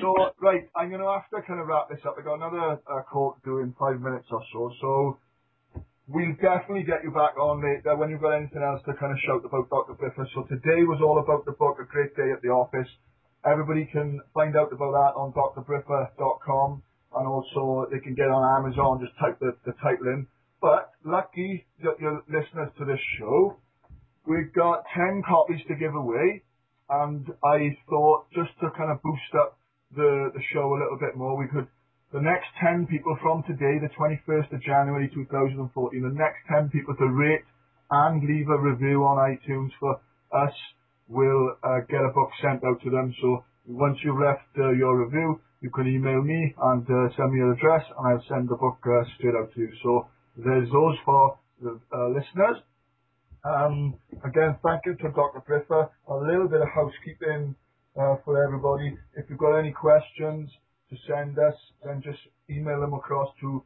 So 0.00 0.34
right, 0.42 0.68
I'm 0.76 0.90
going 0.90 1.00
to 1.00 1.08
have 1.08 1.30
to 1.30 1.46
kind 1.46 1.60
of 1.60 1.66
wrap 1.68 1.88
this 1.88 2.00
up. 2.06 2.16
I 2.18 2.22
got 2.22 2.36
another 2.36 2.82
uh, 2.84 3.02
call 3.10 3.34
to 3.34 3.40
do 3.44 3.58
in 3.60 3.74
five 3.78 4.00
minutes 4.00 4.26
or 4.30 4.42
so. 4.52 4.70
So 4.80 5.18
we'll 6.08 6.34
definitely 6.38 6.84
get 6.84 7.02
you 7.02 7.10
back 7.10 7.34
on 7.38 7.62
later 7.62 7.96
when 7.96 8.10
you've 8.10 8.22
got 8.22 8.38
anything 8.38 8.62
else 8.62 8.80
to 8.86 8.94
kind 8.94 9.12
of 9.12 9.18
shout 9.26 9.42
about 9.44 9.70
Dr. 9.70 9.94
Briffa. 9.98 10.26
So 10.34 10.46
today 10.46 10.86
was 10.86 11.02
all 11.02 11.18
about 11.18 11.44
the 11.44 11.52
book, 11.52 11.78
A 11.82 11.84
Great 11.84 12.14
Day 12.14 12.30
at 12.30 12.42
the 12.42 12.48
Office. 12.48 12.88
Everybody 13.44 13.88
can 13.90 14.20
find 14.34 14.56
out 14.56 14.72
about 14.72 14.92
that 14.92 15.12
on 15.18 15.32
drbriffa.com 15.34 16.82
and 17.16 17.26
also 17.26 17.86
they 17.90 17.98
can 17.98 18.14
get 18.14 18.30
on 18.30 18.42
Amazon, 18.58 19.00
just 19.02 19.18
type 19.18 19.38
the, 19.40 19.56
the 19.66 19.72
title 19.82 20.06
in. 20.06 20.26
But 20.60 20.90
lucky 21.04 21.66
that 21.82 21.98
you're 22.00 22.22
listeners 22.28 22.70
to 22.78 22.84
this 22.84 23.00
show, 23.18 23.58
we've 24.26 24.52
got 24.54 24.84
10 24.94 25.22
copies 25.26 25.60
to 25.68 25.74
give 25.74 25.94
away 25.94 26.42
and 26.88 27.26
I 27.42 27.76
thought 27.90 28.30
just 28.30 28.54
to 28.60 28.70
kind 28.78 28.90
of 28.90 29.02
boost 29.02 29.34
up 29.34 29.58
the, 29.94 30.30
the 30.34 30.42
show 30.52 30.70
a 30.70 30.78
little 30.78 30.98
bit 30.98 31.16
more, 31.16 31.36
we 31.36 31.46
could, 31.48 31.66
the 32.12 32.20
next 32.20 32.46
10 32.62 32.86
people 32.86 33.18
from 33.20 33.42
today, 33.42 33.82
the 33.82 33.90
21st 33.98 34.52
of 34.54 34.62
January 34.62 35.10
2014, 35.12 35.66
the 36.02 36.14
next 36.14 36.38
10 36.48 36.70
people 36.70 36.94
to 36.94 37.06
rate 37.06 37.42
and 37.90 38.22
leave 38.22 38.48
a 38.48 38.58
review 38.58 39.02
on 39.02 39.18
iTunes 39.18 39.70
for 39.80 39.98
us 40.32 40.54
will 41.08 41.56
uh, 41.62 41.80
get 41.88 42.02
a 42.02 42.14
book 42.14 42.30
sent 42.40 42.62
out 42.64 42.80
to 42.82 42.90
them. 42.90 43.14
So 43.20 43.44
once 43.66 43.98
you've 44.04 44.20
left 44.20 44.46
uh, 44.58 44.70
your 44.70 45.04
review, 45.04 45.40
you 45.60 45.70
can 45.70 45.86
email 45.88 46.22
me 46.22 46.54
and 46.62 46.86
uh, 46.86 47.10
send 47.16 47.32
me 47.32 47.38
your 47.38 47.52
address, 47.52 47.82
and 47.98 48.06
I'll 48.06 48.24
send 48.28 48.48
the 48.48 48.56
book 48.56 48.78
uh, 48.86 49.02
straight 49.18 49.34
out 49.34 49.52
to 49.54 49.60
you. 49.60 49.72
So 49.82 50.08
there's 50.36 50.70
those 50.70 50.96
for 51.04 51.38
the 51.60 51.80
uh, 51.92 52.08
listeners. 52.08 52.62
Um, 53.44 53.94
again, 54.24 54.58
thank 54.62 54.82
you 54.86 54.94
to 54.94 55.10
Dr. 55.10 55.42
Briffa. 55.42 55.90
A 56.08 56.14
little 56.14 56.48
bit 56.48 56.60
of 56.60 56.68
housekeeping 56.74 57.54
uh, 57.98 58.16
for 58.24 58.42
everybody. 58.42 58.96
If 59.16 59.26
you've 59.30 59.38
got 59.38 59.58
any 59.58 59.72
questions 59.72 60.50
to 60.90 60.96
send 61.06 61.38
us, 61.38 61.54
then 61.84 62.02
just 62.02 62.18
email 62.50 62.80
them 62.80 62.94
across 62.94 63.28
to 63.40 63.62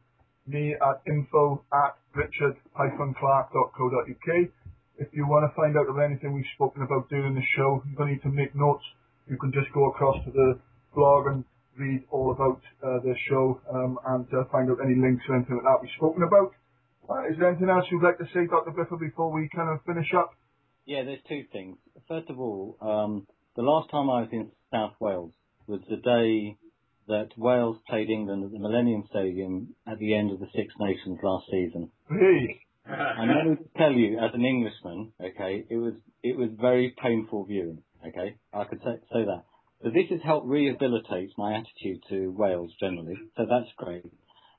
me 0.47 0.73
at 0.73 1.01
info 1.07 1.63
at 1.71 1.95
richard-clark.co.uk. 2.15 4.49
If 4.97 5.07
you 5.13 5.27
want 5.27 5.49
to 5.49 5.55
find 5.55 5.77
out 5.77 5.87
of 5.89 5.99
anything 5.99 6.33
we've 6.33 6.45
spoken 6.55 6.81
about 6.83 7.09
during 7.09 7.35
the 7.35 7.43
show, 7.55 7.83
you 7.87 7.95
don't 7.95 8.09
need 8.09 8.21
to 8.23 8.29
make 8.29 8.55
notes. 8.55 8.83
You 9.27 9.37
can 9.37 9.51
just 9.51 9.71
go 9.73 9.89
across 9.89 10.23
to 10.25 10.31
the 10.31 10.59
blog 10.95 11.27
and 11.27 11.45
read 11.77 12.03
all 12.11 12.31
about 12.31 12.61
uh, 12.83 12.99
the 13.01 13.15
show 13.29 13.61
um, 13.73 13.97
and 14.05 14.25
uh, 14.33 14.43
find 14.51 14.69
out 14.69 14.77
any 14.83 14.95
links 14.95 15.23
or 15.29 15.37
anything 15.37 15.55
like 15.55 15.65
that 15.65 15.79
we've 15.81 15.91
spoken 15.97 16.23
about. 16.23 16.53
Uh, 17.09 17.27
is 17.29 17.37
there 17.39 17.49
anything 17.49 17.69
else 17.69 17.85
you'd 17.91 18.03
like 18.03 18.17
to 18.17 18.25
say, 18.33 18.45
Dr. 18.49 18.71
Briffa, 18.71 18.99
before 18.99 19.31
we 19.31 19.49
kind 19.55 19.69
of 19.69 19.83
finish 19.85 20.07
up? 20.17 20.31
Yeah, 20.85 21.03
there's 21.03 21.21
two 21.27 21.43
things. 21.51 21.77
First 22.07 22.29
of 22.29 22.39
all, 22.39 22.77
um, 22.81 23.27
the 23.55 23.61
last 23.61 23.89
time 23.89 24.09
I 24.09 24.21
was 24.21 24.29
in 24.31 24.51
South 24.71 24.93
Wales 24.99 25.33
was 25.67 25.81
the 25.89 25.97
day 25.97 26.57
that 27.11 27.29
Wales 27.37 27.77
played 27.87 28.09
England 28.09 28.45
at 28.45 28.51
the 28.51 28.59
Millennium 28.59 29.03
Stadium 29.09 29.75
at 29.85 29.99
the 29.99 30.15
end 30.15 30.31
of 30.31 30.39
the 30.39 30.47
Six 30.55 30.73
Nations 30.79 31.19
last 31.21 31.45
season. 31.51 31.91
Hey. 32.09 32.61
and 32.87 33.27
let 33.35 33.45
me 33.45 33.65
tell 33.77 33.91
you, 33.91 34.17
as 34.17 34.31
an 34.33 34.45
Englishman, 34.45 35.11
okay, 35.19 35.65
it 35.69 35.77
was 35.77 35.93
it 36.23 36.37
was 36.37 36.49
very 36.59 36.95
painful 37.01 37.45
viewing. 37.45 37.83
Okay, 38.07 38.35
I 38.53 38.63
could 38.63 38.79
say, 38.79 38.95
say 39.13 39.23
that. 39.25 39.43
But 39.83 39.93
this 39.93 40.09
has 40.09 40.21
helped 40.23 40.47
rehabilitate 40.47 41.29
my 41.37 41.53
attitude 41.53 42.01
to 42.09 42.31
Wales 42.31 42.71
generally, 42.79 43.15
so 43.35 43.45
that's 43.45 43.69
great. 43.77 44.05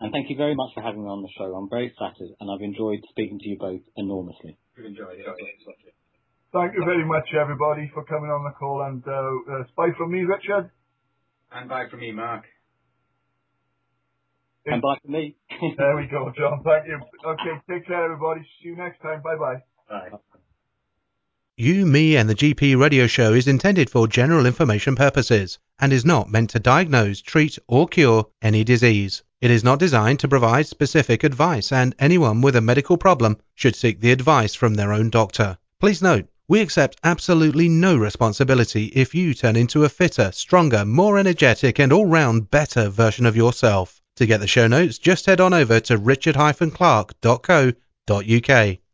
And 0.01 0.13
thank 0.13 0.29
you 0.29 0.37
very 0.37 0.55
much 0.55 0.75
for 0.75 0.83
having 0.83 1.03
me 1.05 1.09
on 1.09 1.23
the 1.23 1.33
show. 1.39 1.55
I'm 1.55 1.71
very 1.71 1.95
flattered, 1.97 2.35
and 2.39 2.51
I've 2.51 2.61
enjoyed 2.63 3.01
speaking 3.11 3.39
to 3.39 3.49
you 3.49 3.57
both 3.59 3.83
enormously. 3.97 4.59
We've 4.77 4.87
enjoyed 4.87 5.19
it. 5.19 5.27
Thank 6.53 6.75
you 6.75 6.85
very 6.85 7.07
much, 7.07 7.33
everybody, 7.33 7.91
for 7.95 8.05
coming 8.05 8.29
on 8.29 8.45
the 8.45 8.53
call. 8.59 8.83
And 8.83 9.03
uh, 9.07 9.11
uh, 9.11 9.65
bye 9.75 9.95
from 9.97 10.13
me, 10.13 10.21
Richard. 10.21 10.71
And 11.55 11.69
bye 11.69 11.87
from 11.91 12.01
me, 12.01 12.13
Mark. 12.13 12.45
And 14.65 14.81
bye 14.81 14.97
from 15.03 15.13
me. 15.13 15.37
there 15.77 15.97
we 15.97 16.07
go, 16.07 16.33
John. 16.37 16.63
Thank 16.65 16.87
you. 16.87 17.01
Okay, 17.27 17.61
take 17.69 17.87
care, 17.87 18.05
everybody. 18.05 18.41
See 18.63 18.69
you 18.69 18.77
next 18.77 19.01
time. 19.03 19.23
Bye-bye. 19.23 19.63
Bye. 19.89 20.19
You, 21.57 21.85
Me 21.85 22.17
and 22.17 22.31
the 22.31 22.35
GP 22.35 22.81
radio 22.81 23.07
show 23.07 23.35
is 23.35 23.47
intended 23.47 23.91
for 23.91 24.09
general 24.09 24.47
information 24.47 24.97
purposes 24.97 25.59
and 25.79 25.93
is 25.93 26.05
not 26.05 26.31
meant 26.31 26.51
to 26.51 26.59
diagnose, 26.59 27.21
treat 27.21 27.59
or 27.69 27.87
cure 27.87 28.27
any 28.41 28.65
disease. 28.65 29.23
It 29.43 29.51
is 29.51 29.63
not 29.63 29.79
designed 29.79 30.21
to 30.21 30.29
provide 30.29 30.67
specific 30.67 31.25
advice 31.25 31.71
and 31.71 31.95
anyone 31.99 32.41
with 32.41 32.57
a 32.57 32.63
medical 32.63 32.97
problem 32.97 33.37
should 33.55 33.77
seek 33.77 34.01
the 34.01 34.13
advice 34.13 34.55
from 34.55 34.75
their 34.75 34.93
own 34.93 35.11
doctor. 35.11 35.59
Please 35.79 36.01
note, 36.01 36.27
we 36.49 36.61
accept 36.61 36.99
absolutely 37.05 37.69
no 37.69 37.97
responsibility 37.97 38.87
if 38.95 39.15
you 39.15 39.35
turn 39.35 39.57
into 39.57 39.85
a 39.85 39.89
fitter, 39.89 40.31
stronger, 40.33 40.85
more 40.85 41.19
energetic 41.19 41.79
and 41.79 41.93
all-round 41.93 42.51
better 42.51 42.89
version 42.89 43.27
of 43.27 43.37
yourself. 43.37 44.01
To 44.17 44.27
get 44.27 44.41
the 44.41 44.47
show 44.47 44.67
notes, 44.67 44.99
just 44.99 45.27
head 45.27 45.41
on 45.41 45.55
over 45.55 45.81
to 45.81 45.97
richard-clark.co.uk. 45.97 48.79